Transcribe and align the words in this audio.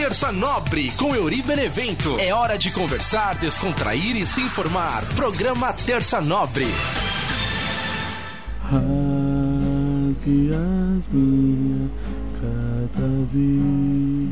Terça 0.00 0.30
Nobre 0.30 0.92
com 0.92 1.12
Euri 1.12 1.42
Benevento. 1.42 2.20
É 2.20 2.32
hora 2.32 2.56
de 2.56 2.70
conversar, 2.70 3.34
descontrair 3.34 4.16
e 4.16 4.24
se 4.24 4.40
informar. 4.40 5.02
Programa 5.16 5.72
Terça 5.72 6.20
Nobre. 6.20 6.68
Rasgue 8.62 10.50
as 10.54 11.08
minhas 11.08 11.90
cartas 12.40 13.34
e 13.34 14.30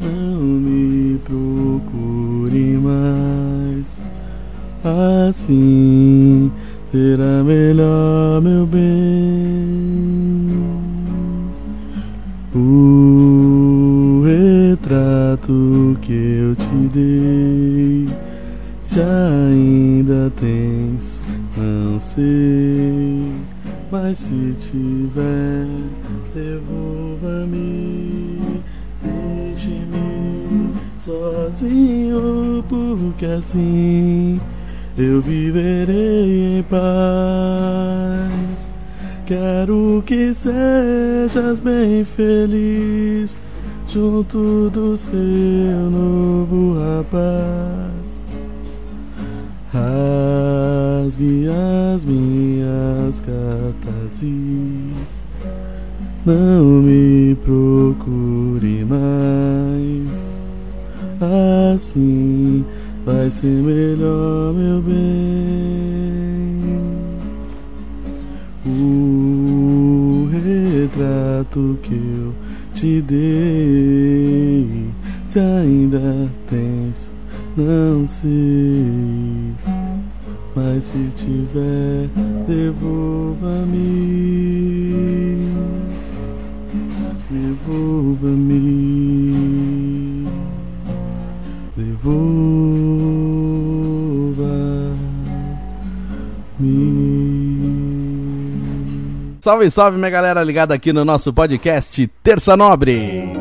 não 0.00 0.40
me 0.40 1.18
procure 1.18 2.78
mais. 2.78 3.98
Assim 5.28 6.52
será 6.92 7.42
melhor, 7.42 8.40
meu 8.40 8.64
bem. 8.64 9.41
Se 18.92 19.00
ainda 19.00 20.30
tens, 20.36 21.24
não 21.56 21.98
sei. 21.98 23.32
Mas 23.90 24.18
se 24.18 24.54
tiver, 24.60 25.66
devolva-me, 26.34 27.58
deixe-me 29.00 30.74
sozinho, 30.98 32.62
porque 32.68 33.24
assim 33.24 34.38
eu 34.98 35.22
viverei 35.22 36.58
em 36.58 36.62
paz. 36.64 36.82
Quero 39.24 40.02
que 40.04 40.34
sejas 40.34 41.60
bem 41.60 42.04
feliz 42.04 43.38
junto 43.88 44.68
do 44.68 44.94
seu 44.98 45.90
novo 45.90 46.74
rapaz. 46.78 47.91
Rasgue 49.72 51.48
as 51.94 52.04
minhas 52.04 53.20
cartas 53.20 54.22
e 54.22 54.92
não 56.26 56.82
me 56.82 57.34
procure 57.36 58.84
mais. 58.84 60.32
Assim 61.74 62.64
vai 63.06 63.30
ser 63.30 63.46
melhor, 63.46 64.52
meu 64.52 64.82
bem. 64.82 64.92
O 68.66 70.28
retrato 70.30 71.78
que 71.82 71.94
eu 71.94 72.34
te 72.74 73.00
dei, 73.00 74.90
se 75.26 75.40
ainda 75.40 76.30
tens, 76.46 77.10
não 77.56 78.06
sei. 78.06 79.51
Mas 80.54 80.84
se 80.84 81.10
tiver, 81.16 82.08
devolva-me. 82.46 83.82
Devolva-me. 87.30 88.62
Devolva-me. 91.74 92.52
Salve, 99.40 99.70
salve, 99.70 99.96
minha 99.96 100.10
galera 100.10 100.44
ligada 100.44 100.74
aqui 100.74 100.92
no 100.92 101.04
nosso 101.04 101.32
podcast 101.32 102.06
Terça 102.22 102.56
Nobre. 102.56 103.32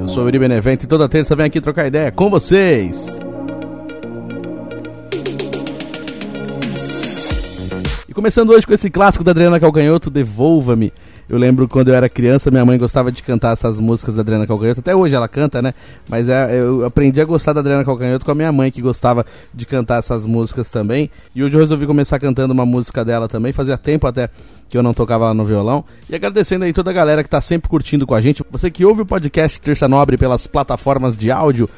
Eu 0.00 0.08
sou 0.08 0.24
o 0.24 0.26
Uri 0.26 0.38
Benevento 0.38 0.84
e 0.84 0.86
toda 0.86 1.08
terça 1.08 1.36
venho 1.36 1.48
aqui 1.48 1.60
trocar 1.60 1.86
ideia 1.86 2.10
com 2.10 2.30
vocês. 2.30 3.25
Começando 8.16 8.48
hoje 8.48 8.66
com 8.66 8.72
esse 8.72 8.88
clássico 8.88 9.22
da 9.22 9.32
Adriana 9.32 9.60
Calcanhoto, 9.60 10.08
Devolva-me. 10.08 10.90
Eu 11.28 11.36
lembro 11.36 11.68
quando 11.68 11.88
eu 11.88 11.94
era 11.94 12.08
criança, 12.08 12.50
minha 12.50 12.64
mãe 12.64 12.78
gostava 12.78 13.12
de 13.12 13.22
cantar 13.22 13.52
essas 13.52 13.78
músicas 13.78 14.14
da 14.14 14.22
Adriana 14.22 14.46
Calcanhoto. 14.46 14.80
Até 14.80 14.96
hoje 14.96 15.14
ela 15.14 15.28
canta, 15.28 15.60
né? 15.60 15.74
Mas 16.08 16.26
é, 16.26 16.58
eu 16.58 16.86
aprendi 16.86 17.20
a 17.20 17.26
gostar 17.26 17.52
da 17.52 17.60
Adriana 17.60 17.84
Calcanhoto 17.84 18.24
com 18.24 18.30
a 18.30 18.34
minha 18.34 18.50
mãe, 18.50 18.70
que 18.70 18.80
gostava 18.80 19.26
de 19.52 19.66
cantar 19.66 19.98
essas 19.98 20.24
músicas 20.24 20.70
também. 20.70 21.10
E 21.34 21.44
hoje 21.44 21.54
eu 21.54 21.60
resolvi 21.60 21.86
começar 21.86 22.18
cantando 22.18 22.54
uma 22.54 22.64
música 22.64 23.04
dela 23.04 23.28
também. 23.28 23.52
Fazia 23.52 23.76
tempo 23.76 24.06
até 24.06 24.30
que 24.70 24.78
eu 24.78 24.82
não 24.82 24.94
tocava 24.94 25.26
lá 25.26 25.34
no 25.34 25.44
violão. 25.44 25.84
E 26.08 26.14
agradecendo 26.14 26.64
aí 26.64 26.72
toda 26.72 26.90
a 26.90 26.94
galera 26.94 27.22
que 27.22 27.28
tá 27.28 27.42
sempre 27.42 27.68
curtindo 27.68 28.06
com 28.06 28.14
a 28.14 28.20
gente. 28.22 28.42
Você 28.50 28.70
que 28.70 28.82
ouve 28.82 29.02
o 29.02 29.06
podcast 29.06 29.60
Terça 29.60 29.86
Nobre 29.86 30.16
pelas 30.16 30.46
plataformas 30.46 31.18
de 31.18 31.30
áudio. 31.30 31.68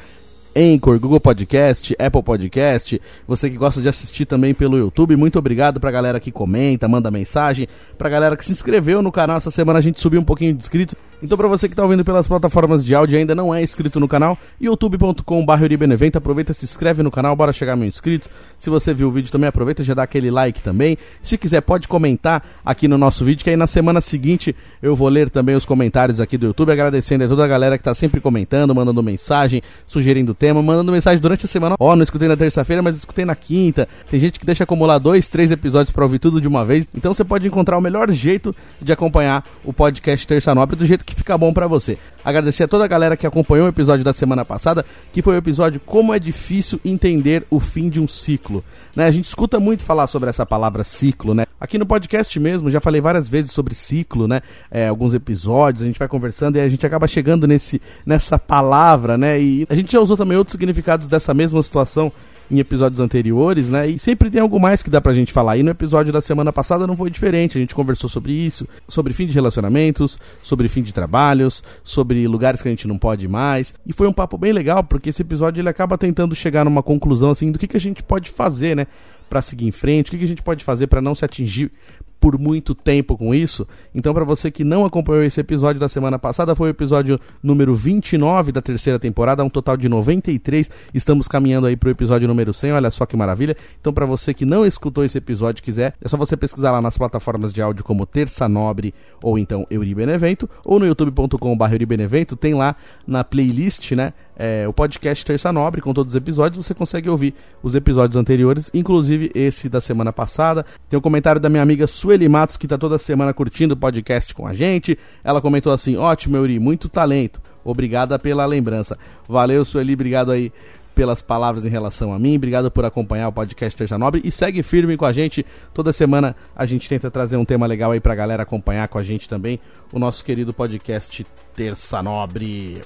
Anchor, 0.55 0.99
Google 0.99 1.19
Podcast, 1.19 1.95
Apple 1.99 2.23
Podcast, 2.23 3.01
você 3.27 3.49
que 3.49 3.57
gosta 3.57 3.81
de 3.81 3.87
assistir 3.87 4.25
também 4.25 4.53
pelo 4.53 4.77
YouTube, 4.77 5.15
muito 5.15 5.37
obrigado 5.37 5.79
pra 5.79 5.91
galera 5.91 6.19
que 6.19 6.31
comenta, 6.31 6.87
manda 6.87 7.11
mensagem, 7.11 7.67
pra 7.97 8.09
galera 8.09 8.35
que 8.35 8.45
se 8.45 8.51
inscreveu 8.51 9.01
no 9.01 9.11
canal, 9.11 9.37
essa 9.37 9.51
semana 9.51 9.79
a 9.79 9.81
gente 9.81 10.01
subiu 10.01 10.21
um 10.21 10.23
pouquinho 10.23 10.53
de 10.53 10.59
inscritos, 10.59 10.95
então 11.21 11.37
pra 11.37 11.47
você 11.47 11.69
que 11.69 11.75
tá 11.75 11.83
ouvindo 11.83 12.03
pelas 12.03 12.27
plataformas 12.27 12.83
de 12.83 12.95
áudio 12.95 13.15
e 13.15 13.19
ainda 13.19 13.35
não 13.35 13.53
é 13.53 13.61
inscrito 13.61 13.99
no 13.99 14.07
canal, 14.07 14.37
youtube.com.br 14.59 15.77
Benevento, 15.77 16.17
aproveita, 16.17 16.53
se 16.53 16.65
inscreve 16.65 17.03
no 17.03 17.11
canal, 17.11 17.35
bora 17.35 17.53
chegar 17.53 17.73
a 17.73 17.75
mil 17.75 17.87
inscritos, 17.87 18.29
se 18.57 18.69
você 18.69 18.93
viu 18.93 19.07
o 19.07 19.11
vídeo 19.11 19.31
também, 19.31 19.47
aproveita 19.47 19.83
já 19.83 19.93
dá 19.93 20.03
aquele 20.03 20.31
like 20.31 20.61
também, 20.61 20.97
se 21.21 21.37
quiser 21.37 21.61
pode 21.61 21.87
comentar 21.87 22.43
aqui 22.65 22.87
no 22.87 22.97
nosso 22.97 23.23
vídeo, 23.23 23.43
que 23.43 23.49
aí 23.49 23.57
na 23.57 23.67
semana 23.67 24.01
seguinte 24.01 24.55
eu 24.81 24.95
vou 24.95 25.09
ler 25.09 25.29
também 25.29 25.55
os 25.55 25.65
comentários 25.65 26.19
aqui 26.19 26.37
do 26.37 26.47
YouTube, 26.47 26.71
agradecendo 26.71 27.23
a 27.23 27.27
toda 27.27 27.45
a 27.45 27.47
galera 27.47 27.77
que 27.77 27.83
tá 27.83 27.93
sempre 27.93 28.19
comentando, 28.19 28.73
mandando 28.73 29.03
mensagem, 29.03 29.61
sugerindo 29.85 30.33
tema, 30.39 30.63
mandando 30.63 30.91
mensagem 30.91 31.19
durante 31.19 31.45
a 31.45 31.47
semana. 31.47 31.75
Ó, 31.77 31.91
oh, 31.91 31.95
não 31.95 32.03
escutei 32.03 32.27
na 32.27 32.37
terça-feira, 32.37 32.81
mas 32.81 32.95
escutei 32.95 33.25
na 33.25 33.35
quinta. 33.35 33.87
Tem 34.09 34.19
gente 34.19 34.39
que 34.39 34.45
deixa 34.45 34.63
acumular 34.63 34.97
dois, 34.97 35.27
três 35.27 35.51
episódios 35.51 35.91
para 35.91 36.03
ouvir 36.03 36.17
tudo 36.17 36.39
de 36.39 36.47
uma 36.47 36.65
vez. 36.65 36.87
Então 36.95 37.13
você 37.13 37.23
pode 37.23 37.45
encontrar 37.45 37.77
o 37.77 37.81
melhor 37.81 38.09
jeito 38.09 38.55
de 38.81 38.93
acompanhar 38.93 39.43
o 39.65 39.73
podcast 39.73 40.25
Terça 40.25 40.55
Nobre 40.55 40.77
do 40.77 40.85
jeito 40.85 41.03
que 41.03 41.13
fica 41.13 41.37
bom 41.37 41.53
para 41.53 41.67
você. 41.67 41.97
Agradecer 42.23 42.63
a 42.63 42.67
toda 42.67 42.85
a 42.85 42.87
galera 42.87 43.17
que 43.17 43.27
acompanhou 43.27 43.65
o 43.65 43.69
episódio 43.69 44.03
da 44.03 44.13
semana 44.13 44.45
passada, 44.45 44.85
que 45.11 45.21
foi 45.21 45.35
o 45.35 45.37
episódio 45.37 45.79
Como 45.85 46.13
é 46.13 46.19
difícil 46.19 46.79
entender 46.85 47.45
o 47.49 47.59
fim 47.59 47.89
de 47.89 47.99
um 47.99 48.07
ciclo. 48.07 48.63
Né? 48.95 49.05
A 49.05 49.11
gente 49.11 49.25
escuta 49.25 49.59
muito 49.59 49.83
falar 49.83 50.07
sobre 50.07 50.29
essa 50.29 50.45
palavra 50.45 50.83
ciclo, 50.83 51.33
né? 51.33 51.45
Aqui 51.59 51.77
no 51.77 51.85
podcast 51.85 52.39
mesmo, 52.39 52.69
já 52.69 52.79
falei 52.79 53.01
várias 53.01 53.27
vezes 53.27 53.51
sobre 53.51 53.75
ciclo, 53.75 54.27
né? 54.27 54.41
É, 54.71 54.87
alguns 54.87 55.13
episódios, 55.13 55.83
a 55.83 55.85
gente 55.85 55.99
vai 55.99 56.07
conversando 56.07 56.55
e 56.55 56.61
a 56.61 56.69
gente 56.69 56.85
acaba 56.85 57.05
chegando 57.05 57.45
nesse, 57.45 57.81
nessa 58.05 58.39
palavra, 58.39 59.17
né? 59.17 59.41
E 59.41 59.67
a 59.69 59.75
gente 59.75 59.91
já 59.91 59.99
usou 59.99 60.15
também 60.15 60.28
outros 60.37 60.51
significados 60.51 61.07
dessa 61.07 61.33
mesma 61.33 61.61
situação 61.61 62.11
em 62.51 62.59
episódios 62.59 62.99
anteriores, 62.99 63.69
né? 63.69 63.87
E 63.87 63.99
sempre 63.99 64.29
tem 64.29 64.41
algo 64.41 64.59
mais 64.59 64.81
que 64.81 64.89
dá 64.89 64.99
pra 64.99 65.13
gente 65.13 65.31
falar. 65.31 65.57
E 65.57 65.63
no 65.63 65.69
episódio 65.69 66.11
da 66.11 66.19
semana 66.19 66.51
passada 66.51 66.87
não 66.87 66.95
foi 66.95 67.09
diferente. 67.09 67.57
A 67.57 67.61
gente 67.61 67.75
conversou 67.75 68.09
sobre 68.09 68.33
isso, 68.33 68.67
sobre 68.87 69.13
fim 69.13 69.27
de 69.27 69.33
relacionamentos, 69.33 70.17
sobre 70.41 70.67
fim 70.67 70.81
de 70.81 70.93
trabalhos, 70.93 71.63
sobre 71.83 72.27
lugares 72.27 72.61
que 72.61 72.67
a 72.67 72.71
gente 72.71 72.87
não 72.87 72.97
pode 72.97 73.27
mais. 73.27 73.73
E 73.85 73.93
foi 73.93 74.07
um 74.07 74.13
papo 74.13 74.37
bem 74.37 74.51
legal, 74.51 74.83
porque 74.83 75.09
esse 75.09 75.21
episódio 75.21 75.61
ele 75.61 75.69
acaba 75.69 75.97
tentando 75.97 76.33
chegar 76.33 76.65
numa 76.65 76.81
conclusão 76.81 77.29
assim 77.29 77.51
do 77.51 77.59
que, 77.59 77.67
que 77.67 77.77
a 77.77 77.81
gente 77.81 78.01
pode 78.01 78.29
fazer, 78.31 78.75
né? 78.75 78.87
Para 79.29 79.43
seguir 79.43 79.67
em 79.67 79.71
frente, 79.71 80.07
o 80.07 80.11
que, 80.11 80.17
que 80.17 80.25
a 80.25 80.27
gente 80.27 80.41
pode 80.41 80.63
fazer 80.63 80.87
para 80.87 81.01
não 81.01 81.13
se 81.13 81.23
atingir 81.23 81.71
por 82.19 82.37
muito 82.37 82.75
tempo 82.75 83.17
com 83.17 83.33
isso. 83.33 83.67
Então, 83.93 84.13
para 84.13 84.25
você 84.25 84.51
que 84.51 84.63
não 84.63 84.85
acompanhou 84.85 85.23
esse 85.23 85.39
episódio 85.39 85.79
da 85.79 85.87
semana 85.87 86.19
passada, 86.19 86.53
foi 86.53 86.69
o 86.69 86.71
episódio 86.71 87.19
número 87.41 87.73
29 87.73 88.51
da 88.51 88.61
terceira 88.61 88.99
temporada, 88.99 89.43
um 89.43 89.49
total 89.49 89.77
de 89.77 89.87
93. 89.87 90.69
Estamos 90.93 91.27
caminhando 91.27 91.67
aí 91.67 91.75
pro 91.75 91.89
episódio 91.89 92.27
número 92.27 92.53
100, 92.53 92.73
olha 92.73 92.91
só 92.91 93.05
que 93.05 93.15
maravilha. 93.15 93.55
Então, 93.79 93.93
para 93.93 94.05
você 94.05 94.33
que 94.33 94.45
não 94.45 94.65
escutou 94.65 95.03
esse 95.03 95.17
episódio 95.17 95.63
quiser, 95.63 95.93
é 96.01 96.07
só 96.07 96.17
você 96.17 96.35
pesquisar 96.35 96.71
lá 96.71 96.81
nas 96.81 96.97
plataformas 96.97 97.53
de 97.53 97.61
áudio 97.61 97.83
como 97.83 98.05
Terça 98.05 98.49
Nobre 98.49 98.93
ou 99.23 99.37
então 99.37 99.65
Euri 99.69 99.95
Benevento, 99.95 100.49
ou 100.65 100.79
no 100.79 100.85
youtube.com.br 100.85 101.71
Euribenevento, 101.71 102.35
tem 102.35 102.53
lá 102.53 102.75
na 103.07 103.23
playlist, 103.23 103.91
né? 103.93 104.13
É, 104.41 104.65
o 104.65 104.71
podcast 104.71 105.25
Terça 105.25 105.51
Nobre, 105.51 105.81
com 105.81 105.93
todos 105.93 106.13
os 106.13 106.15
episódios, 106.15 106.65
você 106.65 106.73
consegue 106.73 107.09
ouvir 107.09 107.33
os 107.61 107.75
episódios 107.75 108.15
anteriores, 108.15 108.71
inclusive 108.73 109.29
esse 109.35 109.67
da 109.67 109.81
semana 109.81 110.13
passada. 110.13 110.65
Tem 110.87 110.97
um 110.97 111.01
comentário 111.01 111.41
da 111.41 111.49
minha 111.49 111.61
amiga 111.61 111.85
Sueli 111.85 112.29
Matos, 112.29 112.55
que 112.55 112.65
está 112.65 112.77
toda 112.77 112.97
semana 112.97 113.33
curtindo 113.33 113.73
o 113.73 113.77
podcast 113.77 114.33
com 114.33 114.47
a 114.47 114.53
gente. 114.53 114.97
Ela 115.25 115.41
comentou 115.41 115.73
assim: 115.73 115.97
ótimo, 115.97 116.37
Euri, 116.37 116.57
muito 116.57 116.87
talento. 116.87 117.41
Obrigada 117.65 118.17
pela 118.17 118.45
lembrança. 118.45 118.97
Valeu, 119.27 119.65
Sueli, 119.65 119.93
obrigado 119.93 120.31
aí 120.31 120.53
pelas 120.95 121.21
palavras 121.21 121.65
em 121.65 121.69
relação 121.69 122.13
a 122.13 122.19
mim. 122.19 122.37
Obrigado 122.37 122.71
por 122.71 122.85
acompanhar 122.85 123.27
o 123.27 123.33
podcast 123.33 123.77
Terça 123.77 123.97
Nobre 123.97 124.21
e 124.23 124.31
segue 124.31 124.63
firme 124.63 124.95
com 124.95 125.05
a 125.05 125.11
gente. 125.11 125.45
Toda 125.73 125.91
semana 125.91 126.33
a 126.55 126.65
gente 126.65 126.87
tenta 126.87 127.11
trazer 127.11 127.35
um 127.35 127.43
tema 127.43 127.65
legal 127.65 127.91
aí 127.91 127.99
pra 127.99 128.15
galera 128.15 128.43
acompanhar 128.43 128.87
com 128.87 128.97
a 128.97 129.03
gente 129.03 129.27
também. 129.27 129.59
O 129.91 129.99
nosso 129.99 130.23
querido 130.23 130.53
podcast 130.53 131.25
Terça 131.53 132.01
Nobre. 132.01 132.81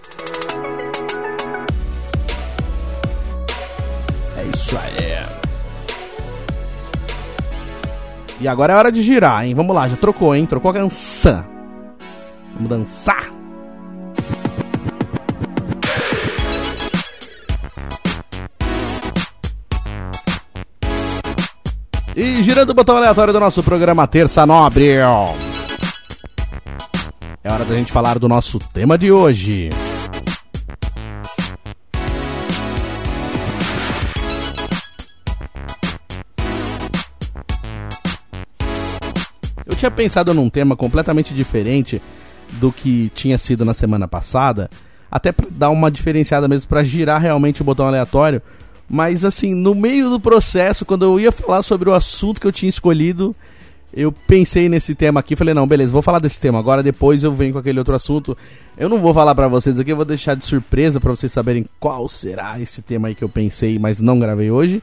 Israel. 4.53 5.29
E 8.39 8.47
agora 8.47 8.73
é 8.73 8.75
hora 8.75 8.91
de 8.91 9.01
girar, 9.01 9.45
hein? 9.45 9.53
Vamos 9.53 9.75
lá, 9.75 9.87
já 9.87 9.95
trocou, 9.95 10.35
hein? 10.35 10.45
Trocou 10.45 10.71
a 10.71 10.73
canção. 10.73 11.45
Vamos 12.55 12.69
dançar. 12.69 13.31
E 22.15 22.43
girando 22.43 22.69
o 22.69 22.73
botão 22.73 22.95
aleatório 22.95 23.33
do 23.33 23.39
nosso 23.39 23.63
programa 23.63 24.05
Terça 24.07 24.45
Nobre. 24.45 24.97
É 27.43 27.51
hora 27.51 27.65
da 27.65 27.75
gente 27.75 27.91
falar 27.91 28.19
do 28.19 28.29
nosso 28.29 28.59
tema 28.59 28.97
de 28.97 29.11
hoje. 29.11 29.69
Tinha 39.83 39.91
pensado 39.91 40.33
num 40.33 40.49
tema 40.49 40.77
completamente 40.77 41.33
diferente 41.33 42.01
do 42.53 42.71
que 42.71 43.11
tinha 43.13 43.37
sido 43.37 43.65
na 43.65 43.73
semana 43.73 44.07
passada, 44.07 44.69
até 45.11 45.33
dar 45.51 45.71
uma 45.71 45.91
diferenciada 45.91 46.47
mesmo 46.47 46.69
para 46.69 46.83
girar 46.83 47.21
realmente 47.21 47.61
o 47.61 47.65
botão 47.65 47.87
aleatório, 47.87 48.41
mas 48.89 49.25
assim, 49.25 49.53
no 49.53 49.75
meio 49.75 50.09
do 50.09 50.19
processo, 50.19 50.85
quando 50.85 51.03
eu 51.03 51.19
ia 51.19 51.31
falar 51.33 51.63
sobre 51.63 51.89
o 51.89 51.93
assunto 51.93 52.39
que 52.39 52.47
eu 52.47 52.51
tinha 52.51 52.69
escolhido, 52.69 53.35
eu 53.93 54.11
pensei 54.11 54.69
nesse 54.69 54.95
tema 54.95 55.19
aqui, 55.19 55.35
falei, 55.35 55.53
não, 55.53 55.67
beleza, 55.67 55.91
vou 55.91 56.01
falar 56.01 56.19
desse 56.19 56.39
tema 56.39 56.59
agora, 56.59 56.81
depois 56.81 57.23
eu 57.23 57.33
venho 57.33 57.53
com 57.53 57.59
aquele 57.59 57.79
outro 57.79 57.93
assunto. 57.93 58.37
Eu 58.77 58.87
não 58.87 58.99
vou 58.99 59.13
falar 59.13 59.35
para 59.35 59.49
vocês 59.49 59.77
aqui, 59.77 59.91
eu 59.91 59.95
vou 59.97 60.05
deixar 60.05 60.35
de 60.35 60.45
surpresa 60.45 60.99
para 60.99 61.11
vocês 61.11 61.31
saberem 61.31 61.65
qual 61.79 62.07
será 62.07 62.59
esse 62.59 62.81
tema 62.81 63.09
aí 63.09 63.15
que 63.15 63.23
eu 63.23 63.29
pensei, 63.29 63.77
mas 63.77 63.99
não 63.99 64.17
gravei 64.17 64.49
hoje. 64.49 64.81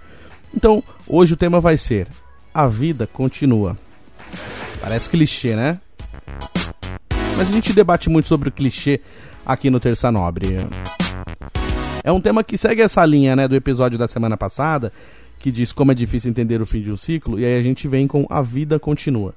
Então, 0.54 0.82
hoje 1.08 1.34
o 1.34 1.36
tema 1.36 1.60
vai 1.60 1.78
ser 1.78 2.06
A 2.52 2.68
vida 2.68 3.06
continua. 3.06 3.76
Parece 4.80 5.10
clichê, 5.10 5.54
né? 5.54 5.78
Mas 7.36 7.48
a 7.48 7.52
gente 7.52 7.72
debate 7.72 8.08
muito 8.08 8.28
sobre 8.28 8.48
o 8.48 8.52
clichê 8.52 9.00
aqui 9.44 9.70
no 9.70 9.78
Terça 9.78 10.10
Nobre. 10.10 10.66
É 12.02 12.10
um 12.10 12.20
tema 12.20 12.42
que 12.42 12.56
segue 12.56 12.82
essa 12.82 13.04
linha, 13.04 13.36
né, 13.36 13.46
do 13.46 13.54
episódio 13.54 13.98
da 13.98 14.08
semana 14.08 14.36
passada, 14.36 14.92
que 15.38 15.50
diz 15.50 15.72
como 15.72 15.92
é 15.92 15.94
difícil 15.94 16.30
entender 16.30 16.60
o 16.60 16.66
fim 16.66 16.82
de 16.82 16.90
um 16.90 16.96
ciclo, 16.96 17.38
e 17.38 17.44
aí 17.44 17.58
a 17.58 17.62
gente 17.62 17.86
vem 17.86 18.06
com 18.06 18.26
a 18.30 18.42
vida 18.42 18.78
continua. 18.78 19.34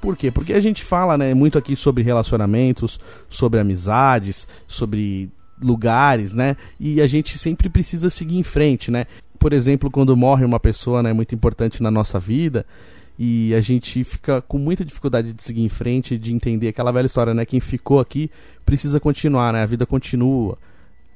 Por 0.00 0.16
quê? 0.16 0.30
Porque 0.30 0.52
a 0.52 0.60
gente 0.60 0.84
fala, 0.84 1.16
né, 1.16 1.34
muito 1.34 1.58
aqui 1.58 1.74
sobre 1.74 2.02
relacionamentos, 2.02 3.00
sobre 3.28 3.58
amizades, 3.58 4.46
sobre 4.66 5.30
lugares, 5.62 6.34
né? 6.34 6.56
E 6.78 7.00
a 7.00 7.06
gente 7.06 7.38
sempre 7.38 7.68
precisa 7.68 8.10
seguir 8.10 8.36
em 8.36 8.42
frente, 8.42 8.90
né? 8.90 9.06
Por 9.38 9.52
exemplo, 9.52 9.90
quando 9.90 10.16
morre 10.16 10.44
uma 10.44 10.60
pessoa, 10.60 11.02
né, 11.02 11.12
muito 11.12 11.34
importante 11.34 11.82
na 11.82 11.90
nossa 11.90 12.18
vida, 12.18 12.66
e 13.18 13.54
a 13.54 13.60
gente 13.60 14.02
fica 14.02 14.42
com 14.42 14.58
muita 14.58 14.84
dificuldade 14.84 15.32
de 15.32 15.42
seguir 15.42 15.62
em 15.62 15.68
frente, 15.68 16.18
de 16.18 16.32
entender 16.32 16.68
aquela 16.68 16.92
velha 16.92 17.06
história, 17.06 17.32
né? 17.32 17.44
Quem 17.44 17.60
ficou 17.60 18.00
aqui 18.00 18.30
precisa 18.64 18.98
continuar, 18.98 19.52
né? 19.52 19.62
A 19.62 19.66
vida 19.66 19.86
continua 19.86 20.58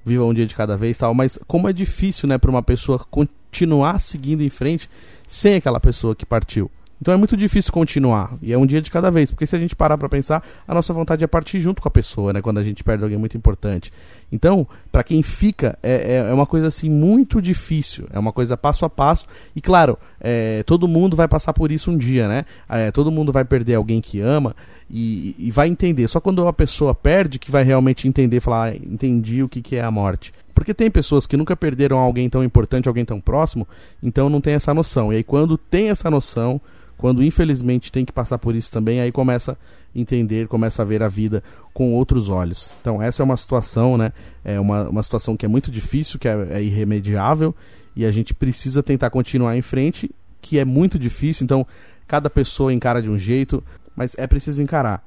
viva 0.05 0.25
um 0.25 0.33
dia 0.33 0.47
de 0.47 0.55
cada 0.55 0.77
vez 0.77 0.97
tal, 0.97 1.13
mas 1.13 1.39
como 1.47 1.69
é 1.69 1.73
difícil, 1.73 2.29
né, 2.29 2.39
para 2.39 2.51
uma 2.51 2.63
pessoa 2.63 2.99
continuar 2.99 4.01
seguindo 4.01 4.43
em 4.43 4.49
frente 4.49 4.89
sem 5.27 5.57
aquela 5.57 5.79
pessoa 5.79 6.17
que 6.17 6.25
partiu. 6.25 6.71
Então 7.01 7.15
é 7.15 7.17
muito 7.17 7.37
difícil 7.37 7.73
continuar, 7.73 8.37
e 8.43 8.53
é 8.53 8.59
um 8.59 8.67
dia 8.67 8.83
de 8.83 8.91
cada 8.91 9.11
vez, 9.11 9.31
porque 9.31 9.47
se 9.47 9.55
a 9.55 9.59
gente 9.59 9.77
parar 9.77 9.97
para 9.97 10.09
pensar, 10.09 10.43
a 10.67 10.75
nossa 10.75 10.93
vontade 10.93 11.23
é 11.23 11.27
partir 11.27 11.61
junto 11.61 11.81
com 11.81 11.89
a 11.89 11.91
pessoa, 11.91 12.33
né, 12.33 12.43
quando 12.43 12.59
a 12.59 12.63
gente 12.65 12.83
perde 12.83 13.05
alguém 13.05 13.19
muito 13.19 13.37
importante. 13.37 13.93
Então, 14.33 14.67
para 14.91 15.05
quem 15.05 15.23
fica, 15.23 15.79
é, 15.83 15.93
é, 15.93 16.31
é, 16.31 16.35
uma 16.35 16.47
coisa 16.47 16.67
assim 16.67 16.91
muito 16.91 17.41
difícil, 17.41 18.07
é 18.13 18.19
uma 18.19 18.33
coisa 18.33 18.57
passo 18.57 18.85
a 18.85 18.91
passo, 18.91 19.27
e 19.55 19.61
claro, 19.61 19.97
é, 20.21 20.63
todo 20.65 20.89
mundo 20.89 21.17
vai 21.17 21.29
passar 21.29 21.53
por 21.53 21.71
isso 21.71 21.91
um 21.91 21.97
dia, 21.97 22.27
né, 22.27 22.45
é, 22.69 22.91
todo 22.91 23.13
mundo 23.13 23.33
vai 23.33 23.45
perder 23.45 23.77
alguém 23.77 24.01
que 24.01 24.21
ama, 24.21 24.57
e, 24.91 25.37
e, 25.39 25.51
vai 25.51 25.69
entender. 25.69 26.09
Só 26.09 26.19
quando 26.19 26.47
a 26.49 26.53
pessoa 26.53 26.95
perde 26.95 27.39
que 27.39 27.51
vai 27.51 27.63
realmente 27.63 28.09
entender, 28.09 28.41
falar, 28.41 28.71
ah, 28.71 28.75
entendi 28.77 29.43
o 29.43 29.49
que, 29.49 29.61
que 29.61 29.77
é 29.77 29.83
a 29.83 29.91
morte. 29.91 30.33
Porque 30.55 30.73
tem 30.73 30.91
pessoas 30.91 31.27
que 31.27 31.37
nunca 31.37 31.55
perderam 31.55 31.99
alguém 31.99 32.29
tão 32.29 32.43
importante, 32.43 32.89
alguém 32.89 33.05
tão 33.05 33.21
próximo, 33.21 33.69
então 34.03 34.29
não 34.29 34.41
tem 34.41 34.55
essa 34.55 34.73
noção. 34.73 35.13
E 35.13 35.17
aí 35.17 35.23
quando 35.23 35.59
tem 35.59 35.91
essa 35.91 36.11
noção, 36.11 36.61
quando 36.99 37.23
infelizmente 37.23 37.91
tem 37.91 38.05
que 38.05 38.13
passar 38.13 38.39
por 38.39 38.55
isso 38.55 38.71
também, 38.71 39.01
aí 39.01 39.11
começa 39.11 39.53
a 39.53 39.57
entender, 39.99 40.49
começa 40.49 40.83
a 40.83 40.85
ver 40.85 41.03
a 41.03 41.09
vida 41.09 41.43
com 41.73 41.95
outros 41.95 42.29
olhos. 42.29 42.75
Então 42.81 43.01
essa 43.01 43.23
é 43.23 43.25
uma 43.25 43.37
situação, 43.37 43.97
né? 43.97 44.13
É 44.45 44.61
uma, 44.61 44.89
uma 44.89 45.03
situação 45.03 45.37
que 45.37 45.47
é 45.47 45.49
muito 45.49 45.71
difícil, 45.71 46.19
que 46.19 46.29
é, 46.29 46.49
é 46.51 46.63
irremediável, 46.63 47.55
e 47.97 48.05
a 48.05 48.11
gente 48.11 48.35
precisa 48.35 48.83
tentar 48.83 49.09
continuar 49.09 49.57
em 49.57 49.63
frente, 49.63 50.11
que 50.43 50.59
é 50.59 50.65
muito 50.65 50.99
difícil, 50.99 51.45
então 51.45 51.67
cada 52.07 52.29
pessoa 52.29 52.73
encara 52.73 53.01
de 53.01 53.09
um 53.11 53.19
jeito 53.19 53.63
mas 53.99 54.15
é 54.17 54.29
preciso 54.29 54.63
encarar. 54.63 55.05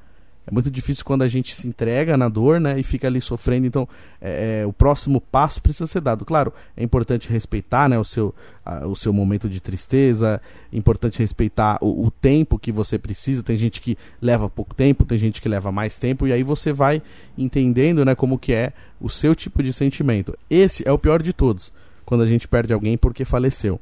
É 0.51 0.53
muito 0.53 0.69
difícil 0.69 1.05
quando 1.05 1.21
a 1.21 1.29
gente 1.29 1.55
se 1.55 1.65
entrega 1.65 2.17
na 2.17 2.27
dor, 2.27 2.59
né, 2.59 2.77
e 2.77 2.83
fica 2.83 3.07
ali 3.07 3.21
sofrendo. 3.21 3.65
Então, 3.65 3.87
é, 4.19 4.61
é, 4.61 4.65
o 4.65 4.73
próximo 4.73 5.21
passo 5.21 5.61
precisa 5.61 5.87
ser 5.87 6.01
dado. 6.01 6.25
Claro, 6.25 6.51
é 6.75 6.83
importante 6.83 7.29
respeitar, 7.29 7.87
né, 7.87 7.97
o 7.97 8.03
seu, 8.03 8.35
a, 8.65 8.85
o 8.85 8.93
seu 8.93 9.13
momento 9.13 9.47
de 9.47 9.61
tristeza. 9.61 10.41
É 10.71 10.77
importante 10.77 11.19
respeitar 11.19 11.77
o, 11.81 12.05
o, 12.05 12.11
tempo 12.11 12.59
que 12.59 12.69
você 12.69 12.99
precisa. 12.99 13.41
Tem 13.41 13.55
gente 13.55 13.79
que 13.79 13.97
leva 14.21 14.49
pouco 14.49 14.75
tempo, 14.75 15.05
tem 15.05 15.17
gente 15.17 15.41
que 15.41 15.47
leva 15.47 15.71
mais 15.71 15.97
tempo, 15.97 16.27
e 16.27 16.33
aí 16.33 16.43
você 16.43 16.73
vai 16.73 17.01
entendendo, 17.37 18.03
né, 18.03 18.13
como 18.13 18.37
que 18.37 18.51
é 18.51 18.73
o 18.99 19.09
seu 19.09 19.33
tipo 19.33 19.63
de 19.63 19.71
sentimento. 19.71 20.37
Esse 20.49 20.85
é 20.85 20.91
o 20.91 20.99
pior 20.99 21.23
de 21.23 21.31
todos, 21.31 21.71
quando 22.05 22.23
a 22.23 22.27
gente 22.27 22.45
perde 22.45 22.73
alguém 22.73 22.97
porque 22.97 23.23
faleceu. 23.23 23.79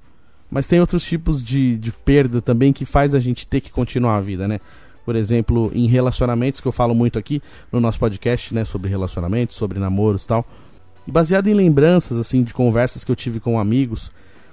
Mas 0.51 0.67
tem 0.67 0.79
outros 0.79 1.03
tipos 1.03 1.43
de, 1.43 1.77
de 1.77 1.91
perda 1.91 2.41
também 2.41 2.71
que 2.71 2.85
faz 2.85 3.15
a 3.15 3.19
gente 3.19 3.45
ter 3.45 3.59
que 3.59 3.71
continuar 3.71 4.17
a 4.17 4.21
vida, 4.21 4.47
né? 4.47 4.59
Por 5.09 5.15
exemplo, 5.15 5.71
em 5.73 5.87
relacionamentos, 5.87 6.59
que 6.59 6.67
eu 6.67 6.71
falo 6.71 6.93
muito 6.93 7.17
aqui 7.17 7.41
no 7.71 7.79
nosso 7.79 7.97
podcast, 7.97 8.53
né, 8.53 8.63
sobre 8.63 8.91
relacionamentos, 8.91 9.55
sobre 9.55 9.79
namoros 9.79 10.23
e 10.23 10.27
tal. 10.27 10.45
E 11.07 11.11
baseado 11.11 11.47
em 11.47 11.55
lembranças, 11.55 12.15
assim, 12.19 12.43
de 12.43 12.53
conversas 12.53 13.03
que 13.03 13.11
eu 13.11 13.15
tive 13.15 13.39
com 13.39 13.59
amigos, 13.59 14.11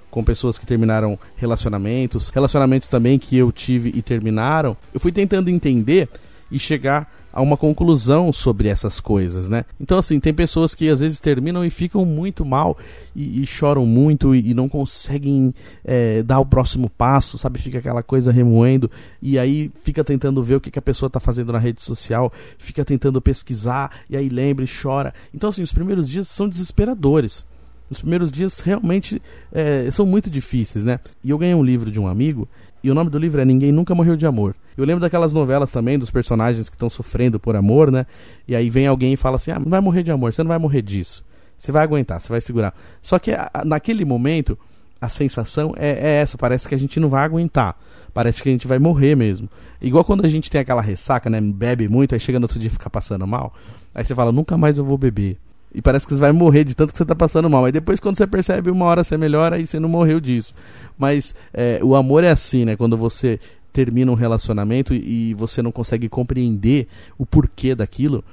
com 0.09 0.23
pessoas 0.23 0.57
que 0.57 0.65
terminaram 0.65 1.19
relacionamentos, 1.35 2.29
relacionamentos 2.29 2.87
também 2.87 3.19
que 3.19 3.37
eu 3.37 3.51
tive 3.51 3.91
e 3.93 4.01
terminaram, 4.01 4.75
eu 4.91 4.99
fui 4.99 5.11
tentando 5.11 5.47
entender 5.47 6.09
e 6.49 6.57
chegar 6.57 7.07
a 7.37 7.41
uma 7.41 7.55
conclusão 7.55 8.33
sobre 8.33 8.67
essas 8.67 8.99
coisas, 8.99 9.47
né? 9.47 9.63
Então, 9.79 9.99
assim, 9.99 10.19
tem 10.19 10.33
pessoas 10.33 10.73
que 10.73 10.89
às 10.89 11.01
vezes 11.01 11.19
terminam 11.19 11.63
e 11.63 11.69
ficam 11.69 12.03
muito 12.03 12.43
mal 12.43 12.75
e, 13.15 13.43
e 13.43 13.45
choram 13.45 13.85
muito 13.85 14.33
e, 14.33 14.49
e 14.49 14.53
não 14.55 14.67
conseguem 14.67 15.53
é, 15.85 16.23
dar 16.23 16.39
o 16.39 16.45
próximo 16.47 16.89
passo, 16.89 17.37
sabe? 17.37 17.59
Fica 17.59 17.77
aquela 17.77 18.01
coisa 18.01 18.31
remoendo 18.31 18.89
e 19.21 19.37
aí 19.37 19.71
fica 19.75 20.03
tentando 20.03 20.41
ver 20.41 20.55
o 20.55 20.59
que, 20.59 20.71
que 20.71 20.79
a 20.79 20.81
pessoa 20.81 21.05
está 21.05 21.19
fazendo 21.19 21.53
na 21.53 21.59
rede 21.59 21.79
social, 21.79 22.33
fica 22.57 22.83
tentando 22.83 23.21
pesquisar 23.21 23.91
e 24.09 24.17
aí 24.17 24.29
lembra 24.29 24.65
e 24.65 24.67
chora. 24.67 25.13
Então, 25.31 25.51
assim, 25.51 25.61
os 25.61 25.71
primeiros 25.71 26.09
dias 26.09 26.27
são 26.27 26.49
desesperadores. 26.49 27.45
Os 27.89 27.99
primeiros 27.99 28.31
dias 28.31 28.59
realmente 28.59 29.21
é, 29.51 29.89
são 29.91 30.05
muito 30.05 30.29
difíceis, 30.29 30.83
né? 30.83 30.99
E 31.23 31.29
eu 31.29 31.37
ganhei 31.37 31.55
um 31.55 31.63
livro 31.63 31.89
de 31.89 31.99
um 31.99 32.07
amigo 32.07 32.47
e 32.83 32.91
o 32.91 32.93
nome 32.93 33.09
do 33.09 33.17
livro 33.17 33.41
é 33.41 33.45
Ninguém 33.45 33.71
Nunca 33.71 33.95
Morreu 33.95 34.15
de 34.15 34.25
Amor. 34.25 34.55
Eu 34.77 34.85
lembro 34.85 35.01
daquelas 35.01 35.33
novelas 35.33 35.71
também, 35.71 35.97
dos 35.97 36.11
personagens 36.11 36.69
que 36.69 36.75
estão 36.75 36.89
sofrendo 36.89 37.39
por 37.39 37.55
amor, 37.55 37.91
né? 37.91 38.05
E 38.47 38.55
aí 38.55 38.69
vem 38.69 38.85
alguém 38.85 39.13
e 39.13 39.17
fala 39.17 39.37
assim: 39.37 39.51
ah, 39.51 39.59
não 39.59 39.69
vai 39.69 39.81
morrer 39.81 40.03
de 40.03 40.11
amor, 40.11 40.33
você 40.33 40.43
não 40.43 40.49
vai 40.49 40.59
morrer 40.59 40.81
disso. 40.81 41.25
Você 41.57 41.71
vai 41.71 41.83
aguentar, 41.83 42.21
você 42.21 42.29
vai 42.29 42.39
segurar. 42.39 42.75
Só 43.01 43.17
que 43.17 43.31
a, 43.31 43.49
naquele 43.65 44.05
momento, 44.05 44.57
a 45.01 45.09
sensação 45.09 45.73
é, 45.75 45.89
é, 45.89 46.21
essa: 46.21 46.37
parece 46.37 46.67
que 46.67 46.75
a 46.75 46.77
gente 46.77 46.99
não 46.99 47.09
vai 47.09 47.25
aguentar. 47.25 47.75
Parece 48.13 48.43
que 48.43 48.49
a 48.49 48.51
gente 48.51 48.67
vai 48.67 48.77
morrer 48.77 49.15
mesmo. 49.15 49.49
Igual 49.81 50.03
quando 50.03 50.23
a 50.23 50.27
gente 50.27 50.49
tem 50.49 50.61
aquela 50.61 50.81
ressaca, 50.81 51.29
né? 51.29 51.41
Bebe 51.41 51.89
muito, 51.89 52.13
aí 52.13 52.19
chega 52.19 52.39
no 52.39 52.45
outro 52.45 52.59
dia 52.59 52.69
fica 52.69 52.89
passando 52.89 53.25
mal. 53.25 53.53
Aí 53.95 54.05
você 54.05 54.13
fala: 54.13 54.31
nunca 54.31 54.55
mais 54.55 54.77
eu 54.77 54.85
vou 54.85 54.97
beber. 54.97 55.39
E 55.77 55.81
parece 55.81 56.07
que 56.07 56.13
você 56.15 56.19
vai 56.19 56.31
morrer 56.31 56.63
de 56.63 56.73
tanto 56.73 56.91
que 56.91 56.97
você 56.97 57.03
está 57.03 57.13
passando 57.13 57.47
mal. 57.47 57.63
Aí 57.63 57.71
depois, 57.71 57.99
quando 57.99 58.17
você 58.17 58.25
percebe, 58.25 58.71
uma 58.71 58.85
hora 58.85 59.03
você 59.03 59.15
melhora 59.15 59.59
e 59.59 59.67
você 59.67 59.79
não 59.79 59.87
morreu 59.87 60.19
disso. 60.19 60.55
Mas 60.97 61.35
é, 61.53 61.79
o 61.83 61.95
amor 61.95 62.23
é 62.23 62.31
assim, 62.31 62.65
né? 62.65 62.75
Quando 62.75 62.97
você 62.97 63.39
termina 63.71 64.11
um 64.11 64.15
relacionamento 64.15 64.91
e, 64.91 65.29
e 65.29 65.33
você 65.35 65.61
não 65.61 65.71
consegue 65.71 66.09
compreender 66.09 66.87
o 67.15 67.27
porquê 67.27 67.75
daquilo, 67.75 68.23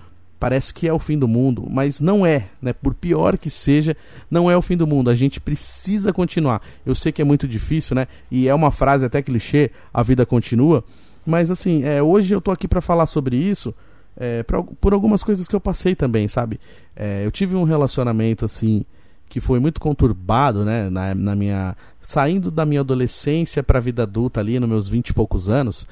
parece 0.41 0.73
que 0.73 0.89
é 0.89 0.93
o 0.95 0.99
fim 0.99 1.19
do 1.19 1.29
mundo, 1.29 1.69
mas 1.71 2.01
não 2.01 2.25
é, 2.25 2.47
né? 2.63 2.73
Por 2.73 2.95
pior 2.95 3.37
que 3.37 3.51
seja, 3.51 3.95
não 4.31 4.51
é 4.51 4.57
o 4.57 4.63
fim 4.63 4.75
do 4.79 4.87
mundo. 4.87 5.11
A 5.11 5.15
gente 5.15 5.39
precisa 5.39 6.15
continuar. 6.15 6.63
Eu 6.87 6.95
sei 6.95 7.13
que 7.13 7.21
é 7.21 7.27
muito 7.27 7.47
difícil, 7.47 7.95
né? 7.95 8.09
E 8.31 8.49
é 8.49 8.55
uma 8.55 8.71
frase 8.71 9.05
até 9.05 9.21
clichê, 9.21 9.71
a 9.93 10.03
vida 10.03 10.25
continua. 10.25 10.83
Mas 11.27 11.51
assim, 11.51 11.85
é, 11.85 12.03
hoje 12.03 12.35
eu 12.35 12.41
tô 12.41 12.51
aqui 12.51 12.67
para 12.67 12.81
falar 12.81 13.05
sobre 13.05 13.37
isso 13.37 13.75
é, 14.17 14.45
por 14.81 14.93
algumas 14.93 15.23
coisas 15.25 15.49
que 15.49 15.55
eu 15.55 15.61
passei 15.61 15.95
também, 15.95 16.29
sabe? 16.29 16.61
É, 16.95 17.25
eu 17.25 17.31
tive 17.31 17.57
um 17.57 17.65
relacionamento 17.65 18.45
assim 18.45 18.85
que 19.29 19.41
foi 19.41 19.59
muito 19.59 19.81
conturbado, 19.81 20.65
né? 20.65 20.89
Na, 20.91 21.15
na 21.15 21.35
minha 21.35 21.77
saindo 22.01 22.51
da 22.51 22.65
minha 22.65 22.81
adolescência 22.81 23.63
para 23.63 23.79
a 23.79 23.83
vida 23.83 24.03
adulta 24.03 24.41
ali, 24.41 24.61
nos 24.61 24.69
meus 24.69 24.89
vinte 24.89 25.09
e 25.09 25.15
poucos 25.15 25.49
anos, 25.49 25.87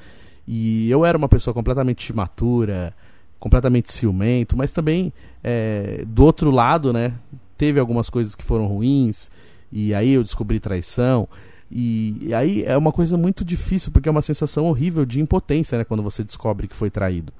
e 0.47 0.89
eu 0.89 1.05
era 1.05 1.17
uma 1.17 1.27
pessoa 1.27 1.53
completamente 1.53 2.09
imatura, 2.09 2.93
completamente 3.39 3.91
ciumento, 3.91 4.55
mas 4.55 4.71
também 4.71 5.11
é, 5.43 6.05
do 6.07 6.23
outro 6.23 6.51
lado, 6.51 6.93
né? 6.93 7.13
Teve 7.57 7.79
algumas 7.79 8.09
coisas 8.09 8.35
que 8.35 8.43
foram 8.43 8.67
ruins 8.67 9.29
e 9.71 9.93
aí 9.93 10.13
eu 10.13 10.23
descobri 10.23 10.59
traição. 10.59 11.27
E, 11.69 12.17
e 12.21 12.33
aí 12.33 12.63
é 12.63 12.77
uma 12.77 12.91
coisa 12.91 13.17
muito 13.17 13.43
difícil 13.43 13.91
porque 13.91 14.07
é 14.07 14.11
uma 14.11 14.21
sensação 14.21 14.65
horrível 14.65 15.05
de 15.05 15.19
impotência, 15.19 15.77
né? 15.77 15.83
Quando 15.83 16.03
você 16.03 16.23
descobre 16.23 16.67
que 16.67 16.75
foi 16.75 16.89
traído. 16.89 17.33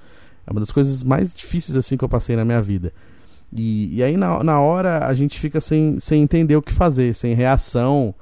É 0.45 0.51
uma 0.51 0.59
das 0.59 0.71
coisas 0.71 1.03
mais 1.03 1.33
difíceis 1.33 1.75
assim 1.75 1.97
que 1.97 2.03
eu 2.03 2.09
passei 2.09 2.35
na 2.35 2.43
minha 2.43 2.61
vida. 2.61 2.93
E, 3.55 3.97
e 3.97 4.03
aí 4.03 4.17
na, 4.17 4.43
na 4.43 4.59
hora 4.59 5.05
a 5.05 5.13
gente 5.13 5.39
fica 5.39 5.61
sem, 5.61 5.99
sem 5.99 6.21
entender 6.21 6.55
o 6.55 6.61
que 6.61 6.73
fazer, 6.73 7.13
sem 7.13 7.33
reação. 7.33 8.13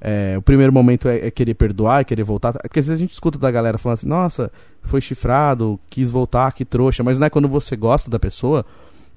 é, 0.00 0.36
o 0.36 0.42
primeiro 0.42 0.72
momento 0.72 1.08
é, 1.08 1.28
é, 1.28 1.30
querer 1.30 1.54
perdoar, 1.54 2.00
é 2.00 2.04
querer 2.04 2.24
voltar. 2.24 2.52
Porque 2.54 2.80
às 2.80 2.86
vezes 2.86 2.98
a 2.98 3.00
gente 3.00 3.12
escuta 3.12 3.38
da 3.38 3.50
galera 3.50 3.78
falando 3.78 3.98
assim, 3.98 4.08
nossa, 4.08 4.50
foi 4.82 5.00
chifrado, 5.00 5.78
quis 5.88 6.10
voltar, 6.10 6.52
que 6.52 6.64
trouxa. 6.64 7.04
Mas 7.04 7.18
não 7.18 7.26
é 7.28 7.30
quando 7.30 7.48
você 7.48 7.76
gosta 7.76 8.10
da 8.10 8.18
pessoa, 8.18 8.66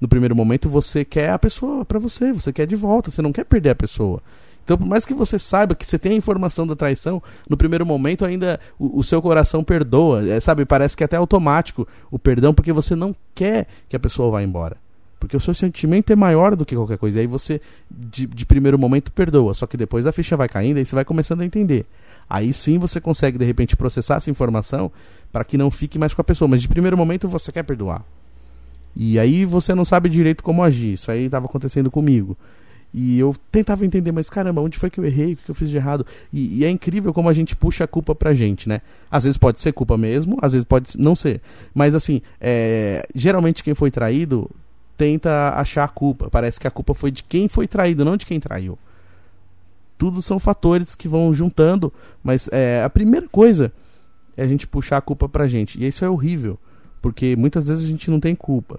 no 0.00 0.06
primeiro 0.06 0.36
momento 0.36 0.68
você 0.68 1.04
quer 1.04 1.30
a 1.30 1.38
pessoa 1.38 1.84
para 1.84 1.98
você, 1.98 2.32
você 2.32 2.52
quer 2.52 2.66
de 2.66 2.76
volta, 2.76 3.10
você 3.10 3.20
não 3.20 3.32
quer 3.32 3.44
perder 3.44 3.70
a 3.70 3.74
pessoa. 3.74 4.22
Então, 4.66 4.76
por 4.76 4.86
mais 4.86 5.06
que 5.06 5.14
você 5.14 5.38
saiba 5.38 5.76
que 5.76 5.88
você 5.88 5.96
tem 5.96 6.10
a 6.10 6.16
informação 6.16 6.66
da 6.66 6.74
traição, 6.74 7.22
no 7.48 7.56
primeiro 7.56 7.86
momento 7.86 8.24
ainda 8.24 8.58
o, 8.76 8.98
o 8.98 9.02
seu 9.04 9.22
coração 9.22 9.62
perdoa, 9.62 10.28
é, 10.28 10.40
sabe? 10.40 10.64
Parece 10.64 10.96
que 10.96 11.04
é 11.04 11.06
até 11.06 11.16
automático 11.16 11.86
o 12.10 12.18
perdão, 12.18 12.52
porque 12.52 12.72
você 12.72 12.96
não 12.96 13.14
quer 13.32 13.68
que 13.88 13.94
a 13.94 14.00
pessoa 14.00 14.28
vá 14.28 14.42
embora. 14.42 14.76
Porque 15.20 15.36
o 15.36 15.40
seu 15.40 15.54
sentimento 15.54 16.12
é 16.12 16.16
maior 16.16 16.56
do 16.56 16.66
que 16.66 16.74
qualquer 16.74 16.98
coisa. 16.98 17.18
E 17.18 17.20
aí 17.20 17.26
você, 17.28 17.60
de, 17.88 18.26
de 18.26 18.44
primeiro 18.44 18.76
momento, 18.76 19.12
perdoa. 19.12 19.54
Só 19.54 19.68
que 19.68 19.76
depois 19.76 20.04
a 20.04 20.10
ficha 20.10 20.36
vai 20.36 20.48
caindo 20.48 20.80
e 20.80 20.84
você 20.84 20.96
vai 20.96 21.04
começando 21.04 21.42
a 21.42 21.44
entender. 21.44 21.86
Aí 22.28 22.52
sim 22.52 22.76
você 22.76 23.00
consegue, 23.00 23.38
de 23.38 23.44
repente, 23.44 23.76
processar 23.76 24.16
essa 24.16 24.28
informação 24.30 24.90
para 25.32 25.44
que 25.44 25.56
não 25.56 25.70
fique 25.70 25.96
mais 25.96 26.12
com 26.12 26.20
a 26.20 26.24
pessoa. 26.24 26.48
Mas 26.48 26.60
de 26.60 26.68
primeiro 26.68 26.96
momento 26.96 27.28
você 27.28 27.52
quer 27.52 27.62
perdoar. 27.62 28.04
E 28.96 29.16
aí 29.16 29.44
você 29.44 29.76
não 29.76 29.84
sabe 29.84 30.08
direito 30.08 30.42
como 30.42 30.60
agir. 30.60 30.94
Isso 30.94 31.08
aí 31.08 31.26
estava 31.26 31.46
acontecendo 31.46 31.88
comigo. 31.88 32.36
E 32.92 33.18
eu 33.18 33.36
tentava 33.52 33.84
entender, 33.84 34.10
mas 34.12 34.30
caramba, 34.30 34.62
onde 34.62 34.78
foi 34.78 34.88
que 34.88 34.98
eu 34.98 35.04
errei? 35.04 35.34
O 35.34 35.36
que 35.36 35.50
eu 35.50 35.54
fiz 35.54 35.68
de 35.68 35.76
errado? 35.76 36.06
E, 36.32 36.60
e, 36.60 36.64
é 36.64 36.70
incrível 36.70 37.12
como 37.12 37.28
a 37.28 37.32
gente 37.32 37.54
puxa 37.54 37.84
a 37.84 37.86
culpa 37.86 38.14
pra 38.14 38.32
gente, 38.32 38.68
né? 38.68 38.80
Às 39.10 39.24
vezes 39.24 39.36
pode 39.36 39.60
ser 39.60 39.72
culpa 39.72 39.98
mesmo, 39.98 40.38
às 40.40 40.52
vezes 40.52 40.64
pode 40.64 40.98
não 40.98 41.14
ser. 41.14 41.42
Mas 41.74 41.94
assim, 41.94 42.22
é, 42.40 43.06
geralmente 43.14 43.62
quem 43.62 43.74
foi 43.74 43.90
traído 43.90 44.50
tenta 44.96 45.50
achar 45.50 45.84
a 45.84 45.88
culpa. 45.88 46.30
Parece 46.30 46.58
que 46.58 46.66
a 46.66 46.70
culpa 46.70 46.94
foi 46.94 47.10
de 47.10 47.22
quem 47.22 47.48
foi 47.48 47.68
traído, 47.68 48.04
não 48.04 48.16
de 48.16 48.24
quem 48.24 48.40
traiu. 48.40 48.78
Tudo 49.98 50.22
são 50.22 50.38
fatores 50.38 50.94
que 50.94 51.08
vão 51.08 51.32
juntando, 51.32 51.92
mas 52.22 52.48
é, 52.52 52.82
a 52.82 52.90
primeira 52.90 53.28
coisa 53.28 53.72
é 54.36 54.42
a 54.42 54.46
gente 54.46 54.66
puxar 54.66 54.98
a 54.98 55.02
culpa 55.02 55.28
pra 55.28 55.46
gente. 55.46 55.82
E 55.82 55.86
isso 55.86 56.04
é 56.04 56.08
horrível, 56.08 56.58
porque 57.00 57.34
muitas 57.36 57.68
vezes 57.68 57.84
a 57.84 57.88
gente 57.88 58.10
não 58.10 58.20
tem 58.20 58.34
culpa. 58.34 58.78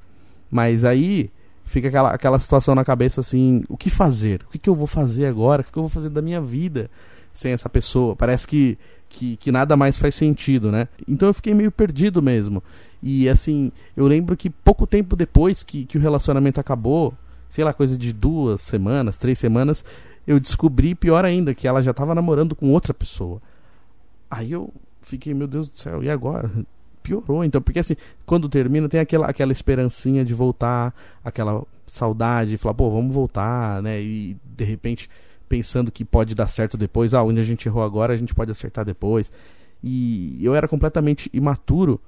Mas 0.49 0.83
aí 0.83 1.29
fica 1.67 1.89
aquela, 1.89 2.11
aquela 2.11 2.39
situação 2.39 2.73
na 2.73 2.83
cabeça 2.83 3.21
assim: 3.21 3.63
o 3.69 3.77
que 3.77 3.89
fazer? 3.89 4.41
O 4.47 4.51
que, 4.51 4.57
que 4.57 4.69
eu 4.69 4.75
vou 4.75 4.87
fazer 4.87 5.25
agora? 5.25 5.61
O 5.61 5.65
que, 5.65 5.71
que 5.71 5.77
eu 5.77 5.83
vou 5.83 5.89
fazer 5.89 6.09
da 6.09 6.21
minha 6.21 6.41
vida 6.41 6.89
sem 7.31 7.51
essa 7.51 7.69
pessoa? 7.69 8.15
Parece 8.15 8.47
que, 8.47 8.77
que, 9.09 9.37
que 9.37 9.51
nada 9.51 9.77
mais 9.77 9.97
faz 9.97 10.15
sentido, 10.15 10.71
né? 10.71 10.87
Então 11.07 11.29
eu 11.29 11.33
fiquei 11.33 11.53
meio 11.53 11.71
perdido 11.71 12.21
mesmo. 12.21 12.63
E 13.03 13.29
assim, 13.29 13.71
eu 13.95 14.07
lembro 14.07 14.35
que 14.35 14.49
pouco 14.49 14.87
tempo 14.87 15.15
depois 15.15 15.63
que, 15.63 15.85
que 15.85 15.97
o 15.97 16.01
relacionamento 16.01 16.59
acabou, 16.59 17.13
sei 17.47 17.63
lá, 17.63 17.73
coisa 17.73 17.97
de 17.97 18.11
duas 18.11 18.61
semanas, 18.61 19.17
três 19.17 19.37
semanas, 19.37 19.85
eu 20.25 20.39
descobri, 20.39 20.95
pior 20.95 21.23
ainda, 21.23 21.53
que 21.53 21.67
ela 21.67 21.81
já 21.83 21.91
estava 21.91 22.15
namorando 22.15 22.55
com 22.55 22.71
outra 22.71 22.93
pessoa. 22.93 23.41
Aí 24.29 24.51
eu 24.51 24.73
fiquei, 25.01 25.33
meu 25.33 25.47
Deus 25.47 25.69
do 25.69 25.77
céu, 25.77 26.03
e 26.03 26.09
agora? 26.09 26.51
Piorou, 27.07 27.43
então, 27.43 27.61
porque 27.61 27.79
assim, 27.79 27.95
quando 28.25 28.49
termina, 28.49 28.89
tem 28.89 28.99
aquela, 28.99 29.27
aquela 29.27 29.51
esperancinha 29.51 30.25
de 30.25 30.33
voltar, 30.33 30.93
aquela 31.23 31.63
saudade, 31.85 32.51
de 32.51 32.57
falar, 32.57 32.73
pô, 32.73 32.89
vamos 32.89 33.13
voltar, 33.13 33.81
né? 33.81 34.01
E 34.01 34.37
de 34.43 34.63
repente 34.63 35.09
pensando 35.47 35.91
que 35.91 36.03
pode 36.03 36.35
dar 36.35 36.47
certo 36.47 36.75
depois, 36.75 37.13
ah, 37.13 37.23
onde 37.23 37.39
a 37.39 37.43
gente 37.43 37.67
errou 37.67 37.81
agora, 37.81 38.13
a 38.13 38.17
gente 38.17 38.35
pode 38.35 38.51
acertar 38.51 38.83
depois. 38.83 39.31
E 39.81 40.43
eu 40.43 40.53
era 40.53 40.67
completamente 40.67 41.29
imaturo 41.33 42.01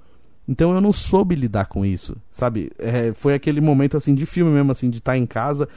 então 0.50 0.74
eu 0.74 0.80
não 0.80 0.92
soube 0.92 1.36
lidar 1.36 1.66
com 1.66 1.86
isso, 1.86 2.16
sabe? 2.28 2.72
É, 2.76 3.12
foi 3.12 3.34
aquele 3.34 3.60
momento 3.60 3.96
assim 3.96 4.12
de 4.16 4.26
filme 4.26 4.50
mesmo, 4.50 4.72
assim, 4.72 4.90
de 4.90 4.98
estar 4.98 5.12
tá 5.12 5.16
em 5.16 5.24
casa 5.24 5.68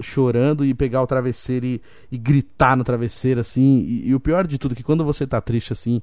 chorando 0.00 0.64
e 0.64 0.72
pegar 0.72 1.02
o 1.02 1.06
travesseiro 1.06 1.66
e, 1.66 1.82
e 2.10 2.16
gritar 2.16 2.74
no 2.78 2.82
travesseiro, 2.82 3.40
assim. 3.40 3.76
E, 3.76 4.08
e, 4.08 4.14
o 4.14 4.18
pior 4.18 4.46
de 4.46 4.56
tudo 4.56 4.72
é 4.72 4.74
que 4.74 4.82
quando 4.82 5.04
você 5.04 5.26
tá 5.26 5.38
triste 5.38 5.74
assim, 5.74 6.00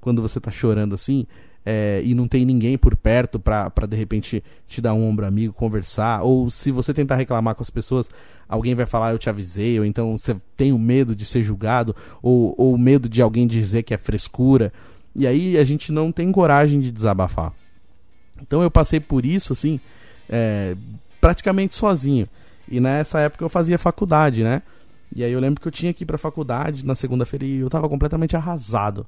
quando 0.00 0.20
você 0.20 0.40
tá 0.40 0.50
chorando 0.50 0.96
assim, 0.96 1.24
é, 1.68 2.00
e 2.04 2.14
não 2.14 2.28
tem 2.28 2.46
ninguém 2.46 2.78
por 2.78 2.96
perto 2.96 3.40
pra 3.40 3.68
de 3.88 3.96
repente 3.96 4.42
te 4.68 4.80
dar 4.80 4.94
um 4.94 5.04
ombro 5.04 5.26
amigo, 5.26 5.52
conversar, 5.52 6.22
ou 6.22 6.48
se 6.48 6.70
você 6.70 6.94
tentar 6.94 7.16
reclamar 7.16 7.56
com 7.56 7.62
as 7.62 7.70
pessoas, 7.70 8.08
alguém 8.48 8.72
vai 8.72 8.86
falar 8.86 9.10
eu 9.10 9.18
te 9.18 9.28
avisei, 9.28 9.76
ou 9.80 9.84
então 9.84 10.16
você 10.16 10.36
tem 10.56 10.72
o 10.72 10.78
medo 10.78 11.16
de 11.16 11.26
ser 11.26 11.42
julgado, 11.42 11.94
ou, 12.22 12.54
ou 12.56 12.78
medo 12.78 13.08
de 13.08 13.20
alguém 13.20 13.48
dizer 13.48 13.82
que 13.82 13.92
é 13.92 13.98
frescura. 13.98 14.72
E 15.12 15.26
aí 15.26 15.58
a 15.58 15.64
gente 15.64 15.90
não 15.90 16.12
tem 16.12 16.30
coragem 16.30 16.78
de 16.78 16.92
desabafar. 16.92 17.52
Então 18.40 18.62
eu 18.62 18.70
passei 18.70 19.00
por 19.00 19.26
isso, 19.26 19.52
assim, 19.52 19.80
é, 20.28 20.76
praticamente 21.20 21.74
sozinho. 21.74 22.28
E 22.70 22.78
nessa 22.78 23.18
época 23.18 23.44
eu 23.44 23.48
fazia 23.48 23.76
faculdade, 23.76 24.44
né? 24.44 24.62
E 25.14 25.24
aí 25.24 25.32
eu 25.32 25.40
lembro 25.40 25.60
que 25.60 25.66
eu 25.66 25.72
tinha 25.72 25.92
que 25.92 26.04
ir 26.04 26.06
pra 26.06 26.18
faculdade 26.18 26.84
na 26.84 26.94
segunda-feira 26.94 27.44
e 27.44 27.58
eu 27.58 27.70
tava 27.70 27.88
completamente 27.88 28.36
arrasado. 28.36 29.04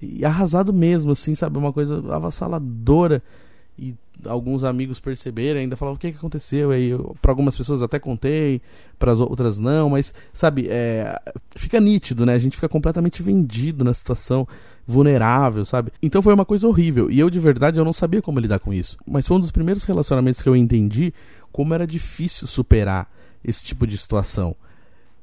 E 0.00 0.24
arrasado 0.24 0.72
mesmo, 0.72 1.12
assim, 1.12 1.34
sabe? 1.34 1.58
Uma 1.58 1.72
coisa 1.72 2.02
avassaladora. 2.14 3.22
E 3.78 3.94
alguns 4.26 4.64
amigos 4.64 4.98
perceberam, 4.98 5.60
ainda 5.60 5.76
falavam 5.76 5.96
o 5.96 5.98
que, 5.98 6.10
que 6.10 6.18
aconteceu. 6.18 6.70
Aí 6.70 6.90
para 7.22 7.30
algumas 7.30 7.56
pessoas 7.56 7.82
até 7.82 7.98
contei, 7.98 8.60
para 8.98 9.12
as 9.12 9.20
outras 9.20 9.58
não, 9.58 9.90
mas 9.90 10.12
sabe, 10.32 10.66
é, 10.68 11.16
fica 11.56 11.80
nítido, 11.80 12.26
né? 12.26 12.34
A 12.34 12.38
gente 12.38 12.56
fica 12.56 12.68
completamente 12.68 13.22
vendido 13.22 13.84
na 13.84 13.94
situação 13.94 14.46
vulnerável, 14.86 15.64
sabe? 15.64 15.92
Então 16.02 16.22
foi 16.22 16.34
uma 16.34 16.44
coisa 16.44 16.66
horrível. 16.66 17.10
E 17.10 17.20
eu, 17.20 17.30
de 17.30 17.38
verdade, 17.38 17.78
eu 17.78 17.84
não 17.84 17.92
sabia 17.92 18.22
como 18.22 18.40
lidar 18.40 18.58
com 18.58 18.72
isso. 18.72 18.96
Mas 19.06 19.26
foi 19.26 19.36
um 19.36 19.40
dos 19.40 19.52
primeiros 19.52 19.84
relacionamentos 19.84 20.42
que 20.42 20.48
eu 20.48 20.56
entendi 20.56 21.12
como 21.52 21.74
era 21.74 21.86
difícil 21.86 22.46
superar 22.46 23.10
esse 23.44 23.64
tipo 23.64 23.86
de 23.86 23.96
situação. 23.96 24.56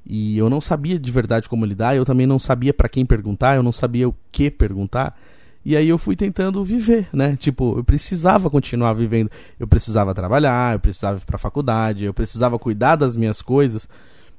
E 0.05 0.37
eu 0.37 0.49
não 0.49 0.61
sabia 0.61 0.99
de 0.99 1.11
verdade 1.11 1.49
como 1.49 1.65
lidar, 1.65 1.95
eu 1.95 2.05
também 2.05 2.27
não 2.27 2.37
sabia 2.37 2.73
para 2.73 2.87
quem 2.87 3.05
perguntar, 3.05 3.55
eu 3.55 3.63
não 3.63 3.71
sabia 3.71 4.07
o 4.07 4.15
que 4.31 4.51
perguntar. 4.51 5.17
E 5.65 5.75
aí 5.75 5.89
eu 5.89 5.97
fui 5.97 6.15
tentando 6.15 6.63
viver, 6.63 7.07
né? 7.11 7.35
Tipo, 7.37 7.79
eu 7.79 7.83
precisava 7.83 8.51
continuar 8.51 8.93
vivendo. 8.93 9.31
Eu 9.59 9.67
precisava 9.67 10.13
trabalhar, 10.13 10.75
eu 10.75 10.79
precisava 10.79 11.17
ir 11.17 11.25
pra 11.25 11.39
faculdade, 11.39 12.05
eu 12.05 12.13
precisava 12.13 12.59
cuidar 12.59 12.95
das 12.95 13.15
minhas 13.15 13.41
coisas. 13.41 13.89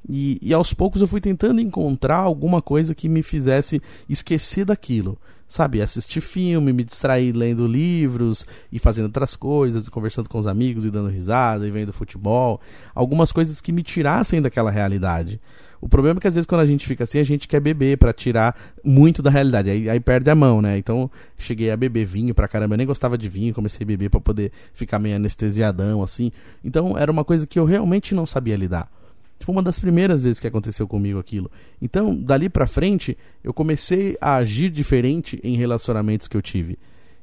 E, 0.09 0.39
e 0.41 0.55
aos 0.55 0.73
poucos 0.73 1.01
eu 1.01 1.09
fui 1.09 1.21
tentando 1.21 1.61
encontrar 1.61 2.19
alguma 2.19 2.63
coisa 2.63 2.95
que 2.95 3.09
me 3.09 3.25
fizesse 3.25 3.83
esquecer 4.09 4.65
daquilo. 4.65 5.19
Sabe, 5.49 5.81
assistir 5.81 6.21
filme, 6.21 6.73
me 6.73 6.83
distrair 6.83 7.33
lendo 7.33 7.67
livros 7.67 8.45
e 8.73 8.81
fazendo 8.81 9.05
outras 9.05 9.37
coisas, 9.37 9.87
e 9.87 9.91
conversando 9.91 10.29
com 10.29 10.41
os 10.41 10.47
amigos 10.47 10.85
e 10.85 10.91
dando 10.91 11.09
risada 11.09 11.67
e 11.67 11.71
vendo 11.71 11.93
futebol. 11.93 12.61
Algumas 12.93 13.31
coisas 13.31 13.61
que 13.61 13.71
me 13.71 13.83
tirassem 13.83 14.43
daquela 14.43 14.73
realidade. 14.73 15.41
O 15.81 15.89
problema 15.89 16.19
é 16.19 16.21
que 16.21 16.27
às 16.27 16.35
vezes 16.35 16.47
quando 16.47 16.63
a 16.63 16.67
gente 16.67 16.87
fica 16.87 17.05
assim, 17.05 17.21
a 17.21 17.25
gente 17.25 17.47
quer 17.47 17.61
beber 17.61 17.97
para 17.97 18.13
tirar 18.13 18.57
muito 18.83 19.23
da 19.23 19.31
realidade. 19.31 19.71
Aí, 19.71 19.89
aí, 19.89 20.01
perde 20.01 20.29
a 20.31 20.35
mão, 20.35 20.61
né? 20.61 20.79
Então 20.79 21.09
cheguei 21.39 21.71
a 21.71 21.77
beber 21.77 22.05
vinho 22.05 22.35
pra 22.35 22.49
caramba. 22.49 22.75
Eu 22.75 22.79
nem 22.79 22.87
gostava 22.87 23.17
de 23.17 23.29
vinho, 23.29 23.55
comecei 23.55 23.85
a 23.85 23.87
beber 23.87 24.11
para 24.11 24.21
poder 24.21 24.51
ficar 24.73 24.99
meio 24.99 25.15
anestesiadão, 25.15 26.03
assim. 26.03 26.33
Então 26.65 26.99
era 26.99 27.13
uma 27.13 27.25
coisa 27.25 27.47
que 27.47 27.59
eu 27.59 27.65
realmente 27.65 28.15
não 28.15 28.27
sabia 28.27 28.57
lidar. 28.57 28.91
Foi 29.41 29.55
uma 29.55 29.63
das 29.63 29.79
primeiras 29.79 30.23
vezes 30.23 30.41
que 30.41 30.47
aconteceu 30.47 30.89
comigo 30.89 31.19
aquilo. 31.19 31.51
Então, 31.81 32.17
dali 32.17 32.49
pra 32.49 32.67
frente, 32.67 33.17
eu 33.45 33.53
comecei 33.53 34.17
a 34.21 34.37
agir 34.37 34.71
diferente 34.71 35.41
em 35.45 35.57
relacionamentos 35.57 36.27
que 36.27 36.37
eu 36.37 36.43
tive. 36.43 36.79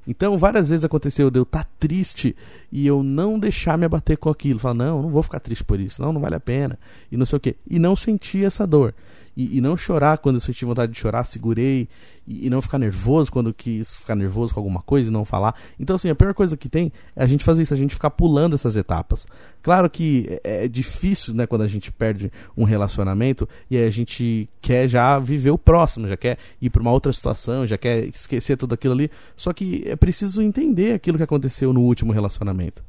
Então, 0.06 0.38
várias 0.38 0.70
vezes 0.70 0.86
aconteceu 0.86 1.32
de 1.32 1.40
eu 1.40 1.44
estar 1.44 1.64
tá 1.64 1.70
triste 1.80 2.36
e 2.72 2.86
eu 2.86 3.02
não 3.02 3.40
deixar 3.40 3.78
me 3.78 3.86
abater 3.86 4.18
com 4.18 4.30
aquilo. 4.30 4.60
Falar, 4.60 4.74
não, 4.74 5.02
não 5.02 5.10
vou 5.10 5.24
ficar 5.24 5.40
triste 5.40 5.64
por 5.64 5.80
isso, 5.80 6.02
não, 6.02 6.14
não 6.14 6.22
vale 6.22 6.36
a 6.36 6.40
pena. 6.40 6.78
E 7.12 7.18
não 7.18 7.26
sei 7.26 7.38
o 7.38 7.40
quê. 7.40 7.56
E 7.70 7.80
não 7.80 7.96
sentir 7.96 8.46
essa 8.46 8.68
dor 8.68 8.94
e, 9.36 9.58
e, 9.58 9.62
não 9.62 9.76
chorar 9.76 10.20
quando 10.20 10.36
eu 10.36 10.42
senti 10.42 10.64
vontade 10.64 10.92
de 10.92 11.00
chorar, 11.00 11.24
segurei 11.24 11.88
e, 12.28 12.46
e, 12.46 12.50
não 12.50 12.62
ficar 12.62 12.78
nervoso 12.78 13.32
quando 13.32 13.54
quis 13.54 13.96
ficar 13.96 14.16
nervoso 14.16 14.54
com 14.54 14.60
alguma 14.60 14.82
coisa 14.82 15.10
e 15.10 15.14
não 15.14 15.26
falar. 15.26 15.56
Então, 15.80 15.96
assim, 15.96 16.10
a 16.10 16.16
pior 16.16 16.34
coisa 16.34 16.56
que 16.56 16.70
tem 16.70 16.92
é 17.16 17.24
a 17.24 17.26
gente 17.26 17.44
fazer 17.44 17.64
isso, 17.64 17.74
a 17.74 17.78
gente 17.78 17.94
ficar 17.94 18.12
pulando 18.12 18.56
essas 18.56 18.76
etapas. 18.76 19.28
Claro 19.62 19.90
que 19.90 20.40
é, 20.44 20.66
é 20.66 20.68
difícil, 20.68 21.34
né, 21.34 21.48
quando 21.48 21.64
a 21.64 21.68
gente 21.68 21.92
perde 21.92 22.32
um 22.56 22.64
relacionamento 22.64 23.48
e 23.70 23.78
a 23.78 23.90
gente 23.90 24.48
quer 24.62 24.88
já 24.88 25.18
viver 25.20 25.52
o 25.52 25.58
próximo, 25.58 26.08
já 26.08 26.18
quer 26.18 26.38
ir 26.62 26.70
para 26.70 26.82
uma 26.82 26.92
outra 26.92 27.12
situação, 27.12 27.66
já 27.66 27.78
quer 27.78 28.06
esquecer 28.06 28.56
tudo 28.56 28.74
aquilo 28.74 28.94
ali. 28.94 29.10
Só 29.36 29.52
que 29.52 29.84
é 29.88 29.96
preciso 29.96 30.42
entender 30.42 30.94
aquilo 30.94 31.18
que 31.18 31.24
aconteceu 31.24 31.74
no 31.74 31.82
último 31.82 32.14
relacionamento 32.14 32.84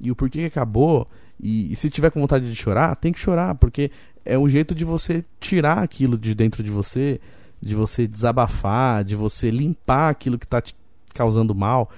e 0.00 0.10
o 0.10 0.16
porquê 0.16 0.40
que 0.40 0.46
acabou. 0.46 1.06
E, 1.42 1.72
e, 1.72 1.76
se 1.76 1.88
tiver 1.88 2.10
com 2.10 2.20
vontade 2.20 2.48
de 2.48 2.54
chorar, 2.54 2.94
tem 2.96 3.12
que 3.12 3.18
chorar, 3.18 3.54
porque 3.54 3.90
é 4.30 4.38
um 4.38 4.48
jeito 4.48 4.74
de 4.76 4.84
você 4.84 5.24
tirar 5.40 5.78
aquilo 5.78 6.16
de 6.16 6.34
dentro 6.36 6.62
de 6.62 6.70
você, 6.70 7.20
de 7.60 7.74
você 7.74 8.06
desabafar, 8.06 9.02
de 9.02 9.16
você 9.16 9.50
limpar 9.50 10.10
aquilo 10.10 10.38
que 10.38 10.44
está 10.44 10.60
te 10.60 10.74
causando 11.12 11.52
mal. 11.52 11.90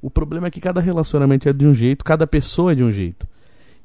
O 0.00 0.08
problema 0.08 0.46
é 0.46 0.50
que 0.52 0.60
cada 0.60 0.80
relacionamento 0.80 1.48
é 1.48 1.52
de 1.52 1.66
um 1.66 1.74
jeito, 1.74 2.04
cada 2.04 2.28
pessoa 2.28 2.70
é 2.70 2.74
de 2.76 2.84
um 2.84 2.92
jeito. 2.92 3.26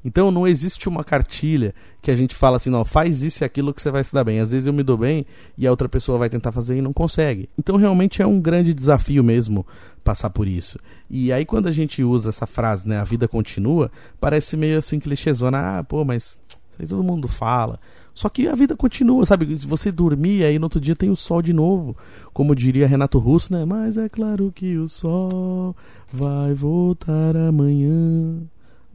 Então 0.04 0.30
não 0.30 0.46
existe 0.46 0.88
uma 0.88 1.02
cartilha 1.02 1.74
que 2.00 2.12
a 2.12 2.14
gente 2.14 2.32
fala 2.32 2.58
assim, 2.58 2.70
não, 2.70 2.84
faz 2.84 3.24
isso 3.24 3.42
e 3.42 3.44
aquilo 3.44 3.74
que 3.74 3.82
você 3.82 3.90
vai 3.90 4.04
se 4.04 4.14
dar 4.14 4.22
bem. 4.22 4.38
Às 4.38 4.52
vezes 4.52 4.68
eu 4.68 4.72
me 4.72 4.84
dou 4.84 4.96
bem 4.96 5.26
e 5.58 5.66
a 5.66 5.70
outra 5.70 5.88
pessoa 5.88 6.16
vai 6.16 6.30
tentar 6.30 6.52
fazer 6.52 6.78
e 6.78 6.80
não 6.80 6.92
consegue. 6.92 7.48
Então 7.58 7.74
realmente 7.74 8.22
é 8.22 8.26
um 8.26 8.40
grande 8.40 8.72
desafio 8.72 9.24
mesmo 9.24 9.66
passar 10.04 10.30
por 10.30 10.46
isso. 10.46 10.78
E 11.10 11.32
aí 11.32 11.44
quando 11.44 11.66
a 11.66 11.72
gente 11.72 12.04
usa 12.04 12.28
essa 12.28 12.46
frase, 12.46 12.86
né, 12.86 12.98
a 12.98 13.04
vida 13.04 13.26
continua, 13.26 13.90
parece 14.20 14.56
meio 14.56 14.78
assim 14.78 15.00
clichêzona, 15.00 15.78
ah, 15.80 15.82
pô, 15.82 16.04
mas 16.04 16.38
Isso 16.70 16.82
aí 16.82 16.86
todo 16.86 17.02
mundo 17.02 17.26
fala. 17.26 17.80
Só 18.16 18.30
que 18.30 18.48
a 18.48 18.54
vida 18.54 18.74
continua, 18.74 19.26
sabe? 19.26 19.56
Você 19.56 19.92
dormir, 19.92 20.42
aí 20.42 20.58
no 20.58 20.64
outro 20.64 20.80
dia 20.80 20.96
tem 20.96 21.10
o 21.10 21.14
sol 21.14 21.42
de 21.42 21.52
novo. 21.52 21.94
Como 22.32 22.56
diria 22.56 22.86
Renato 22.86 23.18
Russo, 23.18 23.52
né? 23.52 23.66
Mas 23.66 23.98
é 23.98 24.08
claro 24.08 24.50
que 24.54 24.78
o 24.78 24.88
sol 24.88 25.76
vai 26.10 26.54
voltar 26.54 27.36
amanhã. 27.36 28.40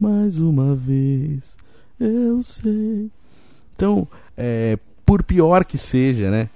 Mais 0.00 0.40
uma 0.40 0.74
vez, 0.74 1.56
eu 2.00 2.42
sei. 2.42 3.08
Então, 3.76 4.08
é, 4.36 4.76
por 5.06 5.22
pior 5.22 5.64
que 5.64 5.78
seja, 5.78 6.28
né? 6.28 6.48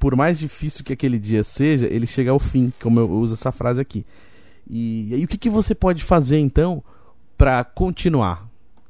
Por 0.00 0.16
mais 0.16 0.38
difícil 0.38 0.86
que 0.86 0.94
aquele 0.94 1.18
dia 1.18 1.44
seja, 1.44 1.84
ele 1.84 2.06
chega 2.06 2.30
ao 2.30 2.38
fim, 2.38 2.72
como 2.80 2.98
eu 2.98 3.10
uso 3.10 3.34
essa 3.34 3.52
frase 3.52 3.78
aqui. 3.78 4.06
E, 4.66 5.08
e 5.10 5.14
aí 5.16 5.24
o 5.24 5.28
que, 5.28 5.36
que 5.36 5.50
você 5.50 5.74
pode 5.74 6.02
fazer 6.02 6.38
então 6.38 6.82
para 7.36 7.62
continuar? 7.62 8.45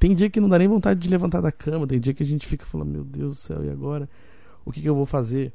Tem 0.07 0.15
dia 0.15 0.31
que 0.31 0.41
não 0.41 0.49
dá 0.49 0.57
nem 0.57 0.69
vontade 0.69 1.01
de 1.01 1.09
levantar 1.09 1.41
da 1.41 1.51
cama, 1.51 1.85
tem 1.85 1.99
dia 1.99 2.15
que 2.15 2.23
a 2.23 2.27
gente 2.27 2.47
fica 2.47 2.65
falando, 2.65 2.91
meu 2.91 3.03
Deus 3.03 3.31
do 3.31 3.41
céu, 3.41 3.65
e 3.65 3.69
agora? 3.69 4.09
O 4.65 4.71
que, 4.71 4.81
que 4.81 4.89
eu 4.89 4.95
vou 4.95 5.05
fazer? 5.05 5.53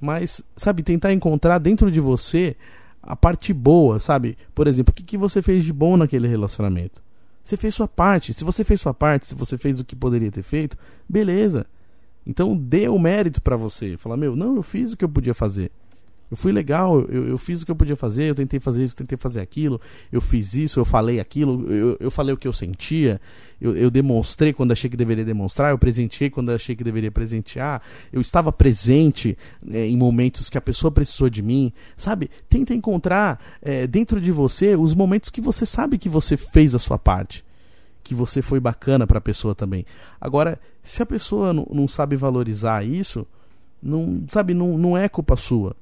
Mas, 0.00 0.42
sabe, 0.56 0.82
tentar 0.82 1.12
encontrar 1.12 1.58
dentro 1.58 1.90
de 1.90 2.00
você 2.00 2.56
a 3.02 3.14
parte 3.14 3.52
boa, 3.52 3.98
sabe? 3.98 4.38
Por 4.54 4.66
exemplo, 4.66 4.90
o 4.90 4.94
que, 4.94 5.02
que 5.02 5.18
você 5.18 5.42
fez 5.42 5.64
de 5.64 5.72
bom 5.74 5.98
naquele 5.98 6.26
relacionamento? 6.26 7.02
Você 7.42 7.58
fez 7.58 7.74
sua 7.74 7.86
parte. 7.86 8.32
Se 8.32 8.42
você 8.42 8.64
fez 8.64 8.80
sua 8.80 8.94
parte, 8.94 9.26
se 9.26 9.34
você 9.34 9.58
fez 9.58 9.80
o 9.80 9.84
que 9.84 9.94
poderia 9.94 10.30
ter 10.30 10.40
feito, 10.40 10.78
beleza. 11.06 11.66
Então 12.26 12.56
dê 12.56 12.88
o 12.88 12.98
mérito 12.98 13.42
para 13.42 13.54
você. 13.54 13.98
Falar, 13.98 14.16
meu, 14.16 14.34
não, 14.34 14.56
eu 14.56 14.62
fiz 14.62 14.92
o 14.94 14.96
que 14.96 15.04
eu 15.04 15.10
podia 15.10 15.34
fazer. 15.34 15.70
Eu 16.30 16.36
fui 16.36 16.52
legal, 16.52 17.00
eu, 17.08 17.28
eu 17.28 17.38
fiz 17.38 17.62
o 17.62 17.66
que 17.66 17.72
eu 17.72 17.76
podia 17.76 17.96
fazer, 17.96 18.24
eu 18.24 18.34
tentei 18.34 18.60
fazer 18.60 18.84
isso, 18.84 18.94
tentei 18.94 19.18
fazer 19.18 19.40
aquilo, 19.40 19.80
eu 20.12 20.20
fiz 20.20 20.54
isso, 20.54 20.78
eu 20.78 20.84
falei 20.84 21.18
aquilo, 21.18 21.66
eu, 21.72 21.96
eu 21.98 22.10
falei 22.10 22.32
o 22.32 22.36
que 22.36 22.46
eu 22.46 22.52
sentia, 22.52 23.20
eu, 23.60 23.76
eu 23.76 23.90
demonstrei 23.90 24.52
quando 24.52 24.70
achei 24.70 24.88
que 24.88 24.96
deveria 24.96 25.24
demonstrar, 25.24 25.72
eu 25.72 25.78
presenteei 25.78 26.30
quando 26.30 26.52
achei 26.52 26.76
que 26.76 26.84
deveria 26.84 27.10
presentear, 27.10 27.82
eu 28.12 28.20
estava 28.20 28.52
presente 28.52 29.36
é, 29.68 29.86
em 29.86 29.96
momentos 29.96 30.48
que 30.48 30.56
a 30.56 30.60
pessoa 30.60 30.92
precisou 30.92 31.28
de 31.28 31.42
mim, 31.42 31.72
sabe? 31.96 32.30
Tenta 32.48 32.72
encontrar 32.74 33.40
é, 33.60 33.86
dentro 33.86 34.20
de 34.20 34.30
você 34.30 34.76
os 34.76 34.94
momentos 34.94 35.30
que 35.30 35.40
você 35.40 35.66
sabe 35.66 35.98
que 35.98 36.08
você 36.08 36.36
fez 36.36 36.74
a 36.74 36.78
sua 36.78 36.98
parte 36.98 37.44
que 38.02 38.14
você 38.14 38.42
foi 38.42 38.58
bacana 38.58 39.06
para 39.06 39.18
a 39.18 39.20
pessoa 39.20 39.54
também. 39.54 39.84
Agora, 40.20 40.58
se 40.82 41.02
a 41.02 41.06
pessoa 41.06 41.52
não, 41.52 41.86
sabe 41.86 42.16
valorizar 42.16 42.84
isso, 42.84 43.26
não 43.82 44.24
sabe, 44.26 44.54
não, 44.54 44.76
não 44.76 44.96
é 44.96 45.08
culpa 45.08 45.36
sua. 45.36 45.76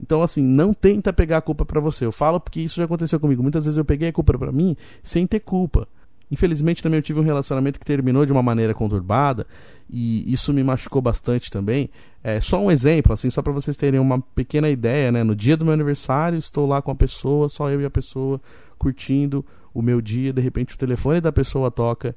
Então, 0.00 0.22
assim, 0.22 0.42
não 0.42 0.72
tenta 0.72 1.12
pegar 1.12 1.38
a 1.38 1.42
culpa 1.42 1.64
para 1.64 1.80
você. 1.80 2.04
Eu 2.04 2.12
falo 2.12 2.38
porque 2.38 2.60
isso 2.60 2.76
já 2.76 2.84
aconteceu 2.84 3.18
comigo. 3.18 3.42
Muitas 3.42 3.64
vezes 3.64 3.76
eu 3.76 3.84
peguei 3.84 4.08
a 4.08 4.12
culpa 4.12 4.36
para 4.38 4.52
mim 4.52 4.76
sem 5.02 5.26
ter 5.26 5.40
culpa. 5.40 5.88
Infelizmente 6.30 6.82
também 6.82 6.98
eu 6.98 7.02
tive 7.02 7.20
um 7.20 7.22
relacionamento 7.22 7.80
que 7.80 7.86
terminou 7.86 8.26
de 8.26 8.32
uma 8.32 8.42
maneira 8.42 8.74
conturbada 8.74 9.46
e 9.88 10.30
isso 10.30 10.52
me 10.52 10.62
machucou 10.62 11.00
bastante 11.00 11.50
também. 11.50 11.88
É 12.22 12.40
só 12.40 12.60
um 12.62 12.70
exemplo, 12.70 13.12
assim, 13.12 13.30
só 13.30 13.40
para 13.40 13.52
vocês 13.52 13.76
terem 13.76 13.98
uma 13.98 14.20
pequena 14.34 14.68
ideia, 14.68 15.10
né? 15.10 15.24
No 15.24 15.34
dia 15.34 15.56
do 15.56 15.64
meu 15.64 15.72
aniversário, 15.72 16.38
estou 16.38 16.66
lá 16.66 16.82
com 16.82 16.90
a 16.90 16.94
pessoa, 16.94 17.48
só 17.48 17.70
eu 17.70 17.80
e 17.80 17.84
a 17.84 17.90
pessoa 17.90 18.40
curtindo 18.78 19.44
o 19.72 19.80
meu 19.80 20.00
dia, 20.00 20.32
de 20.32 20.42
repente 20.42 20.74
o 20.74 20.78
telefone 20.78 21.20
da 21.20 21.32
pessoa 21.32 21.70
toca 21.70 22.14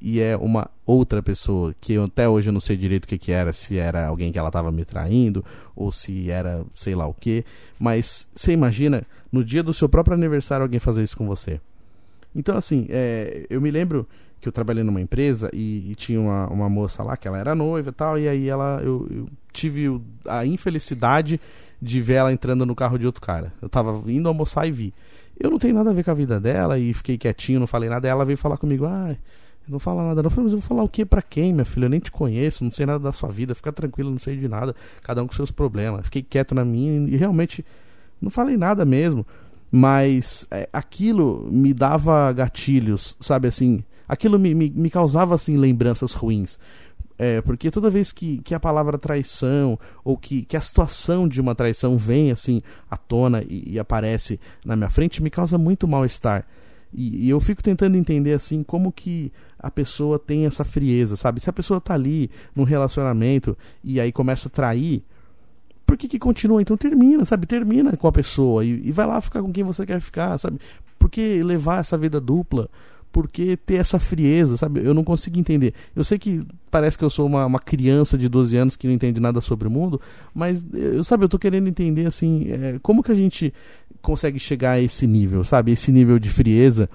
e 0.00 0.20
é 0.20 0.36
uma 0.36 0.70
outra 0.86 1.22
pessoa 1.22 1.74
que 1.80 1.92
eu, 1.92 2.04
até 2.04 2.28
hoje 2.28 2.48
eu 2.48 2.52
não 2.52 2.60
sei 2.60 2.76
direito 2.76 3.04
o 3.04 3.08
que, 3.08 3.18
que 3.18 3.32
era, 3.32 3.52
se 3.52 3.78
era 3.78 4.06
alguém 4.06 4.32
que 4.32 4.38
ela 4.38 4.48
estava 4.48 4.72
me 4.72 4.84
traindo 4.84 5.44
ou 5.76 5.92
se 5.92 6.30
era 6.30 6.64
sei 6.74 6.94
lá 6.94 7.06
o 7.06 7.14
que, 7.14 7.44
mas 7.78 8.26
você 8.34 8.52
imagina 8.52 9.02
no 9.30 9.44
dia 9.44 9.62
do 9.62 9.74
seu 9.74 9.88
próprio 9.88 10.14
aniversário 10.14 10.62
alguém 10.62 10.80
fazer 10.80 11.02
isso 11.02 11.16
com 11.16 11.26
você. 11.26 11.60
Então 12.34 12.56
assim, 12.56 12.86
é, 12.88 13.46
eu 13.50 13.60
me 13.60 13.70
lembro 13.70 14.08
que 14.40 14.48
eu 14.48 14.52
trabalhei 14.52 14.82
numa 14.82 15.00
empresa 15.00 15.50
e, 15.52 15.90
e, 15.90 15.94
tinha 15.94 16.18
uma, 16.18 16.48
uma 16.48 16.68
moça 16.68 17.02
lá 17.02 17.16
que 17.16 17.28
ela 17.28 17.38
era 17.38 17.54
noiva 17.54 17.90
e 17.90 17.92
tal, 17.92 18.18
e 18.18 18.26
aí 18.26 18.48
ela 18.48 18.80
eu, 18.82 19.06
eu 19.10 19.28
tive 19.52 20.00
a 20.26 20.46
infelicidade 20.46 21.38
de 21.80 22.00
ver 22.00 22.14
ela 22.14 22.32
entrando 22.32 22.64
no 22.64 22.74
carro 22.74 22.98
de 22.98 23.06
outro 23.06 23.20
cara. 23.20 23.52
Eu 23.60 23.68
tava 23.68 24.02
indo 24.10 24.28
almoçar 24.28 24.66
e 24.66 24.72
vi. 24.72 24.94
Eu 25.38 25.50
não 25.50 25.58
tenho 25.58 25.74
nada 25.74 25.90
a 25.90 25.92
ver 25.92 26.04
com 26.04 26.10
a 26.10 26.14
vida 26.14 26.38
dela 26.38 26.78
e 26.78 26.92
fiquei 26.92 27.16
quietinho, 27.16 27.60
não 27.60 27.66
falei 27.66 27.88
nada. 27.88 28.06
Ela 28.06 28.24
veio 28.24 28.36
falar 28.36 28.58
comigo, 28.58 28.84
ah, 28.84 29.16
não 29.70 29.78
fala 29.78 30.02
nada, 30.02 30.22
não. 30.22 30.30
Falei, 30.30 30.44
mas 30.44 30.52
eu 30.52 30.58
vou 30.58 30.68
falar 30.68 30.82
o 30.82 30.88
que 30.88 31.04
para 31.04 31.22
quem, 31.22 31.52
minha 31.52 31.64
filha? 31.64 31.86
Eu 31.86 31.90
nem 31.90 32.00
te 32.00 32.10
conheço, 32.10 32.64
não 32.64 32.70
sei 32.70 32.86
nada 32.86 32.98
da 32.98 33.12
sua 33.12 33.30
vida, 33.30 33.54
fica 33.54 33.72
tranquilo, 33.72 34.10
não 34.10 34.18
sei 34.18 34.36
de 34.36 34.48
nada, 34.48 34.74
cada 35.02 35.22
um 35.22 35.26
com 35.26 35.32
seus 35.34 35.50
problemas. 35.50 36.06
Fiquei 36.06 36.22
quieto 36.22 36.54
na 36.54 36.64
minha 36.64 37.08
e 37.08 37.16
realmente 37.16 37.64
não 38.20 38.30
falei 38.30 38.56
nada 38.56 38.84
mesmo. 38.84 39.26
Mas 39.72 40.46
é, 40.50 40.68
aquilo 40.72 41.48
me 41.50 41.72
dava 41.72 42.32
gatilhos, 42.32 43.16
sabe 43.20 43.46
assim? 43.46 43.84
Aquilo 44.08 44.38
me, 44.38 44.52
me, 44.52 44.68
me 44.68 44.90
causava 44.90 45.34
assim 45.34 45.56
lembranças 45.56 46.12
ruins. 46.12 46.58
É, 47.16 47.42
porque 47.42 47.70
toda 47.70 47.90
vez 47.90 48.12
que, 48.12 48.38
que 48.38 48.54
a 48.54 48.58
palavra 48.58 48.96
traição 48.96 49.78
ou 50.02 50.16
que, 50.16 50.42
que 50.42 50.56
a 50.56 50.60
situação 50.60 51.28
de 51.28 51.38
uma 51.40 51.54
traição 51.54 51.96
vem 51.96 52.30
assim 52.30 52.62
à 52.90 52.96
tona 52.96 53.44
e, 53.48 53.74
e 53.74 53.78
aparece 53.78 54.40
na 54.64 54.74
minha 54.74 54.88
frente, 54.88 55.22
me 55.22 55.28
causa 55.28 55.58
muito 55.58 55.86
mal-estar. 55.86 56.46
E, 56.92 57.26
e, 57.26 57.30
eu 57.30 57.38
fico 57.38 57.62
tentando 57.62 57.96
entender 57.96 58.32
assim 58.32 58.62
como 58.62 58.90
que 58.90 59.32
a 59.58 59.70
pessoa 59.70 60.18
tem 60.18 60.44
essa 60.44 60.64
frieza, 60.64 61.16
sabe? 61.16 61.40
Se 61.40 61.48
a 61.48 61.52
pessoa 61.52 61.80
tá 61.80 61.94
ali 61.94 62.30
num 62.54 62.64
relacionamento 62.64 63.56
e 63.84 64.00
aí 64.00 64.10
começa 64.10 64.48
a 64.48 64.50
trair, 64.50 65.04
por 65.86 65.96
que, 65.96 66.08
que 66.08 66.18
continua? 66.18 66.62
Então 66.62 66.76
termina, 66.76 67.24
sabe? 67.24 67.46
Termina 67.46 67.96
com 67.96 68.08
a 68.08 68.12
pessoa 68.12 68.64
e, 68.64 68.88
e 68.88 68.92
vai 68.92 69.06
lá 69.06 69.20
ficar 69.20 69.42
com 69.42 69.52
quem 69.52 69.64
você 69.64 69.86
quer 69.86 70.00
ficar, 70.00 70.38
sabe? 70.38 70.58
Por 70.98 71.10
que 71.10 71.42
levar 71.42 71.80
essa 71.80 71.96
vida 71.96 72.20
dupla? 72.20 72.68
Por 73.10 73.28
que 73.28 73.56
ter 73.56 73.76
essa 73.76 73.98
frieza, 73.98 74.56
sabe? 74.56 74.84
Eu 74.84 74.94
não 74.94 75.02
consigo 75.02 75.38
entender. 75.38 75.74
Eu 75.96 76.04
sei 76.04 76.16
que 76.16 76.46
parece 76.70 76.96
que 76.96 77.04
eu 77.04 77.10
sou 77.10 77.26
uma, 77.26 77.44
uma 77.44 77.58
criança 77.58 78.16
de 78.16 78.28
12 78.28 78.56
anos 78.56 78.76
que 78.76 78.86
não 78.86 78.94
entende 78.94 79.20
nada 79.20 79.40
sobre 79.40 79.66
o 79.66 79.70
mundo, 79.70 80.00
mas 80.32 80.64
eu 80.72 81.02
sabe, 81.02 81.24
eu 81.24 81.28
tô 81.28 81.38
querendo 81.38 81.68
entender 81.68 82.06
assim, 82.06 82.48
é, 82.50 82.78
como 82.80 83.02
que 83.02 83.10
a 83.10 83.16
gente 83.16 83.52
consegue 84.02 84.38
chegar 84.38 84.72
a 84.72 84.80
esse 84.80 85.06
nível, 85.06 85.44
sabe? 85.44 85.72
Esse 85.72 85.92
nível 85.92 86.18
de 86.18 86.28
frieza, 86.28 86.88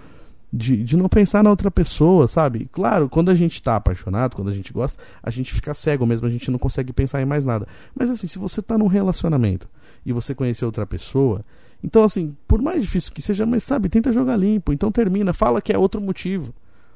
de, 0.52 0.84
de 0.84 0.96
não 0.96 1.10
pensar 1.10 1.44
na 1.44 1.50
outra 1.50 1.70
pessoa, 1.70 2.28
sabe? 2.28 2.70
Claro, 2.72 3.10
quando 3.10 3.30
a 3.30 3.36
gente 3.36 3.62
tá 3.62 3.76
apaixonado, 3.76 4.36
quando 4.36 4.50
a 4.50 4.54
gente 4.54 4.72
gosta, 4.72 5.02
a 5.22 5.30
gente 5.30 5.54
fica 5.54 5.74
cego 5.74 6.06
mesmo, 6.06 6.28
a 6.28 6.30
gente 6.30 6.50
não 6.50 6.58
consegue 6.58 6.94
pensar 6.94 7.22
em 7.22 7.26
mais 7.26 7.46
nada. 7.46 7.68
Mas 7.94 8.10
assim, 8.10 8.28
se 8.28 8.40
você 8.40 8.62
tá 8.62 8.78
num 8.78 8.88
relacionamento 8.88 9.68
e 10.06 10.14
você 10.14 10.34
conhecer 10.34 10.66
outra 10.66 10.86
pessoa, 10.86 11.44
então 11.84 12.04
assim, 12.04 12.36
por 12.48 12.62
mais 12.62 12.82
difícil 12.82 13.12
que 13.12 13.22
seja, 13.22 13.46
mas 13.46 13.64
sabe, 13.64 13.90
tenta 13.90 14.12
jogar 14.12 14.38
limpo, 14.38 14.72
então 14.72 14.92
termina, 14.92 15.34
fala 15.34 15.62
que 15.62 15.74
é 15.74 15.78
outro 15.78 16.00
motivo. 16.00 16.54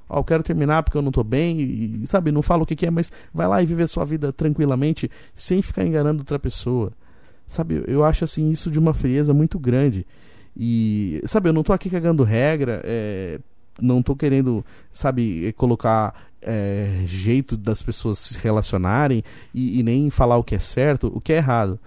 Ó, 0.08 0.20
eu 0.20 0.24
quero 0.24 0.42
terminar 0.42 0.82
porque 0.82 0.98
eu 0.98 1.02
não 1.02 1.12
tô 1.12 1.24
bem, 1.24 1.60
e, 1.60 2.08
sabe, 2.08 2.32
não 2.32 2.42
fala 2.42 2.64
o 2.64 2.66
que, 2.66 2.76
que 2.76 2.86
é, 2.86 2.92
mas 2.92 3.12
vai 3.34 3.48
lá 3.48 3.62
e 3.62 3.66
vive 3.66 3.84
a 3.84 3.88
sua 3.88 4.06
vida 4.06 4.34
tranquilamente, 4.34 5.12
sem 5.34 5.62
ficar 5.62 5.86
enganando 5.86 6.22
outra 6.22 6.40
pessoa. 6.40 6.92
Sabe, 7.50 7.84
eu 7.88 8.04
acho 8.04 8.24
assim 8.24 8.52
isso 8.52 8.70
de 8.70 8.78
uma 8.78 8.94
frieza 8.94 9.34
muito 9.34 9.58
grande. 9.58 10.06
E, 10.56 11.20
sabe, 11.26 11.50
eu 11.50 11.54
não 11.54 11.64
tô 11.64 11.74
aqui 11.74 11.90
cagando 11.90 12.24
regra, 12.24 12.80
é, 12.86 13.40
não 13.82 14.04
tô 14.04 14.16
querendo, 14.16 14.64
sabe, 14.94 15.52
colocar 15.54 16.14
é, 16.44 17.02
jeito 17.08 17.58
das 17.58 17.82
pessoas 17.82 18.20
se 18.20 18.38
relacionarem 18.38 19.24
e, 19.52 19.80
e, 19.80 19.84
nem 19.84 20.12
falar 20.12 20.38
o 20.38 20.44
que 20.44 20.54
é 20.54 20.60
certo, 20.60 21.12
o 21.12 21.20
que 21.20 21.34
é 21.34 21.38
errado. 21.38 21.80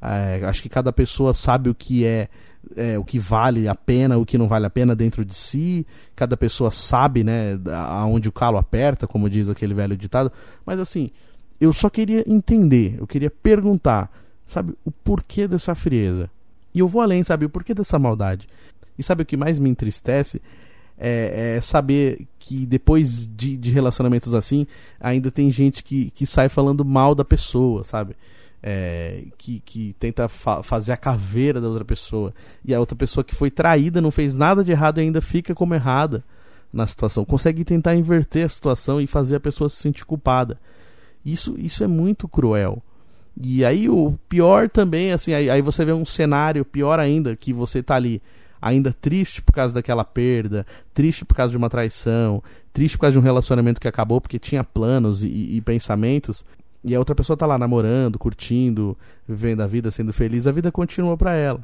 É, 0.00 0.40
acho 0.44 0.62
que 0.62 0.68
cada 0.68 0.92
pessoa 0.92 1.34
sabe 1.34 1.68
o 1.68 1.74
que 1.74 2.06
é, 2.06 2.28
é, 2.76 2.96
o 2.96 3.02
que 3.02 3.18
vale 3.18 3.66
a 3.66 3.74
pena, 3.74 4.16
o 4.18 4.24
que 4.24 4.38
não 4.38 4.46
vale 4.46 4.66
a 4.66 4.70
pena 4.70 4.94
dentro 4.94 5.24
de 5.24 5.34
si. 5.34 5.84
Cada 6.14 6.36
pessoa 6.36 6.70
sabe, 6.70 7.24
né, 7.24 7.58
aonde 7.88 8.28
o 8.28 8.32
calo 8.32 8.56
aperta, 8.56 9.04
como 9.04 9.28
diz 9.28 9.48
aquele 9.48 9.74
velho 9.74 9.96
ditado. 9.96 10.30
Mas 10.64 10.78
assim, 10.78 11.10
eu 11.60 11.72
só 11.72 11.90
queria 11.90 12.22
entender, 12.24 12.94
eu 13.00 13.06
queria 13.06 13.32
perguntar 13.32 14.12
sabe, 14.48 14.74
o 14.84 14.90
porquê 14.90 15.46
dessa 15.46 15.74
frieza. 15.74 16.28
E 16.74 16.80
eu 16.80 16.88
vou 16.88 17.00
além, 17.00 17.22
sabe, 17.22 17.44
o 17.44 17.50
porquê 17.50 17.74
dessa 17.74 17.98
maldade. 17.98 18.48
E 18.98 19.02
sabe 19.02 19.22
o 19.22 19.26
que 19.26 19.36
mais 19.36 19.58
me 19.58 19.70
entristece? 19.70 20.42
É, 20.98 21.54
é 21.56 21.60
saber 21.60 22.26
que 22.40 22.66
depois 22.66 23.26
de, 23.26 23.56
de, 23.56 23.70
relacionamentos 23.70 24.34
assim, 24.34 24.66
ainda 24.98 25.30
tem 25.30 25.48
gente 25.48 25.84
que, 25.84 26.10
que 26.10 26.26
sai 26.26 26.48
falando 26.48 26.84
mal 26.84 27.14
da 27.14 27.24
pessoa, 27.24 27.84
sabe? 27.84 28.16
É, 28.60 29.22
que, 29.36 29.60
que 29.60 29.94
tenta 30.00 30.26
fa 30.28 30.64
fazer 30.64 30.90
a 30.90 30.96
caveira 30.96 31.60
da 31.60 31.68
outra 31.68 31.84
pessoa. 31.84 32.34
E 32.64 32.74
a 32.74 32.80
outra 32.80 32.96
pessoa 32.96 33.22
que 33.22 33.34
foi 33.34 33.50
traída, 33.50 34.00
não 34.00 34.10
fez 34.10 34.34
nada 34.34 34.64
de 34.64 34.72
errado 34.72 34.98
e 34.98 35.02
ainda 35.02 35.20
fica 35.20 35.54
como 35.54 35.74
errada 35.74 36.24
na 36.72 36.86
situação. 36.86 37.24
Consegue 37.24 37.64
tentar 37.64 37.94
inverter 37.94 38.44
a 38.44 38.48
situação 38.48 39.00
e 39.00 39.06
fazer 39.06 39.36
a 39.36 39.40
pessoa 39.40 39.68
se 39.68 39.76
sentir 39.76 40.04
culpada. 40.04 40.58
Isso, 41.24 41.54
isso 41.58 41.84
é 41.84 41.86
muito 41.86 42.26
cruel. 42.26 42.82
E 43.40 43.64
aí 43.64 43.88
o 43.88 44.18
pior 44.28 44.68
também, 44.68 45.12
assim, 45.12 45.32
aí, 45.32 45.48
aí, 45.48 45.62
você 45.62 45.84
vê 45.84 45.92
um 45.92 46.04
cenário 46.04 46.64
pior 46.64 46.98
ainda, 46.98 47.36
que 47.36 47.52
você 47.52 47.82
tá 47.82 47.94
ali 47.94 48.20
ainda 48.60 48.92
triste 48.92 49.40
por 49.40 49.52
causa 49.52 49.72
daquela 49.72 50.04
perda, 50.04 50.66
triste 50.92 51.24
por 51.24 51.36
causa 51.36 51.52
de 51.52 51.56
uma 51.56 51.70
traição, 51.70 52.42
triste 52.72 52.96
por 52.96 53.02
causa 53.02 53.12
de 53.12 53.18
um 53.20 53.22
relacionamento 53.22 53.80
que 53.80 53.86
acabou 53.86 54.20
porque 54.20 54.40
tinha 54.40 54.64
planos 54.64 55.22
e, 55.22 55.28
e 55.28 55.60
pensamentos, 55.60 56.44
e 56.82 56.94
a 56.94 56.98
outra 56.98 57.14
pessoa 57.14 57.36
tá 57.36 57.46
lá 57.46 57.56
namorando, 57.56 58.18
curtindo, 58.18 58.96
vivendo 59.28 59.60
a 59.60 59.66
vida, 59.68 59.90
sendo 59.90 60.12
feliz, 60.12 60.48
a 60.48 60.52
vida 60.52 60.72
continua 60.72 61.16
para 61.16 61.34
ela. 61.34 61.60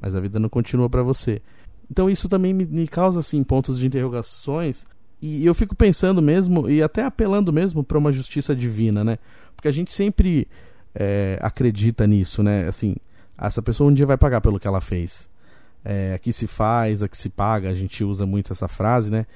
Mas 0.00 0.16
a 0.16 0.20
vida 0.20 0.38
não 0.40 0.48
continua 0.48 0.88
para 0.88 1.02
você. 1.02 1.40
Então 1.88 2.10
isso 2.10 2.28
também 2.28 2.52
me, 2.52 2.64
me 2.64 2.88
causa 2.88 3.20
assim 3.20 3.42
pontos 3.42 3.78
de 3.78 3.86
interrogações 3.86 4.84
E 5.22 5.44
eu 5.46 5.54
fico 5.54 5.74
pensando 5.74 6.20
mesmo, 6.20 6.68
e 6.68 6.82
até 6.82 7.04
apelando 7.04 7.52
mesmo 7.52 7.84
para 7.84 7.98
uma 7.98 8.12
justiça 8.12 8.54
divina, 8.54 9.04
né? 9.04 9.18
Porque 9.54 9.68
a 9.68 9.72
gente 9.72 9.92
sempre 9.92 10.46
é, 10.94 11.38
acredita 11.40 12.06
nisso, 12.06 12.42
né? 12.42 12.66
Assim, 12.68 12.96
essa 13.36 13.62
pessoa 13.62 13.90
um 13.90 13.94
dia 13.94 14.06
vai 14.06 14.16
pagar 14.16 14.40
pelo 14.40 14.58
que 14.58 14.66
ela 14.66 14.80
fez. 14.80 15.28
É, 15.84 16.14
aqui 16.14 16.32
se 16.32 16.46
faz, 16.46 17.02
aqui 17.02 17.16
se 17.16 17.28
paga, 17.28 17.70
a 17.70 17.74
gente 17.74 18.02
usa 18.04 18.26
muito 18.26 18.52
essa 18.52 18.66
frase, 18.68 19.10
né? 19.10 19.26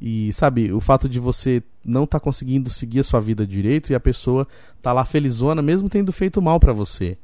E 0.00 0.32
sabe, 0.32 0.72
o 0.72 0.80
fato 0.80 1.08
de 1.08 1.20
você 1.20 1.62
não 1.84 2.04
estar 2.04 2.18
tá 2.18 2.24
conseguindo 2.24 2.68
seguir 2.68 3.00
a 3.00 3.04
sua 3.04 3.20
vida 3.20 3.46
direito 3.46 3.90
e 3.90 3.94
a 3.94 4.00
pessoa 4.00 4.46
tá 4.82 4.92
lá 4.92 5.04
felizona, 5.04 5.62
mesmo 5.62 5.88
tendo 5.88 6.12
feito 6.12 6.42
mal 6.42 6.58
para 6.58 6.72
você. 6.72 7.16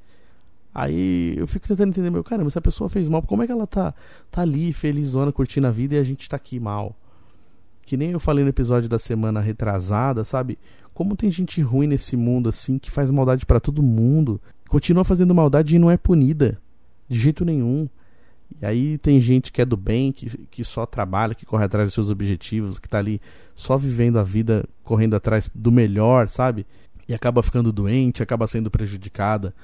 Aí 0.73 1.35
eu 1.37 1.47
fico 1.49 1.67
tentando 1.67 1.89
entender, 1.89 2.11
meu 2.11 2.23
cara, 2.23 2.45
mas 2.45 2.53
se 2.53 2.59
a 2.59 2.63
pessoa 2.63 2.89
fez 2.89 3.09
mal, 3.09 3.23
como 3.23 3.43
é 3.43 3.47
que 3.47 3.53
ela 3.53 3.67
tá, 3.67 3.93
tá 4.31 4.43
ali, 4.43 4.73
felizona, 4.73 5.33
curtindo 5.33 5.67
a 5.67 5.71
vida 5.71 5.97
e 5.97 5.99
a 5.99 6.05
gente 6.05 6.29
tá 6.29 6.37
aqui 6.37 6.61
mal? 6.61 6.95
Que 7.83 7.97
nem 7.97 8.13
eu 8.13 8.21
falei 8.21 8.45
no 8.45 8.51
episódio 8.51 8.89
da 8.89 8.99
semana 8.99 9.41
retrasada, 9.41 10.23
sabe? 10.23 10.57
Como 10.95 11.17
tem 11.17 11.31
gente 11.31 11.61
ruim 11.61 11.87
nesse 11.87 12.17
mundo 12.17 12.49
assim 12.49 12.79
que 12.79 12.91
faz 12.91 13.11
maldade 13.11 13.47
para 13.47 13.61
todo 13.61 13.83
mundo, 13.83 14.41
continua 14.69 15.05
fazendo 15.05 15.35
maldade 15.35 15.77
e 15.77 15.79
não 15.79 15.91
é 15.91 15.97
punida 15.97 16.61
de 17.09 17.19
jeito 17.19 17.45
nenhum. 17.45 17.89
E 18.61 18.67
aí 18.67 18.99
tem 18.99 19.21
gente 19.21 19.53
que 19.53 19.63
é 19.63 19.65
do 19.65 19.77
bem, 19.77 20.13
que, 20.13 20.37
que 20.49 20.65
só 20.65 20.85
trabalha, 20.87 21.35
que 21.35 21.47
corre 21.47 21.65
atrás 21.65 21.89
dos 21.89 21.95
seus 21.95 22.11
objetivos, 22.11 22.79
que 22.79 22.89
tá 22.89 22.99
ali 22.99 23.21
só 23.55 23.77
vivendo 23.77 24.19
a 24.19 24.23
vida, 24.23 24.65
correndo 24.83 25.15
atrás 25.15 25.49
do 25.55 25.71
melhor, 25.71 26.29
sabe? 26.29 26.67
E 27.09 27.15
acaba 27.15 27.43
ficando 27.43 27.73
doente, 27.73 28.23
acaba 28.23 28.47
sendo 28.47 28.71
prejudicada, 28.71 29.55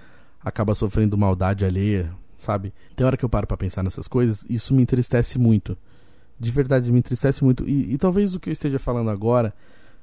acaba 0.41 0.75
sofrendo 0.75 1.19
maldade 1.19 1.65
alheia, 1.65 2.13
sabe? 2.37 2.73
Tem 2.95 3.07
hora 3.07 3.17
que 3.17 3.25
eu 3.25 3.29
paro 3.29 3.47
para 3.47 3.57
pensar 3.57 3.83
nessas 3.83 4.07
coisas, 4.07 4.47
isso 4.49 4.75
me 4.75 4.83
entristece 4.83 5.39
muito. 5.39 5.77
De 6.39 6.51
verdade, 6.51 6.93
me 6.93 6.99
entristece 6.99 7.43
muito. 7.43 7.69
E, 7.69 7.95
e 7.95 7.99
talvez 7.99 8.35
o 8.35 8.41
que 8.41 8.49
eu 8.49 8.53
esteja 8.53 8.79
falando 8.79 9.11
agora, 9.11 9.55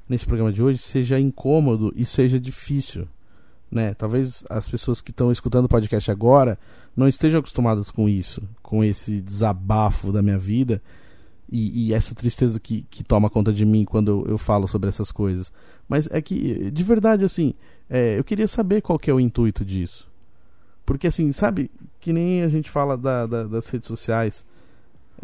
nesse 0.08 0.26
programa 0.26 0.52
de 0.52 0.62
hoje, 0.62 0.80
seja 0.80 1.20
incômodo 1.20 1.94
e 1.96 2.06
seja 2.06 2.40
difícil 2.40 3.08
né? 3.74 3.94
Talvez 3.96 4.46
as 4.50 4.70
pessoas 4.70 5.02
que 5.02 5.10
estão 5.10 5.32
escutando 5.32 5.66
o 5.66 5.70
podcast 5.70 6.10
agora 6.12 6.58
não 6.96 7.08
estejam 7.08 7.40
acostumadas 7.40 7.90
com 7.90 8.08
isso, 8.08 8.42
com 8.62 8.84
esse 8.84 9.20
desabafo 9.20 10.12
da 10.12 10.22
minha 10.22 10.38
vida 10.38 10.82
e, 11.52 11.88
e 11.88 11.94
essa 11.94 12.14
tristeza 12.14 12.60
que, 12.60 12.86
que 12.90 13.04
toma 13.04 13.30
conta 13.30 13.52
de 13.52 13.66
mim 13.66 13.84
quando 13.84 14.10
eu, 14.10 14.32
eu, 14.34 14.38
falo 14.38 14.68
sobre 14.68 14.90
essas 14.90 15.12
coisas. 15.12 15.52
Mas 15.90 16.08
é 16.12 16.22
que, 16.22 16.70
de 16.70 16.84
verdade, 16.84 17.26
assim, 17.26 17.56
é, 17.90 18.18
eu 18.18 18.24
queria 18.24 18.48
saber 18.48 18.82
qual 18.82 19.00
que 19.00 19.10
é 19.10 19.14
o 19.14 19.20
intuito 19.20 19.66
disso. 19.66 20.08
Porque, 20.86 21.08
assim, 21.08 21.32
sabe, 21.32 21.72
que 22.00 22.14
nem 22.14 22.44
a 22.44 22.50
gente 22.50 22.70
fala 22.70 22.96
da, 22.96 23.26
da, 23.26 23.44
das 23.44 23.68
redes 23.70 23.88
sociais. 23.88 24.46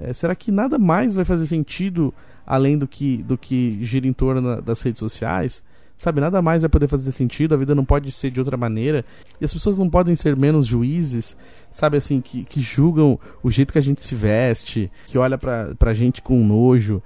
É, 0.02 0.14
será 0.14 0.34
que 0.36 0.52
nada 0.52 0.78
mais 0.78 1.14
vai 1.14 1.26
fazer 1.26 1.46
sentido 1.46 2.14
além 2.46 2.78
do 2.78 2.88
que, 2.88 3.18
do 3.24 3.38
que 3.38 3.84
gira 3.84 4.08
em 4.08 4.14
torno 4.14 4.62
das 4.62 4.82
redes 4.82 5.00
sociais? 5.00 5.64
Sabe, 5.98 6.22
nada 6.22 6.42
mais 6.42 6.62
vai 6.62 6.70
poder 6.70 6.88
fazer 6.88 7.12
sentido, 7.12 7.54
a 7.54 7.58
vida 7.58 7.76
não 7.76 7.84
pode 7.84 8.10
ser 8.14 8.32
de 8.32 8.40
outra 8.40 8.56
maneira. 8.56 9.04
E 9.42 9.44
as 9.44 9.54
pessoas 9.54 9.78
não 9.78 9.90
podem 9.90 10.16
ser 10.16 10.34
menos 10.34 10.66
juízes, 10.66 11.36
sabe, 11.70 11.98
assim, 11.98 12.22
que, 12.22 12.46
que 12.46 12.62
julgam 12.62 13.20
o 13.44 13.52
jeito 13.52 13.74
que 13.74 13.80
a 13.80 13.82
gente 13.82 14.02
se 14.02 14.16
veste, 14.16 14.90
que 15.08 15.18
olha 15.18 15.38
pra, 15.38 15.76
pra 15.78 15.94
gente 15.94 16.22
com 16.22 16.42
nojo 16.42 17.04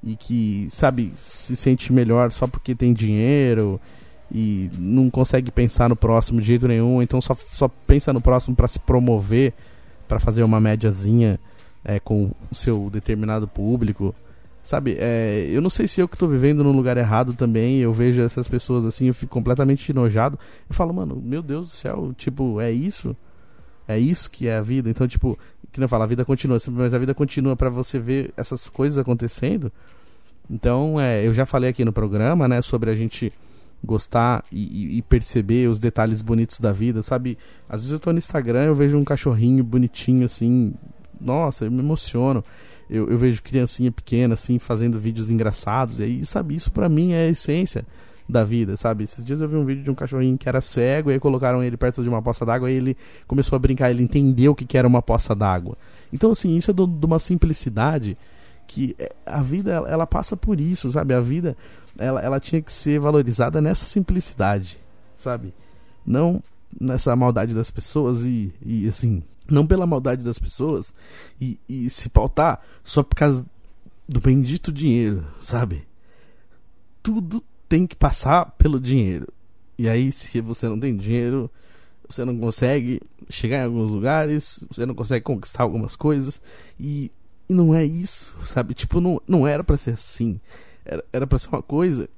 e 0.00 0.14
que, 0.14 0.68
sabe, 0.70 1.10
se 1.14 1.56
sente 1.56 1.92
melhor 1.92 2.30
só 2.30 2.46
porque 2.46 2.72
tem 2.72 2.92
dinheiro 2.92 3.80
e 4.30 4.70
não 4.78 5.10
consegue 5.10 5.50
pensar 5.50 5.88
no 5.88 5.96
próximo 5.96 6.40
de 6.40 6.46
jeito 6.46 6.68
nenhum, 6.68 7.02
então 7.02 7.20
só, 7.20 7.34
só 7.34 7.66
pensa 7.66 8.12
no 8.12 8.20
próximo 8.20 8.54
para 8.54 8.68
se 8.68 8.78
promover, 8.78 9.52
para 10.06 10.20
fazer 10.20 10.44
uma 10.44 10.60
médiazinha 10.60 11.36
é, 11.86 12.00
com 12.00 12.32
o 12.50 12.54
seu 12.54 12.90
determinado 12.90 13.46
público. 13.46 14.12
Sabe, 14.60 14.96
é, 14.98 15.46
eu 15.48 15.60
não 15.60 15.70
sei 15.70 15.86
se 15.86 16.00
eu 16.00 16.08
que 16.08 16.18
tô 16.18 16.26
vivendo 16.26 16.64
no 16.64 16.72
lugar 16.72 16.96
errado 16.96 17.32
também, 17.34 17.78
eu 17.78 17.92
vejo 17.92 18.20
essas 18.20 18.48
pessoas 18.48 18.84
assim, 18.84 19.06
eu 19.06 19.14
fico 19.14 19.32
completamente 19.32 19.92
enojado. 19.92 20.36
Eu 20.68 20.74
falo, 20.74 20.92
mano, 20.92 21.22
meu 21.24 21.40
Deus 21.40 21.68
do 21.70 21.76
céu, 21.76 22.12
tipo, 22.16 22.60
é 22.60 22.72
isso? 22.72 23.16
É 23.86 23.96
isso 23.96 24.28
que 24.28 24.48
é 24.48 24.56
a 24.56 24.60
vida? 24.60 24.90
Então, 24.90 25.06
tipo, 25.06 25.38
que 25.70 25.78
não 25.78 25.86
fala, 25.86 26.02
a 26.02 26.08
vida 26.08 26.24
continua, 26.24 26.58
mas 26.72 26.92
a 26.92 26.98
vida 26.98 27.14
continua 27.14 27.54
para 27.54 27.70
você 27.70 28.00
ver 28.00 28.34
essas 28.36 28.68
coisas 28.68 28.98
acontecendo. 28.98 29.70
Então, 30.50 31.00
é, 31.00 31.24
eu 31.24 31.32
já 31.32 31.46
falei 31.46 31.70
aqui 31.70 31.84
no 31.84 31.92
programa, 31.92 32.48
né, 32.48 32.60
sobre 32.60 32.90
a 32.90 32.94
gente 32.96 33.32
gostar 33.84 34.42
e, 34.50 34.98
e, 34.98 35.02
perceber 35.02 35.68
os 35.68 35.78
detalhes 35.78 36.22
bonitos 36.22 36.58
da 36.58 36.72
vida, 36.72 37.02
sabe? 37.02 37.38
Às 37.68 37.82
vezes 37.82 37.92
eu 37.92 38.00
tô 38.00 38.10
no 38.10 38.18
Instagram, 38.18 38.64
eu 38.64 38.74
vejo 38.74 38.96
um 38.96 39.04
cachorrinho 39.04 39.62
bonitinho 39.62 40.24
assim, 40.24 40.74
nossa, 41.20 41.64
eu 41.64 41.70
me 41.70 41.80
emociono 41.80 42.42
eu, 42.88 43.10
eu 43.10 43.18
vejo 43.18 43.42
criancinha 43.42 43.90
pequena, 43.90 44.34
assim, 44.34 44.58
fazendo 44.58 44.98
vídeos 44.98 45.28
engraçados. 45.28 45.98
E 45.98 46.04
aí, 46.04 46.24
sabe, 46.24 46.54
isso 46.54 46.70
para 46.70 46.88
mim 46.88 47.12
é 47.12 47.26
a 47.26 47.28
essência 47.28 47.84
da 48.28 48.44
vida, 48.44 48.76
sabe? 48.76 49.04
Esses 49.04 49.24
dias 49.24 49.40
eu 49.40 49.48
vi 49.48 49.56
um 49.56 49.64
vídeo 49.64 49.84
de 49.84 49.90
um 49.90 49.94
cachorrinho 49.94 50.38
que 50.38 50.48
era 50.48 50.60
cego, 50.60 51.10
e 51.10 51.14
aí 51.14 51.20
colocaram 51.20 51.62
ele 51.62 51.76
perto 51.76 52.02
de 52.02 52.08
uma 52.08 52.22
poça 52.22 52.44
d'água, 52.44 52.70
e 52.70 52.74
ele 52.74 52.96
começou 53.26 53.56
a 53.56 53.58
brincar, 53.58 53.90
ele 53.90 54.02
entendeu 54.02 54.52
o 54.52 54.54
que, 54.54 54.64
que 54.64 54.78
era 54.78 54.86
uma 54.86 55.02
poça 55.02 55.34
d'água. 55.34 55.76
Então, 56.12 56.30
assim, 56.30 56.56
isso 56.56 56.70
é 56.70 56.74
de 56.74 57.06
uma 57.06 57.18
simplicidade 57.18 58.16
que 58.66 58.96
é, 58.98 59.12
a 59.24 59.42
vida, 59.42 59.72
ela, 59.72 59.88
ela, 59.88 60.06
passa 60.06 60.36
por 60.36 60.60
isso, 60.60 60.90
sabe? 60.90 61.14
A 61.14 61.20
vida, 61.20 61.56
ela, 61.96 62.20
ela 62.20 62.40
tinha 62.40 62.60
que 62.60 62.72
ser 62.72 62.98
valorizada 62.98 63.60
nessa 63.60 63.86
simplicidade, 63.86 64.78
sabe? 65.14 65.54
Não 66.04 66.42
nessa 66.80 67.14
maldade 67.14 67.54
das 67.54 67.70
pessoas 67.70 68.24
e, 68.24 68.52
e 68.64 68.88
assim, 68.88 69.22
não 69.48 69.66
pela 69.66 69.86
maldade 69.86 70.22
das 70.22 70.38
pessoas 70.38 70.94
e, 71.40 71.58
e 71.68 71.88
se 71.90 72.08
pautar 72.08 72.60
só 72.84 73.02
por 73.02 73.14
causa 73.14 73.46
do 74.08 74.20
bendito 74.20 74.72
dinheiro, 74.72 75.24
sabe? 75.40 75.86
Tudo 77.02 77.42
tem 77.68 77.86
que 77.86 77.96
passar 77.96 78.52
pelo 78.52 78.80
dinheiro. 78.80 79.28
E 79.78 79.88
aí, 79.88 80.10
se 80.10 80.40
você 80.40 80.68
não 80.68 80.78
tem 80.78 80.96
dinheiro, 80.96 81.50
você 82.08 82.24
não 82.24 82.38
consegue 82.38 83.00
chegar 83.28 83.58
em 83.58 83.64
alguns 83.64 83.90
lugares, 83.90 84.64
você 84.70 84.86
não 84.86 84.94
consegue 84.94 85.24
conquistar 85.24 85.62
algumas 85.62 85.96
coisas. 85.96 86.40
E, 86.78 87.10
e 87.48 87.54
não 87.54 87.74
é 87.74 87.84
isso, 87.84 88.34
sabe? 88.44 88.74
Tipo, 88.74 89.00
não, 89.00 89.20
não 89.26 89.46
era 89.46 89.62
para 89.62 89.76
ser 89.76 89.92
assim. 89.92 90.40
Era, 90.84 91.04
era 91.12 91.26
pra 91.26 91.38
ser 91.38 91.48
uma 91.48 91.62
coisa 91.62 92.08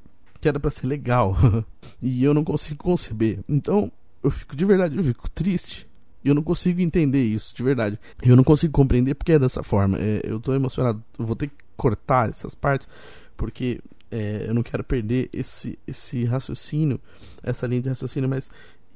que 0.40 0.48
era 0.48 0.60
para 0.60 0.70
ser 0.70 0.86
legal. 0.86 1.36
e 2.00 2.22
eu 2.22 2.32
não 2.32 2.44
consigo 2.44 2.84
conceber. 2.84 3.40
Então, 3.48 3.90
eu 4.22 4.30
fico 4.30 4.54
de 4.54 4.64
verdade, 4.64 4.96
eu 4.96 5.02
fico 5.02 5.28
triste 5.30 5.87
eu 6.24 6.34
não 6.34 6.42
consigo 6.42 6.80
entender 6.80 7.22
isso, 7.22 7.54
de 7.54 7.62
verdade. 7.62 7.98
Eu 8.22 8.36
não 8.36 8.44
consigo 8.44 8.72
compreender 8.72 9.14
porque 9.14 9.32
é 9.32 9.38
dessa 9.38 9.62
forma. 9.62 9.98
É, 9.98 10.20
eu 10.24 10.40
tô 10.40 10.54
emocionado. 10.54 11.02
Vou 11.18 11.36
ter 11.36 11.48
que 11.48 11.54
cortar 11.76 12.28
essas 12.28 12.54
partes 12.54 12.88
porque 13.36 13.80
é, 14.10 14.46
eu 14.48 14.54
não 14.54 14.62
quero 14.62 14.82
perder 14.82 15.28
esse, 15.32 15.78
esse 15.86 16.24
raciocínio, 16.24 17.00
essa 17.42 17.66
linha 17.66 17.82
de 17.82 17.88
raciocínio, 17.88 18.28
mas 18.28 18.50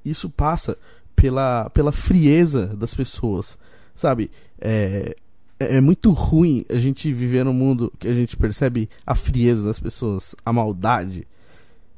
isso 0.05 0.29
passa 0.29 0.77
pela, 1.15 1.71
pela 1.71 1.93
frieza 1.93 2.67
das 2.67 2.95
pessoas, 2.95 3.59
sabe? 3.95 4.31
É, 4.61 5.15
é, 5.61 5.77
é 5.77 5.81
muito 5.81 6.11
ruim 6.11 6.65
a 6.69 6.77
gente 6.77 7.13
viver 7.13 7.45
num 7.45 7.53
mundo 7.53 7.93
que 7.99 8.09
a 8.09 8.15
gente 8.15 8.37
percebe 8.37 8.89
a 9.07 9.15
frieza 9.15 9.65
das 9.65 9.79
pessoas, 9.79 10.35
a 10.45 10.53
maldade, 10.53 11.27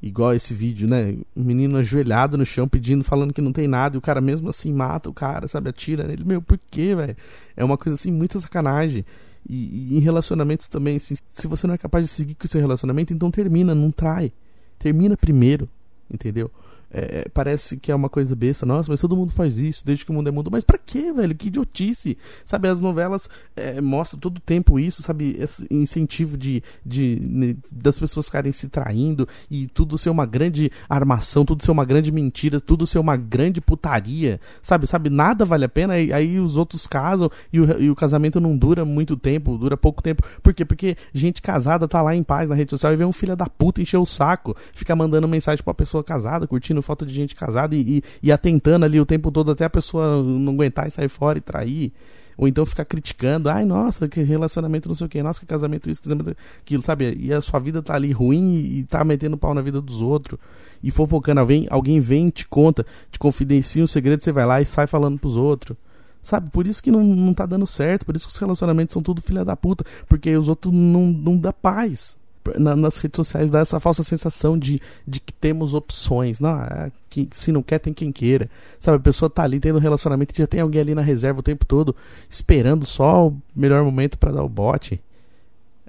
igual 0.06 0.34
esse 0.34 0.52
vídeo, 0.52 0.88
né? 0.88 1.16
O 1.34 1.42
menino 1.42 1.78
ajoelhado 1.78 2.36
no 2.36 2.44
chão 2.44 2.68
pedindo, 2.68 3.02
falando 3.02 3.32
que 3.32 3.40
não 3.40 3.52
tem 3.52 3.66
nada, 3.66 3.96
e 3.96 3.98
o 3.98 4.02
cara 4.02 4.20
mesmo 4.20 4.50
assim 4.50 4.72
mata 4.72 5.08
o 5.08 5.14
cara, 5.14 5.48
sabe? 5.48 5.70
Atira 5.70 6.06
nele. 6.06 6.24
Meu, 6.24 6.42
por 6.42 6.60
quê, 6.70 6.94
velho? 6.94 7.16
É 7.56 7.64
uma 7.64 7.78
coisa 7.78 7.94
assim, 7.94 8.12
muita 8.12 8.38
sacanagem. 8.38 9.04
E, 9.48 9.54
e, 9.94 9.96
em 9.96 10.00
relacionamentos 10.00 10.68
também, 10.68 10.96
assim, 10.96 11.14
se 11.28 11.46
você 11.46 11.66
não 11.66 11.74
é 11.74 11.78
capaz 11.78 12.04
de 12.04 12.10
seguir 12.10 12.34
com 12.34 12.44
esse 12.44 12.58
relacionamento, 12.58 13.14
então 13.14 13.30
termina, 13.30 13.74
não 13.74 13.90
trai. 13.90 14.30
Termina 14.78 15.16
primeiro, 15.16 15.68
entendeu? 16.10 16.50
É, 16.94 17.22
é, 17.22 17.28
parece 17.28 17.76
que 17.76 17.90
é 17.90 17.94
uma 17.94 18.08
coisa 18.08 18.36
besta. 18.36 18.64
Nossa, 18.64 18.88
mas 18.90 19.00
todo 19.00 19.16
mundo 19.16 19.32
faz 19.32 19.58
isso 19.58 19.84
desde 19.84 20.04
que 20.04 20.12
o 20.12 20.14
mundo 20.14 20.28
é 20.28 20.30
mundo. 20.30 20.48
Mas 20.50 20.62
pra 20.62 20.78
quê, 20.78 21.12
velho? 21.12 21.34
Que 21.34 21.48
idiotice. 21.48 22.16
Sabe, 22.44 22.68
as 22.68 22.80
novelas 22.80 23.28
é, 23.56 23.80
mostram 23.80 24.20
todo 24.20 24.38
o 24.38 24.40
tempo 24.40 24.78
isso, 24.78 25.02
sabe? 25.02 25.36
Esse 25.38 25.66
incentivo 25.68 26.38
de, 26.38 26.62
de, 26.86 27.16
de, 27.16 27.56
das 27.70 27.98
pessoas 27.98 28.26
ficarem 28.26 28.52
se 28.52 28.68
traindo 28.68 29.26
e 29.50 29.66
tudo 29.66 29.98
ser 29.98 30.10
uma 30.10 30.24
grande 30.24 30.70
armação, 30.88 31.44
tudo 31.44 31.64
ser 31.64 31.72
uma 31.72 31.84
grande 31.84 32.12
mentira, 32.12 32.60
tudo 32.60 32.86
ser 32.86 33.00
uma 33.00 33.16
grande 33.16 33.60
putaria. 33.60 34.40
Sabe, 34.62 34.86
sabe? 34.86 35.10
Nada 35.10 35.44
vale 35.44 35.64
a 35.64 35.68
pena. 35.68 35.98
E 35.98 36.12
aí 36.12 36.38
os 36.38 36.56
outros 36.56 36.86
casam 36.86 37.28
e 37.52 37.60
o, 37.60 37.82
e 37.82 37.90
o 37.90 37.96
casamento 37.96 38.40
não 38.40 38.56
dura 38.56 38.84
muito 38.84 39.16
tempo, 39.16 39.58
dura 39.58 39.76
pouco 39.76 40.00
tempo. 40.00 40.22
Por 40.40 40.54
quê? 40.54 40.64
Porque 40.64 40.96
gente 41.12 41.42
casada 41.42 41.88
tá 41.88 42.00
lá 42.00 42.14
em 42.14 42.22
paz 42.22 42.48
na 42.48 42.54
rede 42.54 42.70
social 42.70 42.92
e 42.92 42.96
vê 42.96 43.04
um 43.04 43.12
filho 43.12 43.34
da 43.34 43.46
puta 43.46 43.82
encher 43.82 43.96
o 43.96 44.06
saco, 44.06 44.56
fica 44.72 44.94
mandando 44.94 45.26
mensagem 45.26 45.64
pra 45.64 45.74
pessoa 45.74 46.04
casada, 46.04 46.46
curtindo 46.46 46.83
falta 46.84 47.04
de 47.04 47.12
gente 47.12 47.34
casada 47.34 47.74
e, 47.74 47.98
e, 47.98 48.02
e, 48.22 48.32
atentando 48.32 48.84
ali 48.84 49.00
o 49.00 49.06
tempo 49.06 49.30
todo 49.30 49.50
até 49.50 49.64
a 49.64 49.70
pessoa 49.70 50.22
não 50.22 50.52
aguentar 50.52 50.86
e 50.86 50.90
sair 50.90 51.08
fora 51.08 51.38
e 51.38 51.40
trair. 51.40 51.92
Ou 52.36 52.48
então 52.48 52.66
ficar 52.66 52.84
criticando, 52.84 53.48
ai, 53.48 53.64
nossa, 53.64 54.08
que 54.08 54.22
relacionamento 54.22 54.88
não 54.88 54.94
sei 54.94 55.06
o 55.06 55.10
que, 55.10 55.22
nossa, 55.22 55.38
que 55.38 55.46
casamento 55.46 55.88
isso, 55.88 56.02
que 56.02 56.08
casamento 56.08 56.36
aquilo, 56.60 56.82
sabe? 56.82 57.14
E 57.14 57.32
a 57.32 57.40
sua 57.40 57.60
vida 57.60 57.80
tá 57.80 57.94
ali 57.94 58.10
ruim 58.10 58.54
e, 58.56 58.78
e 58.80 58.84
tá 58.84 59.04
metendo 59.04 59.36
pau 59.38 59.54
na 59.54 59.60
vida 59.60 59.80
dos 59.80 60.02
outros. 60.02 60.38
E 60.82 60.90
fofocando, 60.90 61.40
alguém, 61.40 61.66
alguém 61.70 62.00
vem, 62.00 62.28
te 62.28 62.46
conta, 62.46 62.84
te 63.10 63.18
confidencia 63.18 63.82
um 63.82 63.86
segredo, 63.86 64.20
você 64.20 64.32
vai 64.32 64.46
lá 64.46 64.60
e 64.60 64.66
sai 64.66 64.86
falando 64.86 65.18
pros 65.18 65.36
outros. 65.36 65.76
Sabe? 66.20 66.50
Por 66.50 66.66
isso 66.66 66.82
que 66.82 66.90
não, 66.90 67.04
não 67.04 67.34
tá 67.34 67.46
dando 67.46 67.66
certo, 67.66 68.06
por 68.06 68.16
isso 68.16 68.26
que 68.26 68.32
os 68.32 68.38
relacionamentos 68.38 68.94
são 68.94 69.02
tudo 69.02 69.22
filha 69.22 69.44
da 69.44 69.54
puta, 69.54 69.84
porque 70.08 70.34
os 70.36 70.48
outros 70.48 70.72
não, 70.72 71.06
não 71.06 71.36
dá 71.36 71.52
paz. 71.52 72.18
Na, 72.58 72.76
nas 72.76 72.98
redes 72.98 73.16
sociais 73.16 73.50
dá 73.50 73.60
essa 73.60 73.80
falsa 73.80 74.02
sensação 74.02 74.58
de, 74.58 74.80
de 75.06 75.20
que 75.20 75.32
temos 75.32 75.74
opções. 75.74 76.40
Não, 76.40 76.62
é, 76.62 76.92
que, 77.08 77.28
se 77.32 77.50
não 77.50 77.62
quer, 77.62 77.78
tem 77.78 77.92
quem 77.92 78.12
queira. 78.12 78.50
Sabe, 78.78 78.98
a 78.98 79.00
pessoa 79.00 79.30
tá 79.30 79.42
ali 79.42 79.58
tendo 79.58 79.76
um 79.76 79.80
relacionamento 79.80 80.34
e 80.34 80.38
já 80.38 80.46
tem 80.46 80.60
alguém 80.60 80.80
ali 80.80 80.94
na 80.94 81.02
reserva 81.02 81.40
o 81.40 81.42
tempo 81.42 81.64
todo, 81.64 81.94
esperando 82.28 82.84
só 82.84 83.28
o 83.28 83.42
melhor 83.54 83.82
momento 83.84 84.18
para 84.18 84.32
dar 84.32 84.42
o 84.42 84.48
bote. 84.48 85.00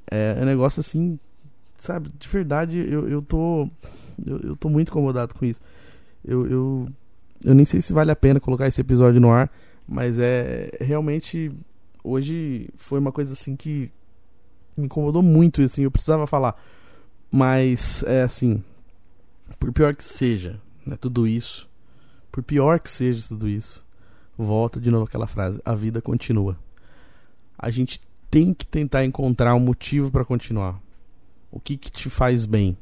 É, 0.09 0.37
é 0.39 0.41
um 0.41 0.45
negócio 0.45 0.79
assim, 0.79 1.19
sabe, 1.77 2.11
de 2.17 2.27
verdade, 2.27 2.77
eu, 2.77 3.07
eu 3.09 3.21
tô. 3.21 3.69
Eu, 4.25 4.39
eu 4.39 4.55
tô 4.55 4.69
muito 4.69 4.89
incomodado 4.89 5.33
com 5.33 5.45
isso. 5.45 5.61
Eu, 6.23 6.47
eu, 6.47 6.87
eu 7.43 7.53
nem 7.53 7.65
sei 7.65 7.81
se 7.81 7.91
vale 7.91 8.11
a 8.11 8.15
pena 8.15 8.39
colocar 8.39 8.67
esse 8.67 8.79
episódio 8.79 9.19
no 9.19 9.31
ar, 9.31 9.51
mas 9.87 10.19
é 10.19 10.71
realmente. 10.79 11.51
Hoje 12.03 12.69
foi 12.75 12.99
uma 12.99 13.11
coisa 13.11 13.33
assim 13.33 13.55
que 13.55 13.89
me 14.75 14.85
incomodou 14.85 15.21
muito, 15.21 15.61
assim, 15.61 15.83
eu 15.83 15.91
precisava 15.91 16.27
falar. 16.27 16.55
Mas, 17.31 18.03
é 18.03 18.21
assim, 18.21 18.63
por 19.59 19.71
pior 19.71 19.95
que 19.95 20.03
seja, 20.03 20.59
né, 20.85 20.97
tudo 20.99 21.27
isso, 21.27 21.69
por 22.31 22.43
pior 22.43 22.79
que 22.79 22.89
seja 22.89 23.27
tudo 23.27 23.47
isso, 23.47 23.85
volta 24.37 24.79
de 24.79 24.91
novo 24.91 25.05
aquela 25.05 25.27
frase: 25.27 25.61
a 25.63 25.73
vida 25.73 26.01
continua. 26.01 26.57
A 27.57 27.71
gente 27.71 27.99
tem 28.29 28.53
que 28.53 28.65
tentar 28.65 29.05
encontrar 29.05 29.55
um 29.55 29.59
motivo 29.59 30.11
para 30.11 30.25
continuar. 30.25 30.79
O 31.51 31.59
que, 31.59 31.77
que 31.77 31.89
te 31.89 32.09
faz 32.09 32.45
bem? 32.45 32.77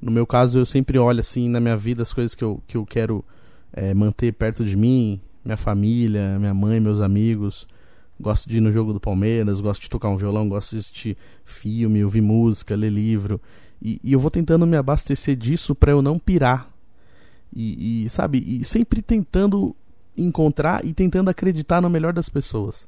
No 0.00 0.10
meu 0.10 0.26
caso, 0.26 0.58
eu 0.58 0.66
sempre 0.66 0.98
olho 0.98 1.20
assim 1.20 1.48
na 1.48 1.60
minha 1.60 1.76
vida 1.76 2.02
as 2.02 2.12
coisas 2.12 2.34
que 2.34 2.42
eu, 2.42 2.62
que 2.66 2.76
eu 2.76 2.84
quero 2.84 3.24
é, 3.72 3.94
manter 3.94 4.32
perto 4.32 4.64
de 4.64 4.76
mim, 4.76 5.20
minha 5.44 5.56
família, 5.56 6.38
minha 6.38 6.54
mãe, 6.54 6.80
meus 6.80 7.00
amigos 7.00 7.66
gosto 8.20 8.48
de 8.48 8.58
ir 8.58 8.60
no 8.60 8.72
jogo 8.72 8.92
do 8.92 9.00
Palmeiras, 9.00 9.60
gosto 9.60 9.82
de 9.82 9.90
tocar 9.90 10.08
um 10.08 10.16
violão, 10.16 10.48
gosto 10.48 10.72
de 10.72 10.78
assistir 10.78 11.16
filme, 11.44 12.04
ouvir 12.04 12.20
música, 12.20 12.74
ler 12.74 12.90
livro. 12.90 13.40
E, 13.80 14.00
e 14.02 14.12
eu 14.12 14.20
vou 14.20 14.30
tentando 14.30 14.66
me 14.66 14.76
abastecer 14.76 15.36
disso 15.36 15.74
para 15.74 15.92
eu 15.92 16.02
não 16.02 16.18
pirar. 16.18 16.68
E, 17.54 18.04
e, 18.04 18.10
sabe, 18.10 18.44
e 18.46 18.64
sempre 18.64 19.00
tentando 19.00 19.74
encontrar 20.16 20.84
e 20.84 20.92
tentando 20.92 21.30
acreditar 21.30 21.80
no 21.80 21.88
melhor 21.88 22.12
das 22.12 22.28
pessoas. 22.28 22.86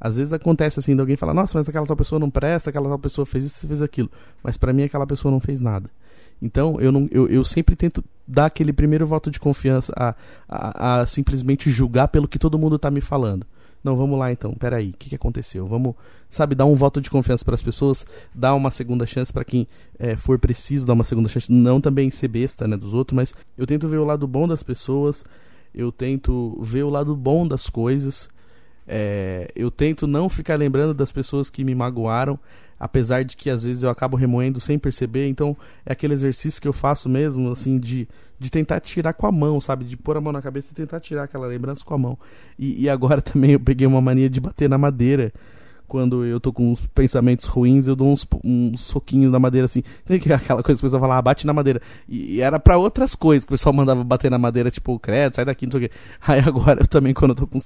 Às 0.00 0.16
vezes 0.16 0.32
acontece 0.32 0.80
assim, 0.80 0.94
de 0.94 1.00
alguém 1.00 1.16
falar, 1.16 1.32
nossa, 1.32 1.56
mas 1.56 1.68
aquela 1.68 1.86
tal 1.86 1.96
pessoa 1.96 2.18
não 2.18 2.28
presta, 2.28 2.70
aquela 2.70 2.88
tal 2.88 2.98
pessoa 2.98 3.24
fez 3.24 3.44
isso, 3.44 3.66
fez 3.66 3.80
aquilo. 3.80 4.10
Mas 4.42 4.56
para 4.56 4.72
mim 4.72 4.82
aquela 4.82 5.06
pessoa 5.06 5.30
não 5.30 5.40
fez 5.40 5.60
nada. 5.60 5.88
Então 6.40 6.80
eu, 6.80 6.90
não, 6.90 7.08
eu, 7.10 7.28
eu 7.28 7.44
sempre 7.44 7.76
tento 7.76 8.04
dar 8.26 8.46
aquele 8.46 8.72
primeiro 8.72 9.06
voto 9.06 9.30
de 9.30 9.38
confiança 9.38 9.92
a, 9.96 10.14
a, 10.48 11.00
a 11.00 11.06
simplesmente 11.06 11.70
julgar 11.70 12.08
pelo 12.08 12.26
que 12.26 12.38
todo 12.38 12.58
mundo 12.58 12.76
está 12.76 12.90
me 12.90 13.00
falando. 13.00 13.46
Não, 13.82 13.96
vamos 13.96 14.18
lá 14.18 14.30
então, 14.30 14.54
peraí, 14.54 14.90
o 14.90 14.92
que, 14.92 15.08
que 15.08 15.16
aconteceu? 15.16 15.66
Vamos, 15.66 15.94
sabe, 16.30 16.54
dar 16.54 16.66
um 16.66 16.74
voto 16.74 17.00
de 17.00 17.10
confiança 17.10 17.44
para 17.44 17.54
as 17.54 17.62
pessoas, 17.62 18.06
dar 18.32 18.54
uma 18.54 18.70
segunda 18.70 19.04
chance 19.06 19.32
para 19.32 19.44
quem 19.44 19.66
é, 19.98 20.16
for 20.16 20.38
preciso 20.38 20.86
dar 20.86 20.92
uma 20.92 21.02
segunda 21.02 21.28
chance, 21.28 21.50
não 21.50 21.80
também 21.80 22.08
ser 22.10 22.28
besta 22.28 22.68
né, 22.68 22.76
dos 22.76 22.94
outros, 22.94 23.16
mas 23.16 23.34
eu 23.58 23.66
tento 23.66 23.88
ver 23.88 23.98
o 23.98 24.04
lado 24.04 24.26
bom 24.28 24.46
das 24.46 24.62
pessoas, 24.62 25.24
eu 25.74 25.90
tento 25.90 26.56
ver 26.62 26.84
o 26.84 26.90
lado 26.90 27.16
bom 27.16 27.46
das 27.46 27.68
coisas, 27.68 28.30
é, 28.86 29.50
eu 29.56 29.70
tento 29.70 30.06
não 30.06 30.28
ficar 30.28 30.56
lembrando 30.56 30.94
das 30.94 31.10
pessoas 31.10 31.50
que 31.50 31.64
me 31.64 31.74
magoaram, 31.74 32.38
apesar 32.82 33.22
de 33.22 33.36
que 33.36 33.48
às 33.48 33.62
vezes 33.62 33.84
eu 33.84 33.90
acabo 33.90 34.16
remoendo 34.16 34.58
sem 34.58 34.76
perceber. 34.76 35.28
Então 35.28 35.56
é 35.86 35.92
aquele 35.92 36.14
exercício 36.14 36.60
que 36.60 36.66
eu 36.66 36.72
faço 36.72 37.08
mesmo, 37.08 37.48
assim, 37.52 37.78
de, 37.78 38.08
de 38.40 38.50
tentar 38.50 38.80
tirar 38.80 39.12
com 39.12 39.24
a 39.24 39.30
mão, 39.30 39.60
sabe? 39.60 39.84
De 39.84 39.96
pôr 39.96 40.16
a 40.16 40.20
mão 40.20 40.32
na 40.32 40.42
cabeça 40.42 40.72
e 40.72 40.74
tentar 40.74 40.98
tirar 40.98 41.22
aquela 41.22 41.46
lembrança 41.46 41.84
com 41.84 41.94
a 41.94 41.98
mão. 41.98 42.18
E, 42.58 42.82
e 42.82 42.88
agora 42.88 43.22
também 43.22 43.52
eu 43.52 43.60
peguei 43.60 43.86
uma 43.86 44.00
mania 44.00 44.28
de 44.28 44.40
bater 44.40 44.68
na 44.68 44.76
madeira 44.76 45.32
quando 45.92 46.24
eu 46.24 46.40
tô 46.40 46.50
com 46.54 46.72
uns 46.72 46.86
pensamentos 46.94 47.44
ruins, 47.44 47.86
eu 47.86 47.94
dou 47.94 48.10
uns, 48.10 48.26
uns 48.42 48.80
soquinhos 48.80 49.30
na 49.30 49.38
madeira 49.38 49.66
assim. 49.66 49.82
Tem 50.06 50.16
aquela 50.16 50.62
coisa 50.62 50.80
que 50.80 50.86
o 50.86 50.88
pessoal 50.88 51.02
fala, 51.02 51.18
ah, 51.18 51.22
bate 51.22 51.46
na 51.46 51.52
madeira. 51.52 51.82
E, 52.08 52.36
e 52.36 52.40
era 52.40 52.58
para 52.58 52.78
outras 52.78 53.14
coisas, 53.14 53.44
que 53.44 53.52
o 53.52 53.54
pessoal 53.54 53.74
mandava 53.74 54.02
bater 54.02 54.30
na 54.30 54.38
madeira, 54.38 54.70
tipo, 54.70 54.98
credo, 54.98 55.36
sai 55.36 55.44
daqui, 55.44 55.66
não 55.66 55.72
sei 55.72 55.84
o 55.84 55.88
quê. 55.90 55.94
Aí 56.26 56.40
agora 56.40 56.80
eu 56.80 56.86
também, 56.86 57.12
quando 57.12 57.32
eu 57.32 57.34
tô 57.34 57.46
com, 57.46 57.58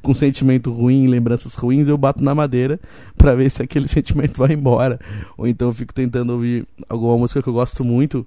com 0.00 0.14
sentimento 0.14 0.72
ruim, 0.72 1.06
lembranças 1.06 1.54
ruins, 1.54 1.86
eu 1.86 1.98
bato 1.98 2.24
na 2.24 2.34
madeira 2.34 2.80
para 3.14 3.34
ver 3.34 3.50
se 3.50 3.62
aquele 3.62 3.88
sentimento 3.92 4.38
vai 4.38 4.54
embora. 4.54 4.98
Ou 5.36 5.46
então 5.46 5.68
eu 5.68 5.74
fico 5.74 5.92
tentando 5.92 6.32
ouvir 6.32 6.66
alguma 6.88 7.18
música 7.18 7.42
que 7.42 7.48
eu 7.50 7.52
gosto 7.52 7.84
muito 7.84 8.24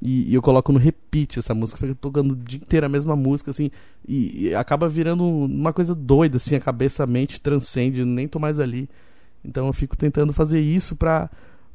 e, 0.00 0.30
e, 0.30 0.34
eu 0.34 0.42
coloco 0.42 0.72
no 0.72 0.78
repeat 0.78 1.38
essa 1.38 1.54
música, 1.54 1.78
fica 1.78 1.94
tocando 1.94 2.32
o 2.32 2.36
dia 2.36 2.58
inteiro 2.58 2.86
a 2.86 2.88
mesma 2.88 3.16
música, 3.16 3.50
assim, 3.50 3.70
e, 4.06 4.48
e, 4.48 4.54
acaba 4.54 4.88
virando 4.88 5.24
uma 5.24 5.72
coisa 5.72 5.94
doida, 5.94 6.36
assim, 6.36 6.56
a 6.56 6.60
cabeça, 6.60 7.04
a 7.04 7.06
mente 7.06 7.40
transcende, 7.40 8.04
nem 8.04 8.28
tô 8.28 8.38
mais 8.38 8.60
ali. 8.60 8.88
Então 9.44 9.66
eu 9.66 9.72
fico 9.72 9.96
tentando 9.96 10.32
fazer 10.32 10.60
isso 10.60 10.96
pra, 10.96 11.30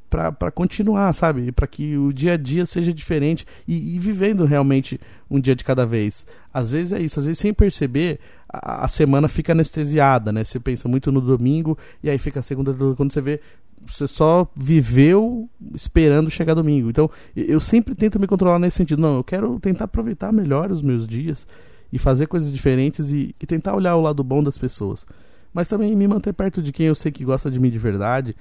pra 0.09 0.51
continuar, 0.51 1.13
sabe? 1.13 1.53
para 1.53 1.65
que 1.65 1.97
o 1.97 2.11
dia 2.11 2.33
a 2.33 2.37
dia 2.37 2.65
seja 2.65 2.93
diferente 2.93 3.45
e, 3.65 3.95
e, 3.95 3.99
vivendo 3.99 4.43
realmente 4.43 4.99
um 5.29 5.39
dia 5.39 5.55
de 5.55 5.63
cada 5.63 5.85
vez. 5.85 6.27
Às 6.53 6.71
vezes 6.71 6.91
é 6.91 7.01
isso, 7.01 7.17
às 7.19 7.25
vezes 7.25 7.39
sem 7.39 7.53
perceber, 7.53 8.19
a, 8.49 8.83
a 8.83 8.87
semana 8.89 9.29
fica 9.29 9.53
anestesiada, 9.53 10.31
né? 10.33 10.43
Você 10.43 10.59
pensa 10.59 10.89
muito 10.89 11.11
no 11.13 11.21
domingo 11.21 11.77
e 12.03 12.09
aí 12.09 12.17
fica 12.17 12.41
a 12.41 12.43
segunda, 12.43 12.73
quando 12.95 13.13
você 13.13 13.21
vê, 13.21 13.39
você 13.87 14.07
só 14.07 14.47
viveu 14.55 15.49
esperando 15.73 16.29
chegar 16.29 16.53
domingo. 16.53 16.89
Então, 16.89 17.09
eu 17.35 17.59
sempre 17.59 17.95
tento 17.95 18.19
me 18.19 18.27
controlar 18.27 18.59
nesse 18.59 18.77
sentido. 18.77 19.01
Não, 19.01 19.17
eu 19.17 19.23
quero 19.23 19.59
tentar 19.59 19.85
aproveitar 19.85 20.31
melhor 20.31 20.71
os 20.71 20.81
meus 20.81 21.07
dias 21.07 21.47
e 21.91 21.99
fazer 21.99 22.27
coisas 22.27 22.51
diferentes 22.51 23.11
e, 23.11 23.35
e 23.39 23.45
tentar 23.45 23.75
olhar 23.75 23.95
o 23.95 24.01
lado 24.01 24.23
bom 24.23 24.41
das 24.41 24.57
pessoas. 24.57 25.05
Mas 25.53 25.67
também 25.67 25.95
me 25.95 26.07
manter 26.07 26.33
perto 26.33 26.61
de 26.61 26.71
quem 26.71 26.87
eu 26.87 26.95
sei 26.95 27.11
que 27.11 27.25
gosta 27.25 27.51
de 27.51 27.59
mim 27.59 27.69
de 27.69 27.77
verdade. 27.77 28.35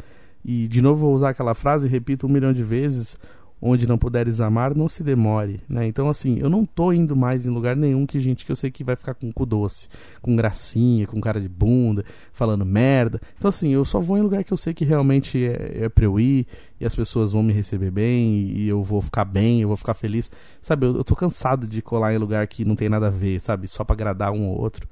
E, 0.44 0.68
de 0.68 0.80
novo, 0.80 1.06
vou 1.06 1.14
usar 1.14 1.30
aquela 1.30 1.54
frase, 1.54 1.88
repito 1.88 2.26
um 2.26 2.30
milhão 2.30 2.52
de 2.52 2.62
vezes: 2.62 3.18
onde 3.60 3.86
não 3.86 3.98
puderes 3.98 4.40
amar, 4.40 4.74
não 4.74 4.88
se 4.88 5.02
demore, 5.02 5.60
né? 5.68 5.86
Então, 5.86 6.08
assim, 6.08 6.38
eu 6.38 6.48
não 6.48 6.64
tô 6.64 6.92
indo 6.92 7.14
mais 7.14 7.46
em 7.46 7.50
lugar 7.50 7.76
nenhum 7.76 8.06
que 8.06 8.18
gente 8.18 8.46
que 8.46 8.52
eu 8.52 8.56
sei 8.56 8.70
que 8.70 8.82
vai 8.82 8.96
ficar 8.96 9.14
com 9.14 9.30
cu 9.30 9.44
doce, 9.44 9.88
com 10.22 10.34
gracinha, 10.34 11.06
com 11.06 11.20
cara 11.20 11.40
de 11.40 11.48
bunda, 11.48 12.04
falando 12.32 12.64
merda. 12.64 13.20
Então, 13.36 13.48
assim, 13.48 13.70
eu 13.70 13.84
só 13.84 14.00
vou 14.00 14.16
em 14.16 14.22
lugar 14.22 14.42
que 14.44 14.52
eu 14.52 14.56
sei 14.56 14.72
que 14.72 14.84
realmente 14.84 15.44
é, 15.44 15.84
é 15.84 15.88
pra 15.88 16.04
eu 16.04 16.18
ir 16.18 16.46
e 16.80 16.86
as 16.86 16.94
pessoas 16.96 17.32
vão 17.32 17.42
me 17.42 17.52
receber 17.52 17.90
bem 17.90 18.32
e, 18.32 18.62
e 18.62 18.68
eu 18.68 18.82
vou 18.82 19.02
ficar 19.02 19.24
bem, 19.24 19.60
eu 19.60 19.68
vou 19.68 19.76
ficar 19.76 19.94
feliz. 19.94 20.30
Sabe, 20.62 20.86
eu, 20.86 20.96
eu 20.96 21.04
tô 21.04 21.14
cansado 21.14 21.66
de 21.66 21.82
colar 21.82 22.14
em 22.14 22.18
lugar 22.18 22.46
que 22.46 22.64
não 22.64 22.74
tem 22.74 22.88
nada 22.88 23.08
a 23.08 23.10
ver, 23.10 23.40
sabe? 23.40 23.68
Só 23.68 23.84
pra 23.84 23.94
agradar 23.94 24.32
um 24.32 24.48
ou 24.48 24.58
outro. 24.58 24.88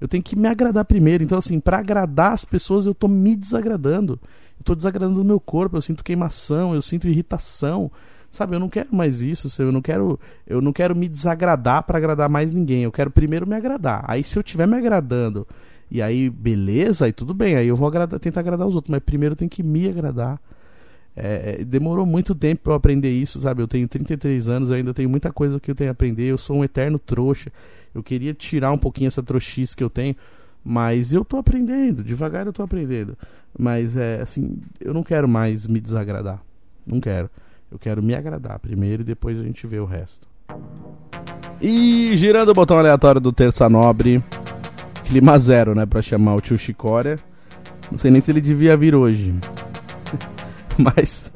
Eu 0.00 0.08
tenho 0.08 0.22
que 0.22 0.34
me 0.34 0.48
agradar 0.48 0.84
primeiro. 0.84 1.22
Então, 1.22 1.36
assim, 1.36 1.60
para 1.60 1.78
agradar 1.78 2.32
as 2.32 2.44
pessoas, 2.44 2.86
eu 2.86 2.94
tô 2.94 3.06
me 3.06 3.36
desagradando. 3.36 4.18
Eu 4.60 4.64
tô 4.64 4.74
desagradando 4.74 5.20
o 5.20 5.24
meu 5.24 5.40
corpo, 5.40 5.76
eu 5.76 5.80
sinto 5.80 6.04
queimação, 6.04 6.74
eu 6.74 6.82
sinto 6.82 7.08
irritação. 7.08 7.90
Sabe, 8.30 8.54
eu 8.54 8.60
não 8.60 8.68
quero 8.68 8.94
mais 8.94 9.22
isso, 9.22 9.50
eu 9.60 9.72
não 9.72 9.82
quero, 9.82 10.20
eu 10.46 10.60
não 10.60 10.72
quero 10.72 10.94
me 10.94 11.08
desagradar 11.08 11.82
para 11.82 11.98
agradar 11.98 12.28
mais 12.28 12.54
ninguém. 12.54 12.84
Eu 12.84 12.92
quero 12.92 13.10
primeiro 13.10 13.48
me 13.48 13.56
agradar. 13.56 14.04
Aí 14.06 14.22
se 14.22 14.38
eu 14.38 14.40
estiver 14.40 14.68
me 14.68 14.76
agradando, 14.76 15.48
e 15.90 16.00
aí 16.00 16.30
beleza, 16.30 17.06
aí 17.06 17.12
tudo 17.12 17.34
bem, 17.34 17.56
aí 17.56 17.66
eu 17.66 17.74
vou 17.74 17.88
agradar, 17.88 18.20
tentar 18.20 18.40
agradar 18.40 18.68
os 18.68 18.76
outros, 18.76 18.90
mas 18.90 19.02
primeiro 19.02 19.32
eu 19.32 19.36
tenho 19.36 19.50
que 19.50 19.62
me 19.62 19.88
agradar. 19.88 20.40
É, 21.16 21.56
é 21.60 21.64
demorou 21.64 22.06
muito 22.06 22.34
tempo 22.34 22.62
para 22.62 22.72
eu 22.72 22.76
aprender 22.76 23.10
isso, 23.10 23.40
sabe? 23.40 23.62
Eu 23.62 23.68
tenho 23.68 23.88
33 23.88 24.48
anos, 24.48 24.70
eu 24.70 24.76
ainda 24.76 24.94
tenho 24.94 25.08
muita 25.08 25.32
coisa 25.32 25.58
que 25.58 25.70
eu 25.70 25.74
tenho 25.74 25.90
a 25.90 25.92
aprender. 25.92 26.24
Eu 26.24 26.38
sou 26.38 26.58
um 26.58 26.64
eterno 26.64 26.98
trouxa. 26.98 27.50
Eu 27.92 28.02
queria 28.02 28.32
tirar 28.32 28.70
um 28.70 28.78
pouquinho 28.78 29.08
essa 29.08 29.22
trouxice 29.22 29.76
que 29.76 29.82
eu 29.82 29.90
tenho, 29.90 30.14
mas 30.64 31.12
eu 31.12 31.24
tô 31.24 31.38
aprendendo, 31.38 32.04
devagar 32.04 32.46
eu 32.46 32.52
tô 32.52 32.62
aprendendo. 32.62 33.16
Mas 33.58 33.96
é 33.96 34.20
assim, 34.20 34.58
eu 34.80 34.94
não 34.94 35.02
quero 35.02 35.28
mais 35.28 35.66
me 35.66 35.80
desagradar. 35.80 36.40
Não 36.86 37.00
quero. 37.00 37.30
Eu 37.70 37.78
quero 37.78 38.02
me 38.02 38.14
agradar 38.14 38.58
primeiro 38.58 39.02
e 39.02 39.04
depois 39.04 39.40
a 39.40 39.42
gente 39.42 39.66
vê 39.66 39.78
o 39.78 39.84
resto. 39.84 40.28
E 41.60 42.16
girando 42.16 42.50
o 42.50 42.54
botão 42.54 42.78
aleatório 42.78 43.20
do 43.20 43.32
Terça 43.32 43.68
Nobre, 43.68 44.22
clima 45.04 45.38
zero, 45.38 45.74
né, 45.74 45.86
pra 45.86 46.02
chamar 46.02 46.34
o 46.34 46.40
tio 46.40 46.58
Chicória. 46.58 47.18
Não 47.90 47.98
sei 47.98 48.10
nem 48.10 48.20
se 48.20 48.30
ele 48.30 48.40
devia 48.40 48.76
vir 48.76 48.94
hoje. 48.94 49.34
Mas 50.78 51.32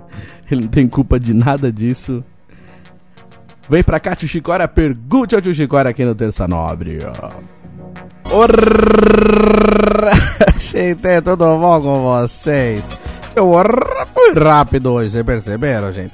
ele 0.51 0.63
não 0.63 0.69
tem 0.69 0.89
culpa 0.89 1.19
de 1.21 1.35
nada 1.35 1.73
disso. 1.73 2.25
Vem 3.69 3.83
pra 3.83 4.01
cá, 4.01 4.15
tio 4.15 4.29
Chicória, 4.29 4.67
pergunte 4.67 5.35
ao 5.35 5.41
tio 5.41 5.55
Chicória 5.55 5.91
aqui 5.91 6.05
no 6.05 6.15
Terça 6.15 6.49
Nobre. 6.49 6.99
Gente, 10.59 11.23
tudo 11.23 11.57
bom 11.57 11.81
com 11.81 12.03
vocês? 12.03 12.85
Eu 13.37 13.53
fui 14.13 14.33
rápido 14.43 14.93
hoje, 14.93 15.13
vocês 15.13 15.25
perceberam, 15.25 15.93
gente? 15.93 16.13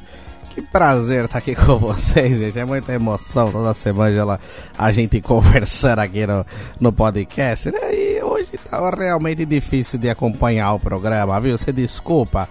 Que 0.50 0.60
prazer 0.60 1.24
estar 1.24 1.38
aqui 1.38 1.54
com 1.56 1.78
vocês, 1.78 2.38
gente. 2.38 2.58
É 2.58 2.64
muita 2.66 2.92
emoção 2.92 3.50
toda 3.50 3.72
semana 3.72 4.38
a 4.76 4.92
gente 4.92 5.18
conversando 5.22 6.00
aqui 6.00 6.26
no, 6.26 6.44
no 6.78 6.92
podcast. 6.92 7.70
Né? 7.70 7.94
E 7.94 8.22
hoje 8.22 8.50
estava 8.52 8.94
realmente 8.94 9.46
difícil 9.46 9.98
de 9.98 10.10
acompanhar 10.10 10.74
o 10.74 10.78
programa, 10.78 11.40
viu? 11.40 11.56
Você 11.56 11.72
desculpa. 11.72 12.46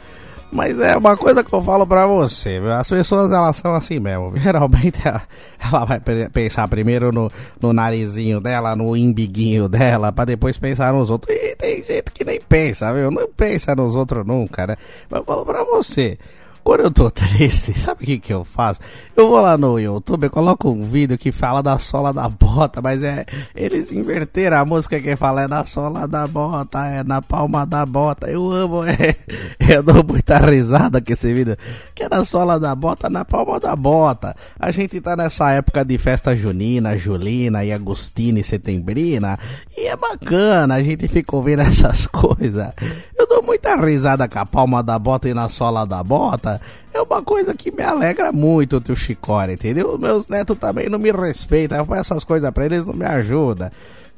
Mas 0.51 0.79
é 0.79 0.97
uma 0.97 1.15
coisa 1.15 1.43
que 1.43 1.53
eu 1.53 1.62
falo 1.62 1.85
pra 1.85 2.07
você, 2.07 2.59
viu? 2.59 2.71
as 2.71 2.89
pessoas 2.89 3.31
elas 3.31 3.55
são 3.57 3.73
assim 3.75 3.99
mesmo. 3.99 4.35
Geralmente 4.35 4.99
ela, 5.07 5.21
ela 5.59 5.85
vai 5.85 5.99
pensar 5.99 6.67
primeiro 6.67 7.12
no, 7.12 7.31
no 7.62 7.71
narizinho 7.71 8.41
dela, 8.41 8.75
no 8.75 8.97
imbiguinho 8.97 9.69
dela, 9.69 10.12
pra 10.12 10.25
depois 10.25 10.57
pensar 10.57 10.91
nos 10.91 11.12
outros. 11.12 11.35
E 11.35 11.55
tem 11.55 11.83
gente 11.83 12.12
que 12.12 12.25
nem 12.25 12.41
pensa, 12.41 12.91
viu? 12.91 13.12
Não 13.12 13.27
pensa 13.27 13.75
nos 13.75 13.95
outros 13.95 14.25
nunca, 14.25 14.65
né? 14.65 14.75
Mas 15.09 15.19
eu 15.19 15.25
falo 15.25 15.45
pra 15.45 15.63
você, 15.63 16.17
Quando 16.63 16.82
eu 16.82 16.91
tô 16.91 17.10
triste, 17.12 17.74
sabe 17.74 18.04
o 18.04 18.06
que 18.06 18.19
que 18.19 18.34
eu 18.34 18.43
faço? 18.43 18.80
Eu 19.15 19.30
vou 19.30 19.41
lá 19.41 19.58
no 19.58 19.80
YouTube, 19.80 20.26
eu 20.26 20.30
coloco 20.30 20.69
um 20.69 20.84
vídeo 20.84 21.17
que 21.17 21.32
fala 21.32 21.62
da 21.62 21.78
sola 21.78 22.13
da 22.13 22.28
bota, 22.30 22.82
mas 22.82 23.04
é. 23.04 23.26
Eles 23.56 23.91
inverteram 23.91 24.58
a 24.58 24.65
música 24.65 25.00
que 25.00 25.15
fala 25.15 25.43
é 25.43 25.48
na 25.48 25.65
sola 25.65 26.08
da 26.08 26.28
bota, 26.28 26.86
é 26.86 27.04
na 27.04 27.22
palma 27.22 27.65
da 27.65 27.86
bota. 27.86 28.30
Eu 28.30 28.52
amo, 28.52 28.84
é. 28.88 29.15
Eu 29.60 29.84
dou 29.84 30.04
muita 30.04 30.38
risada 30.38 31.02
com 31.02 31.12
esse 31.12 31.34
vídeo. 31.34 31.58
Que 31.95 32.04
é 32.04 32.10
na 32.10 32.24
sola 32.24 32.60
da 32.60 32.76
bota, 32.76 33.10
na 33.10 33.26
palma 33.26 33.60
da 33.60 33.76
bota. 33.76 34.36
A 34.60 34.72
gente 34.72 35.00
tá 35.02 35.15
nessa 35.15 35.52
época 35.52 35.84
de 35.84 35.98
festa 35.98 36.36
junina, 36.36 36.98
julina 36.98 37.63
e 37.63 37.72
agostina 37.72 38.39
e 38.39 38.43
setembrina. 38.43 39.38
E 39.78 39.88
é 39.88 39.95
bacana, 39.95 40.76
a 40.76 40.84
gente 40.84 41.08
fica 41.08 41.36
ouvindo 41.36 41.62
essas 41.63 42.08
coisas. 42.08 42.72
Eu 43.17 43.28
dou 43.28 43.43
muita 43.43 43.76
risada 43.76 44.28
com 44.28 44.39
a 44.39 44.45
palma 44.45 44.84
da 44.84 44.98
bota 45.00 45.28
e 45.28 45.34
na 45.34 45.50
sola 45.50 45.86
da 45.86 46.04
bota 46.04 46.59
é 46.93 47.02
uma 47.02 47.22
coisa 47.22 47.54
que 47.54 47.72
me 47.72 47.84
alegra 47.84 48.32
muito, 48.32 48.78
o 48.78 48.82
tio 48.82 48.95
Chicória, 48.95 49.54
entendeu? 49.54 49.98
Meus 49.98 50.28
netos 50.28 50.58
também 50.58 50.89
não 50.89 51.00
me 51.00 51.12
respeitam, 51.12 51.88
essas 51.95 52.24
coisas 52.24 52.50
pra 52.52 52.65
eles, 52.65 52.86
não 52.86 52.93
me 52.93 53.06
ajudam. 53.06 53.69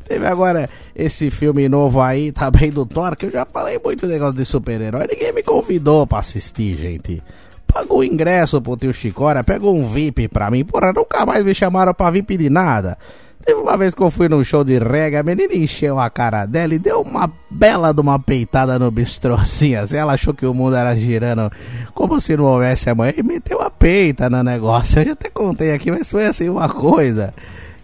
Teve 0.03 0.25
agora 0.25 0.69
esse 0.95 1.29
filme 1.29 1.69
novo 1.69 2.01
aí, 2.01 2.31
também 2.31 2.69
do 2.69 2.85
Thor, 2.85 3.15
que 3.15 3.27
eu 3.27 3.31
já 3.31 3.45
falei 3.45 3.79
muito 3.83 4.07
negócio 4.07 4.35
de 4.35 4.45
super-herói, 4.45 5.07
ninguém 5.09 5.33
me 5.33 5.43
convidou 5.43 6.05
pra 6.05 6.19
assistir, 6.19 6.77
gente. 6.77 7.21
Pagou 7.65 7.99
o 7.99 8.03
ingresso 8.03 8.61
pro 8.61 8.75
tio 8.75 8.93
Chicória, 8.93 9.43
pegou 9.43 9.75
um 9.75 9.85
VIP 9.85 10.27
pra 10.27 10.51
mim, 10.51 10.65
porra, 10.65 10.91
nunca 10.91 11.25
mais 11.25 11.43
me 11.43 11.55
chamaram 11.55 11.93
pra 11.93 12.09
VIP 12.09 12.37
de 12.37 12.49
nada. 12.49 12.97
Teve 13.45 13.59
uma 13.59 13.77
vez 13.77 13.95
que 13.95 14.01
eu 14.01 14.11
fui 14.11 14.29
num 14.29 14.43
show 14.43 14.63
de 14.63 14.77
reggae, 14.77 15.17
a 15.17 15.23
menina 15.23 15.53
encheu 15.53 15.99
a 15.99 16.09
cara 16.09 16.45
dela 16.45 16.75
e 16.75 16.79
deu 16.79 17.01
uma 17.01 17.31
bela 17.49 17.93
de 17.93 18.01
uma 18.01 18.19
peitada 18.19 18.77
no 18.77 18.91
bistrô, 18.91 19.33
assim, 19.35 19.75
assim. 19.75 19.97
Ela 19.97 20.13
achou 20.13 20.33
que 20.33 20.45
o 20.45 20.53
mundo 20.53 20.75
era 20.75 20.95
girando 20.95 21.51
como 21.93 22.19
se 22.21 22.37
não 22.37 22.45
houvesse 22.45 22.89
amanhã 22.89 23.13
e 23.17 23.23
meteu 23.23 23.61
a 23.61 23.69
peita 23.69 24.29
no 24.29 24.43
negócio. 24.43 24.99
Eu 24.99 25.05
já 25.05 25.11
até 25.13 25.29
contei 25.29 25.73
aqui, 25.73 25.91
mas 25.91 26.09
foi 26.09 26.25
assim 26.25 26.49
uma 26.49 26.69
coisa. 26.69 27.33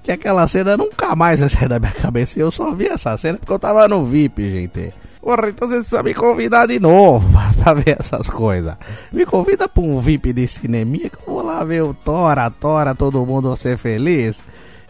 Que 0.03 0.11
aquela 0.11 0.47
cena 0.47 0.77
nunca 0.77 1.15
mais 1.15 1.41
vai 1.41 1.49
sair 1.49 1.67
da 1.67 1.79
minha 1.79 1.91
cabeça. 1.91 2.39
E 2.39 2.41
eu 2.41 2.49
só 2.49 2.73
vi 2.73 2.87
essa 2.87 3.17
cena 3.17 3.37
porque 3.37 3.51
eu 3.51 3.59
tava 3.59 3.87
no 3.87 4.05
VIP, 4.05 4.49
gente. 4.49 4.93
Porra, 5.21 5.49
então 5.49 5.67
vocês 5.67 5.81
precisam 5.81 6.03
me 6.03 6.13
convidar 6.13 6.67
de 6.67 6.79
novo 6.79 7.27
pra 7.61 7.73
ver 7.73 7.97
essas 7.99 8.29
coisas. 8.29 8.75
Me 9.11 9.25
convida 9.25 9.67
pra 9.67 9.83
um 9.83 9.99
VIP 9.99 10.31
de 10.31 10.47
cinema 10.47 10.97
que 10.97 11.17
eu 11.27 11.33
vou 11.33 11.43
lá 11.43 11.61
ver 11.65 11.83
o 11.83 11.93
Tora, 11.93 12.49
Tora, 12.49 12.95
todo 12.95 13.25
mundo 13.25 13.53
ser 13.57 13.77
feliz. 13.77 14.41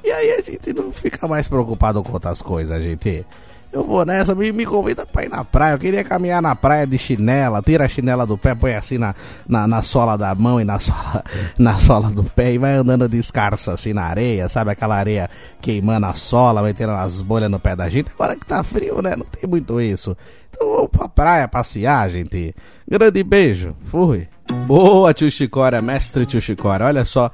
E 0.08 0.10
aí 0.10 0.32
a 0.32 0.42
gente 0.42 0.72
não 0.72 0.90
fica 0.90 1.28
mais 1.28 1.50
preocupado 1.50 2.02
com 2.02 2.14
outras 2.14 2.42
coisas, 2.42 2.82
gente. 2.82 3.26
Eu 3.74 3.84
vou 3.84 4.06
nessa, 4.06 4.34
me, 4.34 4.54
me 4.54 4.66
convida 4.66 5.06
pra 5.06 5.26
ir 5.26 5.30
na 5.30 5.44
praia. 5.44 5.74
Eu 5.74 5.80
queria 5.80 6.02
caminhar 6.02 6.42
na 6.42 6.56
praia 6.56 6.88
de 6.88 6.98
chinela, 6.98 7.62
tira 7.62 7.84
a 7.84 7.90
chinela 7.90 8.26
do 8.26 8.38
pé, 8.38 8.56
põe 8.56 8.74
assim 8.74 8.98
na, 8.98 9.14
na, 9.46 9.68
na 9.68 9.82
sola 9.82 10.18
da 10.18 10.34
mão 10.34 10.62
e 10.62 10.64
na 10.64 10.80
sola, 10.80 11.26
na 11.60 11.78
sola 11.78 12.10
do 12.10 12.24
pé 12.24 12.54
e 12.54 12.58
vai 12.58 12.76
andando 12.76 13.10
descalço 13.10 13.70
assim 13.70 13.92
na 13.92 14.04
areia, 14.04 14.48
sabe? 14.48 14.72
Aquela 14.72 14.96
areia 14.96 15.30
queimando 15.60 16.06
a 16.06 16.14
sola, 16.14 16.62
metendo 16.62 16.94
as 16.94 17.22
bolhas 17.22 17.52
no 17.52 17.60
pé 17.60 17.76
da 17.76 17.90
gente. 17.90 18.10
Agora 18.14 18.34
que 18.34 18.46
tá 18.46 18.64
frio, 18.64 19.02
né? 19.02 19.14
Não 19.14 19.26
tem 19.26 19.50
muito 19.50 19.82
isso. 19.82 20.16
Então 20.50 20.72
vamos 20.72 20.90
pra 20.90 21.10
praia 21.10 21.50
passear, 21.50 22.10
gente. 22.10 22.56
Grande 22.90 23.22
beijo, 23.26 23.76
fui. 23.84 24.26
Boa, 24.66 25.14
tio 25.14 25.30
Chicória, 25.30 25.82
mestre 25.82 26.26
tio 26.26 26.40
Chicória. 26.40 26.86
Olha 26.86 27.04
só, 27.04 27.30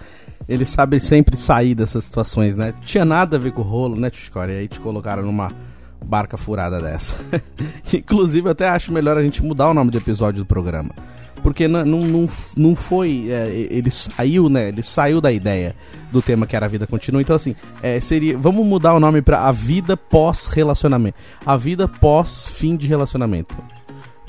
ele 0.48 0.66
sabe 0.66 1.00
sempre 1.00 1.38
sair 1.38 1.76
dessas 1.76 2.06
situações, 2.06 2.56
né? 2.56 2.74
Tinha 2.86 3.06
nada 3.06 3.38
a 3.38 3.40
ver 3.40 3.52
com 3.52 3.62
o 3.62 3.66
rolo, 3.66 3.96
né, 3.96 4.10
Chicória? 4.12 4.54
E 4.54 4.60
aí 4.60 4.68
te 4.68 4.80
colocaram 4.80 5.24
numa 5.24 5.52
barca 6.04 6.38
furada 6.38 6.80
dessa. 6.80 7.16
Inclusive, 7.94 8.48
eu 8.48 8.52
até 8.52 8.68
acho 8.68 8.92
melhor 8.92 9.18
a 9.18 9.22
gente 9.22 9.44
mudar 9.44 9.70
o 9.70 9.74
nome 9.74 9.92
do 9.92 9.98
episódio 9.98 10.44
do 10.44 10.46
programa. 10.46 10.92
Porque 11.42 11.68
não, 11.68 11.84
não, 11.84 12.30
não 12.56 12.76
foi. 12.76 13.28
É, 13.30 13.50
ele 13.70 13.92
saiu, 13.92 14.48
né? 14.48 14.70
Ele 14.70 14.82
saiu 14.82 15.20
da 15.20 15.32
ideia 15.32 15.76
do 16.10 16.22
tema 16.22 16.46
que 16.46 16.56
era 16.56 16.66
a 16.66 16.70
vida 16.70 16.88
continua. 16.88 17.22
Então, 17.22 17.36
assim, 17.36 17.54
é, 17.82 18.00
seria. 18.00 18.38
Vamos 18.38 18.66
mudar 18.66 18.94
o 18.94 19.00
nome 19.00 19.22
para 19.22 19.42
A 19.42 19.52
Vida 19.52 19.98
Pós-Relacionamento. 19.98 21.18
A 21.46 21.58
Vida 21.58 21.86
Pós-Fim 21.86 22.78
de 22.78 22.88
Relacionamento. 22.88 23.58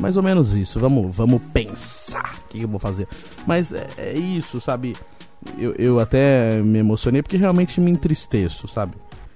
Mais 0.00 0.16
ou 0.16 0.24
menos 0.24 0.54
isso. 0.54 0.80
Vamos, 0.80 1.14
vamos 1.14 1.40
pensar 1.52 2.34
o 2.46 2.48
que 2.48 2.62
eu 2.62 2.68
vou 2.68 2.80
fazer. 2.80 3.06
Mas 3.46 3.72
é, 3.72 3.86
é 3.96 4.18
isso, 4.18 4.60
sabe? 4.60 4.94
Eu, 5.58 5.74
eu 5.78 6.00
até 6.00 6.60
me 6.62 6.78
emocionei 6.78 7.22
porque 7.22 7.36
realmente 7.36 7.80
me 7.80 7.90
entristeço, 7.90 8.66
sabe? 8.66 8.94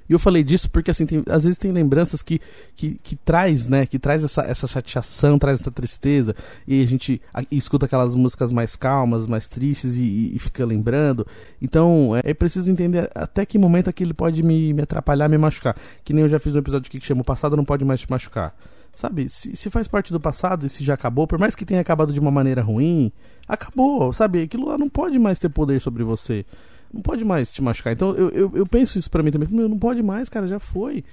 E 0.09 0.13
eu 0.13 0.19
falei 0.19 0.43
disso 0.43 0.71
porque, 0.71 0.91
assim, 0.91 1.05
tem, 1.05 1.23
às 1.29 1.45
vezes 1.45 1.59
tem 1.59 1.71
lembranças 1.71 2.23
que, 2.23 2.41
que, 2.75 2.99
que 3.03 3.15
traz, 3.15 3.67
né? 3.67 3.85
Que 3.85 3.99
traz 3.99 4.25
essa, 4.25 4.43
essa 4.43 4.67
chateação, 4.67 5.39
traz 5.39 5.61
essa 5.61 5.71
tristeza. 5.71 6.35
E 6.67 6.83
a 6.83 6.87
gente 6.87 7.21
a, 7.33 7.43
escuta 7.51 7.85
aquelas 7.85 8.15
músicas 8.15 8.51
mais 8.51 8.75
calmas, 8.75 9.27
mais 9.27 9.47
tristes 9.49 9.97
e, 9.97 10.03
e, 10.03 10.37
e 10.37 10.39
fica 10.39 10.65
lembrando. 10.65 11.27
Então, 11.61 12.17
é, 12.17 12.31
é, 12.31 12.35
preciso 12.35 12.71
entender 12.71 13.11
até 13.15 13.45
que 13.45 13.59
momento 13.59 13.91
aquilo 13.91 14.15
pode 14.15 14.43
me, 14.43 14.73
me 14.73 14.83
atrapalhar, 14.83 15.29
me 15.29 15.37
machucar. 15.37 15.77
Que 16.03 16.15
nem 16.15 16.23
eu 16.23 16.29
já 16.29 16.39
fiz 16.39 16.55
um 16.55 16.59
episódio 16.59 16.89
aqui 16.89 16.99
que 16.99 17.07
chama 17.07 17.21
O 17.21 17.25
Passado 17.25 17.57
Não 17.57 17.65
Pode 17.65 17.85
Mais 17.85 18.01
Te 18.01 18.11
Machucar. 18.11 18.55
Sabe, 18.95 19.29
se, 19.29 19.55
se 19.55 19.71
faz 19.71 19.87
parte 19.87 20.13
do 20.13 20.19
passado 20.19 20.67
e 20.67 20.69
se 20.69 20.83
já 20.83 20.95
acabou, 20.95 21.27
por 21.27 21.39
mais 21.39 21.55
que 21.55 21.65
tenha 21.65 21.81
acabado 21.81 22.13
de 22.13 22.19
uma 22.19 22.33
maneira 22.33 22.63
ruim, 22.63 23.13
acabou, 23.47 24.13
sabe? 24.13 24.43
Aquilo 24.43 24.67
lá 24.67 24.77
não 24.77 24.89
pode 24.89 25.19
mais 25.19 25.39
ter 25.39 25.49
poder 25.49 25.81
sobre 25.81 26.03
você 26.03 26.45
não 26.93 27.03
pode 27.03 27.25
mais 27.25 27.53
te 27.53 27.63
machucar. 27.63 27.93
Então 27.93 28.15
eu, 28.15 28.31
eu, 28.31 28.53
eu 28.55 28.67
penso 28.67 28.99
isso 28.99 29.11
pra 29.11 29.23
mim 29.23 29.31
também. 29.31 29.49
Não 29.51 29.79
pode 29.79 30.03
mais, 30.03 30.29
cara, 30.29 30.47
já 30.47 30.59
foi. 30.59 31.05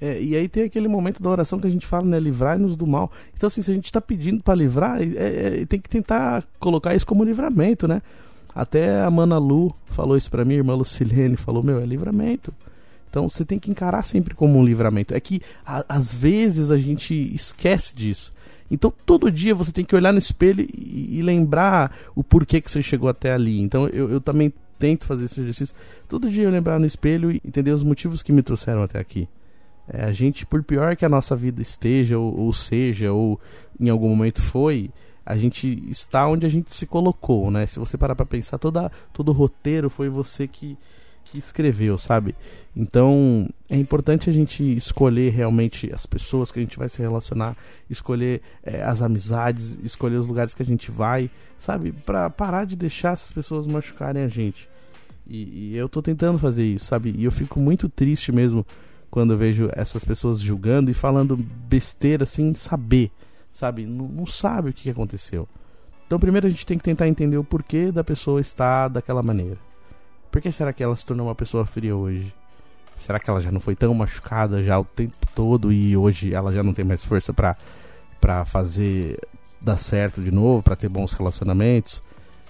É, 0.00 0.20
e 0.20 0.34
aí 0.34 0.48
tem 0.48 0.64
aquele 0.64 0.88
momento 0.88 1.22
da 1.22 1.30
oração 1.30 1.58
que 1.58 1.66
a 1.66 1.70
gente 1.70 1.86
fala, 1.86 2.04
né? 2.04 2.18
Livrai-nos 2.18 2.76
do 2.76 2.86
mal. 2.86 3.10
Então, 3.36 3.46
assim, 3.46 3.62
se 3.62 3.70
a 3.70 3.74
gente 3.74 3.92
tá 3.92 4.00
pedindo 4.00 4.42
para 4.42 4.54
livrar, 4.54 5.00
é, 5.00 5.60
é, 5.62 5.66
tem 5.66 5.80
que 5.80 5.88
tentar 5.88 6.44
colocar 6.58 6.94
isso 6.94 7.06
como 7.06 7.24
livramento, 7.24 7.86
né? 7.86 8.02
Até 8.54 9.02
a 9.02 9.10
Mana 9.10 9.38
Lu 9.38 9.74
falou 9.86 10.16
isso 10.16 10.30
pra 10.30 10.44
mim, 10.44 10.54
a 10.54 10.58
irmã 10.58 10.74
Lucilene 10.74 11.36
falou: 11.36 11.64
Meu, 11.64 11.80
é 11.80 11.86
livramento. 11.86 12.52
Então 13.14 13.28
você 13.28 13.44
tem 13.44 13.60
que 13.60 13.70
encarar 13.70 14.02
sempre 14.02 14.34
como 14.34 14.58
um 14.58 14.64
livramento. 14.64 15.14
É 15.14 15.20
que 15.20 15.40
a, 15.64 15.84
às 15.88 16.12
vezes 16.12 16.72
a 16.72 16.76
gente 16.76 17.14
esquece 17.32 17.94
disso. 17.94 18.34
Então 18.68 18.92
todo 19.06 19.30
dia 19.30 19.54
você 19.54 19.70
tem 19.70 19.84
que 19.84 19.94
olhar 19.94 20.12
no 20.12 20.18
espelho 20.18 20.66
e, 20.74 21.18
e 21.18 21.22
lembrar 21.22 21.96
o 22.16 22.24
porquê 22.24 22.60
que 22.60 22.68
você 22.68 22.82
chegou 22.82 23.08
até 23.08 23.32
ali. 23.32 23.60
Então 23.60 23.86
eu, 23.86 24.10
eu 24.10 24.20
também 24.20 24.52
tento 24.80 25.04
fazer 25.04 25.26
esse 25.26 25.40
exercício. 25.40 25.76
Todo 26.08 26.28
dia 26.28 26.42
eu 26.42 26.50
lembrar 26.50 26.80
no 26.80 26.86
espelho 26.86 27.30
e 27.30 27.40
entender 27.44 27.70
os 27.70 27.84
motivos 27.84 28.20
que 28.20 28.32
me 28.32 28.42
trouxeram 28.42 28.82
até 28.82 28.98
aqui. 28.98 29.28
É, 29.86 30.02
a 30.02 30.12
gente, 30.12 30.44
por 30.44 30.64
pior 30.64 30.96
que 30.96 31.04
a 31.04 31.08
nossa 31.08 31.36
vida 31.36 31.62
esteja, 31.62 32.18
ou, 32.18 32.36
ou, 32.36 32.52
seja, 32.52 33.12
ou 33.12 33.38
em 33.78 33.90
algum 33.90 34.08
momento 34.08 34.42
foi, 34.42 34.90
a 35.24 35.36
gente 35.36 35.84
está 35.88 36.26
onde 36.26 36.44
a 36.44 36.48
gente 36.48 36.74
se 36.74 36.84
colocou, 36.84 37.48
né? 37.48 37.64
Se 37.64 37.78
você 37.78 37.96
parar 37.96 38.16
para 38.16 38.26
pensar, 38.26 38.58
toda, 38.58 38.90
todo 39.12 39.28
o 39.28 39.32
roteiro 39.32 39.88
foi 39.88 40.08
você 40.08 40.48
que, 40.48 40.76
que 41.24 41.38
escreveu, 41.38 41.96
sabe? 41.98 42.34
Então 42.76 43.48
é 43.68 43.76
importante 43.76 44.28
a 44.28 44.32
gente 44.32 44.62
escolher 44.76 45.30
realmente 45.32 45.92
as 45.92 46.06
pessoas 46.06 46.50
que 46.50 46.58
a 46.58 46.62
gente 46.62 46.78
vai 46.78 46.88
se 46.88 47.00
relacionar, 47.00 47.56
escolher 47.88 48.42
é, 48.62 48.82
as 48.82 49.02
amizades, 49.02 49.78
escolher 49.82 50.16
os 50.16 50.26
lugares 50.26 50.54
que 50.54 50.62
a 50.62 50.66
gente 50.66 50.90
vai, 50.90 51.30
sabe? 51.58 51.92
Para 51.92 52.28
parar 52.30 52.64
de 52.64 52.76
deixar 52.76 53.12
essas 53.12 53.32
pessoas 53.32 53.66
machucarem 53.66 54.22
a 54.22 54.28
gente. 54.28 54.68
E, 55.26 55.72
e, 55.72 55.76
eu 55.76 55.88
tô 55.88 56.02
tentando 56.02 56.38
fazer 56.38 56.64
isso, 56.64 56.84
sabe? 56.84 57.14
E 57.16 57.24
eu 57.24 57.32
fico 57.32 57.58
muito 57.58 57.88
triste 57.88 58.30
mesmo 58.30 58.66
quando 59.10 59.32
eu 59.32 59.38
vejo 59.38 59.70
essas 59.72 60.04
pessoas 60.04 60.40
julgando 60.40 60.90
e 60.90 60.94
falando 60.94 61.36
besteira 61.36 62.26
sem 62.26 62.52
saber, 62.54 63.10
sabe? 63.52 63.86
Não, 63.86 64.06
não 64.06 64.26
sabe 64.26 64.70
o 64.70 64.72
que 64.72 64.90
aconteceu. 64.90 65.48
Então, 66.06 66.18
primeiro 66.18 66.46
a 66.46 66.50
gente 66.50 66.66
tem 66.66 66.76
que 66.76 66.84
tentar 66.84 67.08
entender 67.08 67.38
o 67.38 67.44
porquê 67.44 67.90
da 67.90 68.04
pessoa 68.04 68.40
estar 68.40 68.88
daquela 68.88 69.22
maneira. 69.22 69.58
Por 70.34 70.42
que 70.42 70.50
será 70.50 70.72
que 70.72 70.82
ela 70.82 70.96
se 70.96 71.06
tornou 71.06 71.28
uma 71.28 71.34
pessoa 71.36 71.64
fria 71.64 71.94
hoje? 71.94 72.34
Será 72.96 73.20
que 73.20 73.30
ela 73.30 73.40
já 73.40 73.52
não 73.52 73.60
foi 73.60 73.76
tão 73.76 73.94
machucada 73.94 74.64
já 74.64 74.76
o 74.76 74.84
tempo 74.84 75.14
todo 75.32 75.72
e 75.72 75.96
hoje 75.96 76.34
ela 76.34 76.52
já 76.52 76.60
não 76.60 76.74
tem 76.74 76.84
mais 76.84 77.04
força 77.04 77.32
para 77.32 77.56
para 78.20 78.44
fazer 78.44 79.16
dar 79.60 79.76
certo 79.76 80.20
de 80.20 80.32
novo, 80.32 80.60
para 80.60 80.74
ter 80.74 80.88
bons 80.88 81.12
relacionamentos? 81.12 82.02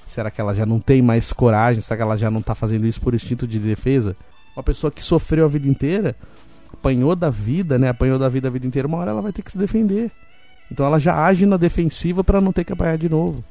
Será 0.06 0.30
que 0.30 0.40
ela 0.40 0.54
já 0.54 0.64
não 0.64 0.80
tem 0.80 1.02
mais 1.02 1.30
coragem? 1.30 1.82
Será 1.82 1.98
que 1.98 2.02
ela 2.02 2.16
já 2.16 2.30
não 2.30 2.40
tá 2.40 2.54
fazendo 2.54 2.86
isso 2.86 3.02
por 3.02 3.14
instinto 3.14 3.46
de 3.46 3.58
defesa? 3.58 4.16
Uma 4.56 4.62
pessoa 4.62 4.90
que 4.90 5.02
sofreu 5.02 5.44
a 5.44 5.48
vida 5.48 5.68
inteira, 5.68 6.16
apanhou 6.72 7.14
da 7.14 7.28
vida, 7.28 7.78
né? 7.78 7.90
Apanhou 7.90 8.18
da 8.18 8.30
vida 8.30 8.48
a 8.48 8.50
vida 8.50 8.66
inteira, 8.66 8.88
uma 8.88 8.96
hora 8.96 9.10
ela 9.10 9.20
vai 9.20 9.30
ter 9.30 9.42
que 9.42 9.52
se 9.52 9.58
defender. 9.58 10.10
Então 10.72 10.86
ela 10.86 10.98
já 10.98 11.22
age 11.22 11.44
na 11.44 11.58
defensiva 11.58 12.24
para 12.24 12.40
não 12.40 12.50
ter 12.50 12.64
que 12.64 12.72
apanhar 12.72 12.96
de 12.96 13.10
novo. 13.10 13.44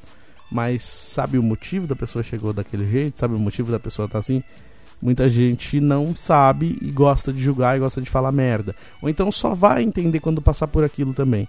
Mas 0.54 0.84
sabe 0.84 1.36
o 1.36 1.42
motivo 1.42 1.84
da 1.84 1.96
pessoa 1.96 2.22
chegou 2.22 2.52
daquele 2.52 2.86
jeito? 2.86 3.18
Sabe 3.18 3.34
o 3.34 3.38
motivo 3.40 3.72
da 3.72 3.80
pessoa 3.80 4.06
tá 4.06 4.20
assim? 4.20 4.40
Muita 5.02 5.28
gente 5.28 5.80
não 5.80 6.14
sabe 6.14 6.78
e 6.80 6.92
gosta 6.92 7.32
de 7.32 7.42
julgar 7.42 7.76
e 7.76 7.80
gosta 7.80 8.00
de 8.00 8.08
falar 8.08 8.30
merda. 8.30 8.72
Ou 9.02 9.08
então 9.08 9.32
só 9.32 9.52
vai 9.52 9.82
entender 9.82 10.20
quando 10.20 10.40
passar 10.40 10.68
por 10.68 10.84
aquilo 10.84 11.12
também. 11.12 11.48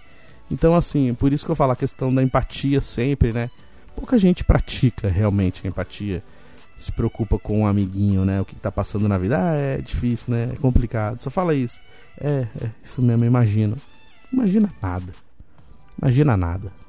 Então, 0.50 0.74
assim, 0.74 1.14
por 1.14 1.32
isso 1.32 1.46
que 1.46 1.52
eu 1.52 1.54
falo 1.54 1.70
a 1.70 1.76
questão 1.76 2.12
da 2.12 2.20
empatia 2.20 2.80
sempre, 2.80 3.32
né? 3.32 3.48
Pouca 3.94 4.18
gente 4.18 4.42
pratica 4.42 5.08
realmente 5.08 5.64
a 5.64 5.68
empatia. 5.68 6.20
Se 6.76 6.90
preocupa 6.90 7.38
com 7.38 7.60
um 7.60 7.66
amiguinho, 7.66 8.24
né? 8.24 8.40
O 8.40 8.44
que 8.44 8.56
tá 8.56 8.72
passando 8.72 9.08
na 9.08 9.16
vida. 9.18 9.38
Ah, 9.38 9.54
é 9.54 9.78
difícil, 9.78 10.34
né? 10.34 10.50
É 10.52 10.56
complicado. 10.56 11.22
Só 11.22 11.30
fala 11.30 11.54
isso. 11.54 11.80
É, 12.20 12.44
é 12.60 12.70
isso 12.82 13.00
mesmo, 13.00 13.24
imagino. 13.24 13.76
Imagina 14.32 14.68
nada. 14.82 15.12
Imagina 16.02 16.36
nada. 16.36 16.85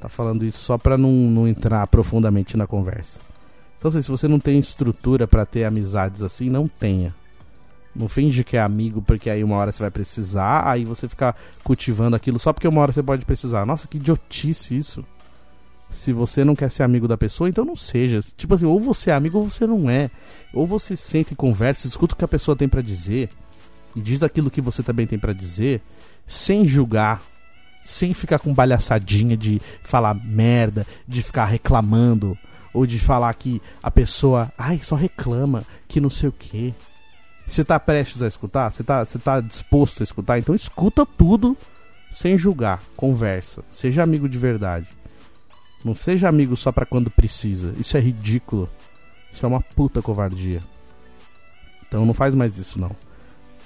Tá 0.00 0.08
falando 0.08 0.44
isso 0.44 0.58
só 0.58 0.78
pra 0.78 0.96
não, 0.96 1.10
não 1.10 1.48
entrar 1.48 1.86
profundamente 1.86 2.56
na 2.56 2.66
conversa. 2.66 3.18
Então, 3.78 3.88
assim, 3.88 4.02
se 4.02 4.10
você 4.10 4.28
não 4.28 4.38
tem 4.38 4.58
estrutura 4.58 5.26
para 5.26 5.46
ter 5.46 5.64
amizades 5.64 6.22
assim, 6.22 6.48
não 6.48 6.68
tenha. 6.68 7.14
Não 7.94 8.08
finge 8.08 8.44
que 8.44 8.56
é 8.56 8.60
amigo 8.60 9.02
porque 9.02 9.28
aí 9.28 9.42
uma 9.42 9.56
hora 9.56 9.72
você 9.72 9.82
vai 9.82 9.90
precisar, 9.90 10.68
aí 10.68 10.84
você 10.84 11.08
ficar 11.08 11.36
cultivando 11.64 12.14
aquilo 12.14 12.38
só 12.38 12.52
porque 12.52 12.68
uma 12.68 12.80
hora 12.80 12.92
você 12.92 13.02
pode 13.02 13.24
precisar. 13.24 13.66
Nossa, 13.66 13.88
que 13.88 13.96
idiotice 13.96 14.76
isso. 14.76 15.04
Se 15.90 16.12
você 16.12 16.44
não 16.44 16.54
quer 16.54 16.70
ser 16.70 16.82
amigo 16.82 17.08
da 17.08 17.16
pessoa, 17.16 17.48
então 17.48 17.64
não 17.64 17.74
seja. 17.74 18.20
Tipo 18.36 18.54
assim, 18.54 18.66
ou 18.66 18.78
você 18.78 19.10
é 19.10 19.14
amigo 19.14 19.38
ou 19.38 19.48
você 19.48 19.66
não 19.66 19.88
é. 19.88 20.10
Ou 20.52 20.66
você 20.66 20.96
senta 20.96 21.32
e 21.32 21.36
conversa, 21.36 21.86
escuta 21.86 22.14
o 22.14 22.16
que 22.16 22.24
a 22.24 22.28
pessoa 22.28 22.56
tem 22.56 22.68
para 22.68 22.82
dizer 22.82 23.30
e 23.96 24.00
diz 24.00 24.22
aquilo 24.22 24.50
que 24.50 24.60
você 24.60 24.82
também 24.82 25.06
tem 25.06 25.18
para 25.18 25.32
dizer, 25.32 25.80
sem 26.26 26.66
julgar, 26.66 27.22
sem 27.88 28.12
ficar 28.12 28.38
com 28.38 28.54
palhaçadinha 28.54 29.34
de 29.34 29.62
falar 29.82 30.12
merda, 30.12 30.86
de 31.06 31.22
ficar 31.22 31.46
reclamando 31.46 32.36
ou 32.72 32.86
de 32.86 32.98
falar 32.98 33.32
que 33.32 33.62
a 33.82 33.90
pessoa, 33.90 34.52
ai, 34.58 34.78
só 34.82 34.94
reclama, 34.94 35.64
que 35.88 35.98
não 35.98 36.10
sei 36.10 36.28
o 36.28 36.32
quê. 36.32 36.74
Você 37.46 37.64
tá 37.64 37.80
prestes 37.80 38.20
a 38.20 38.28
escutar? 38.28 38.70
Você 38.70 38.84
tá, 38.84 39.02
você 39.02 39.18
tá 39.18 39.40
disposto 39.40 40.02
a 40.02 40.04
escutar? 40.04 40.38
Então 40.38 40.54
escuta 40.54 41.06
tudo 41.06 41.56
sem 42.10 42.36
julgar, 42.36 42.82
conversa, 42.94 43.64
seja 43.70 44.02
amigo 44.02 44.28
de 44.28 44.36
verdade. 44.36 44.86
Não 45.82 45.94
seja 45.94 46.28
amigo 46.28 46.58
só 46.58 46.70
para 46.70 46.84
quando 46.84 47.10
precisa. 47.10 47.72
Isso 47.78 47.96
é 47.96 48.00
ridículo. 48.00 48.68
Isso 49.32 49.46
é 49.46 49.48
uma 49.48 49.62
puta 49.62 50.02
covardia. 50.02 50.60
Então 51.86 52.04
não 52.04 52.12
faz 52.12 52.34
mais 52.34 52.58
isso 52.58 52.78
não. 52.78 52.94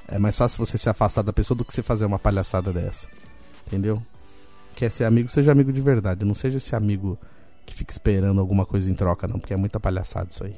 É 0.07 0.17
mais 0.17 0.39
fácil 0.39 0.65
você 0.65 0.79
se 0.79 0.89
afastar 0.89 1.23
da 1.23 1.33
pessoa 1.33 1.59
do 1.59 1.65
que 1.65 1.75
você 1.75 1.83
fazer 1.83 2.05
uma 2.05 2.21
palhaçada 2.21 2.73
dessa. 2.73 3.09
Entendeu? 3.67 4.03
Quer 4.75 4.91
ser 4.91 5.05
amigo, 5.05 5.29
seja 5.29 5.53
amigo 5.53 5.73
de 5.73 5.81
verdade. 5.81 6.25
Não 6.25 6.35
seja 6.35 6.57
esse 6.57 6.75
amigo 6.75 7.19
que 7.65 7.75
fica 7.75 7.93
esperando 7.93 8.41
alguma 8.41 8.67
coisa 8.67 8.91
em 8.91 8.95
troca, 8.95 9.29
não, 9.29 9.39
porque 9.39 9.55
é 9.55 9.57
muita 9.57 9.79
palhaçada 9.79 10.29
isso 10.31 10.45
aí. 10.45 10.57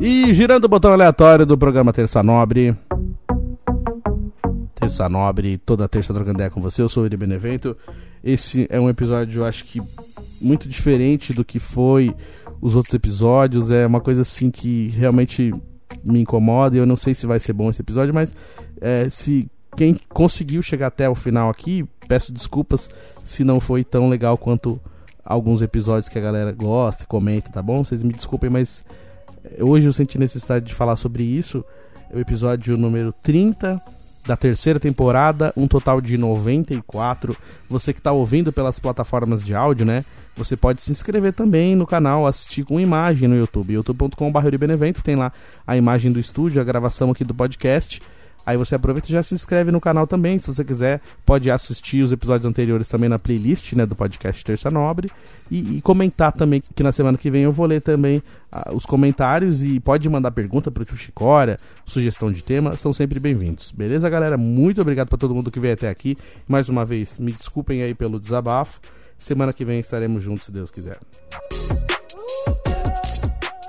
E 0.00 0.34
girando 0.34 0.64
o 0.64 0.68
botão 0.68 0.92
aleatório 0.92 1.46
do 1.46 1.56
programa 1.56 1.92
Terça 1.92 2.22
Nobre. 2.22 2.76
Terça 4.74 5.08
Nobre, 5.08 5.56
toda 5.58 5.88
terça 5.88 6.12
trocando 6.12 6.36
ideia 6.36 6.50
com 6.50 6.60
você. 6.60 6.82
Eu 6.82 6.88
sou 6.88 7.04
o 7.04 7.06
Iri 7.06 7.16
Benevento. 7.16 7.76
Esse 8.22 8.66
é 8.68 8.78
um 8.78 8.88
episódio, 8.88 9.40
eu 9.40 9.44
acho 9.44 9.64
que 9.64 9.80
muito 10.40 10.68
diferente 10.68 11.32
do 11.32 11.44
que 11.44 11.58
foi 11.58 12.14
os 12.60 12.76
outros 12.76 12.94
episódios. 12.94 13.70
É 13.70 13.86
uma 13.86 14.00
coisa 14.00 14.22
assim 14.22 14.50
que 14.50 14.88
realmente 14.88 15.52
me 16.02 16.20
incomoda. 16.20 16.76
E 16.76 16.78
eu 16.78 16.86
não 16.86 16.96
sei 16.96 17.14
se 17.14 17.26
vai 17.26 17.38
ser 17.38 17.52
bom 17.52 17.70
esse 17.70 17.82
episódio, 17.82 18.14
mas 18.14 18.34
é, 18.80 19.08
se 19.08 19.48
quem 19.76 19.98
conseguiu 20.08 20.62
chegar 20.62 20.88
até 20.88 21.08
o 21.08 21.14
final 21.14 21.50
aqui, 21.50 21.84
peço 22.08 22.32
desculpas 22.32 22.88
se 23.22 23.44
não 23.44 23.60
foi 23.60 23.84
tão 23.84 24.08
legal 24.08 24.38
quanto 24.38 24.80
alguns 25.24 25.62
episódios 25.62 26.08
que 26.08 26.18
a 26.18 26.22
galera 26.22 26.52
gosta 26.52 27.06
comenta, 27.06 27.50
tá 27.50 27.62
bom? 27.62 27.82
Vocês 27.82 28.02
me 28.02 28.12
desculpem, 28.12 28.50
mas 28.50 28.84
hoje 29.60 29.86
eu 29.86 29.92
senti 29.92 30.18
necessidade 30.18 30.66
de 30.66 30.74
falar 30.74 30.96
sobre 30.96 31.24
isso. 31.24 31.64
É 32.10 32.16
o 32.16 32.20
episódio 32.20 32.76
número 32.76 33.12
30 33.22 33.80
da 34.26 34.36
terceira 34.36 34.80
temporada, 34.80 35.52
um 35.56 35.68
total 35.68 36.00
de 36.00 36.16
94. 36.16 37.36
Você 37.68 37.92
que 37.92 38.00
está 38.00 38.12
ouvindo 38.12 38.52
pelas 38.52 38.78
plataformas 38.78 39.44
de 39.44 39.54
áudio, 39.54 39.86
né? 39.86 40.04
Você 40.36 40.56
pode 40.56 40.82
se 40.82 40.90
inscrever 40.90 41.34
também 41.34 41.76
no 41.76 41.86
canal, 41.86 42.26
assistir 42.26 42.64
com 42.64 42.80
imagem 42.80 43.28
no 43.28 43.36
YouTube, 43.36 43.74
youtube.com.br 43.74 45.02
tem 45.02 45.14
lá 45.14 45.30
a 45.66 45.76
imagem 45.76 46.10
do 46.10 46.18
estúdio, 46.18 46.60
a 46.60 46.64
gravação 46.64 47.10
aqui 47.10 47.22
do 47.22 47.34
podcast. 47.34 48.02
Aí 48.46 48.56
você 48.56 48.74
aproveita 48.74 49.08
e 49.08 49.12
já 49.12 49.22
se 49.22 49.34
inscreve 49.34 49.70
no 49.70 49.80
canal 49.80 50.06
também. 50.06 50.38
Se 50.38 50.48
você 50.48 50.64
quiser, 50.64 51.00
pode 51.24 51.50
assistir 51.50 52.04
os 52.04 52.12
episódios 52.12 52.44
anteriores 52.44 52.88
também 52.88 53.08
na 53.08 53.18
playlist 53.18 53.72
né, 53.72 53.86
do 53.86 53.94
podcast 53.94 54.44
Terça 54.44 54.70
Nobre. 54.70 55.10
E, 55.50 55.78
e 55.78 55.80
comentar 55.80 56.32
também, 56.32 56.62
que 56.74 56.82
na 56.82 56.92
semana 56.92 57.16
que 57.16 57.30
vem 57.30 57.42
eu 57.42 57.52
vou 57.52 57.66
ler 57.66 57.80
também 57.80 58.18
uh, 58.52 58.74
os 58.74 58.84
comentários. 58.84 59.62
E 59.62 59.80
pode 59.80 60.08
mandar 60.08 60.30
pergunta 60.30 60.70
para 60.70 60.82
o 60.82 60.84
Tio 60.84 60.96
Chicória, 60.96 61.56
sugestão 61.86 62.30
de 62.30 62.42
tema, 62.42 62.76
são 62.76 62.92
sempre 62.92 63.18
bem-vindos. 63.18 63.72
Beleza, 63.72 64.08
galera? 64.10 64.36
Muito 64.36 64.80
obrigado 64.80 65.08
para 65.08 65.18
todo 65.18 65.34
mundo 65.34 65.50
que 65.50 65.60
veio 65.60 65.74
até 65.74 65.88
aqui. 65.88 66.16
Mais 66.46 66.68
uma 66.68 66.84
vez, 66.84 67.18
me 67.18 67.32
desculpem 67.32 67.82
aí 67.82 67.94
pelo 67.94 68.20
desabafo. 68.20 68.78
Semana 69.16 69.52
que 69.52 69.64
vem 69.64 69.78
estaremos 69.78 70.22
juntos, 70.22 70.46
se 70.46 70.52
Deus 70.52 70.70
quiser. 70.70 70.98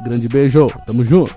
Grande 0.03 0.27
beijo, 0.27 0.67
tamo 0.85 1.03
junto. 1.03 1.33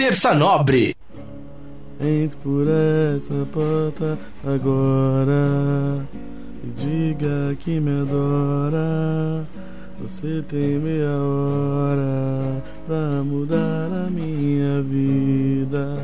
Terça 0.00 0.34
Nobre. 0.34 0.96
Entre 2.00 2.34
por 2.38 2.66
essa 2.66 3.46
porta 3.52 4.18
agora 4.42 6.06
e 6.64 6.68
diga 6.68 7.54
que 7.58 7.78
me 7.78 8.00
adora. 8.00 9.46
Você 10.00 10.42
tem 10.48 10.78
meia 10.78 11.10
hora 11.10 12.62
pra 12.86 13.22
mudar 13.22 14.06
a 14.06 14.10
minha 14.10 14.80
vida. 14.80 15.98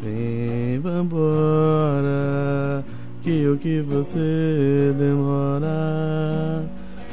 Vem, 0.00 0.78
vambora, 0.78 2.84
que 3.22 3.48
o 3.48 3.58
que 3.58 3.80
você 3.80 4.94
demora 4.96 6.64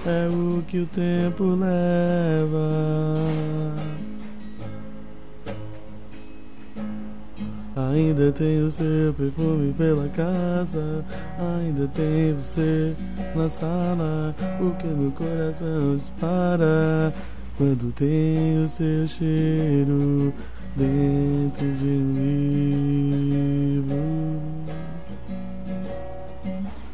é 0.05 0.27
o 0.29 0.61
que 0.67 0.77
o 0.77 0.85
tempo 0.85 1.55
leva. 1.55 3.64
Ainda 7.95 8.29
tem 8.29 8.61
o 8.61 8.69
seu 8.69 9.13
perfume 9.13 9.71
pela 9.71 10.09
casa, 10.09 11.05
ainda 11.39 11.87
tem 11.87 12.33
você 12.33 12.93
na 13.33 13.49
sala. 13.49 14.35
O 14.59 14.71
que 14.71 14.85
meu 14.85 15.11
coração 15.11 15.95
dispara 15.95 17.13
quando 17.57 17.93
tem 17.93 18.61
o 18.61 18.67
seu 18.67 19.07
cheiro 19.07 20.33
dentro 20.75 21.65
de 21.77 21.85
um 21.85 22.11
livro, 23.79 24.41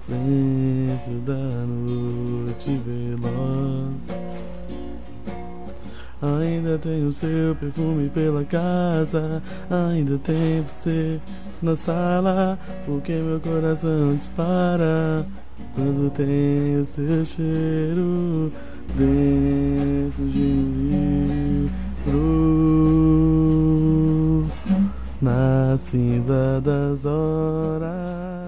dentro 0.07 1.13
da 1.25 1.65
noite 1.65 2.79
veloz. 2.85 3.70
Ainda 6.21 6.77
tem 6.77 7.03
o 7.07 7.11
seu 7.11 7.55
perfume 7.55 8.07
pela 8.09 8.43
casa, 8.43 9.41
ainda 9.69 10.19
tem 10.19 10.61
você 10.61 11.19
na 11.61 11.75
sala, 11.75 12.59
porque 12.85 13.11
meu 13.13 13.39
coração 13.39 14.15
dispara 14.15 15.25
quando 15.73 16.11
tem 16.11 16.77
o 16.77 16.85
seu 16.85 17.25
cheiro 17.25 18.51
dentro 18.95 20.23
de 20.29 20.39
um 20.39 21.25
livro 22.05 22.51
na 25.19 25.75
cinza 25.77 26.61
das 26.61 27.03
horas. 27.03 28.40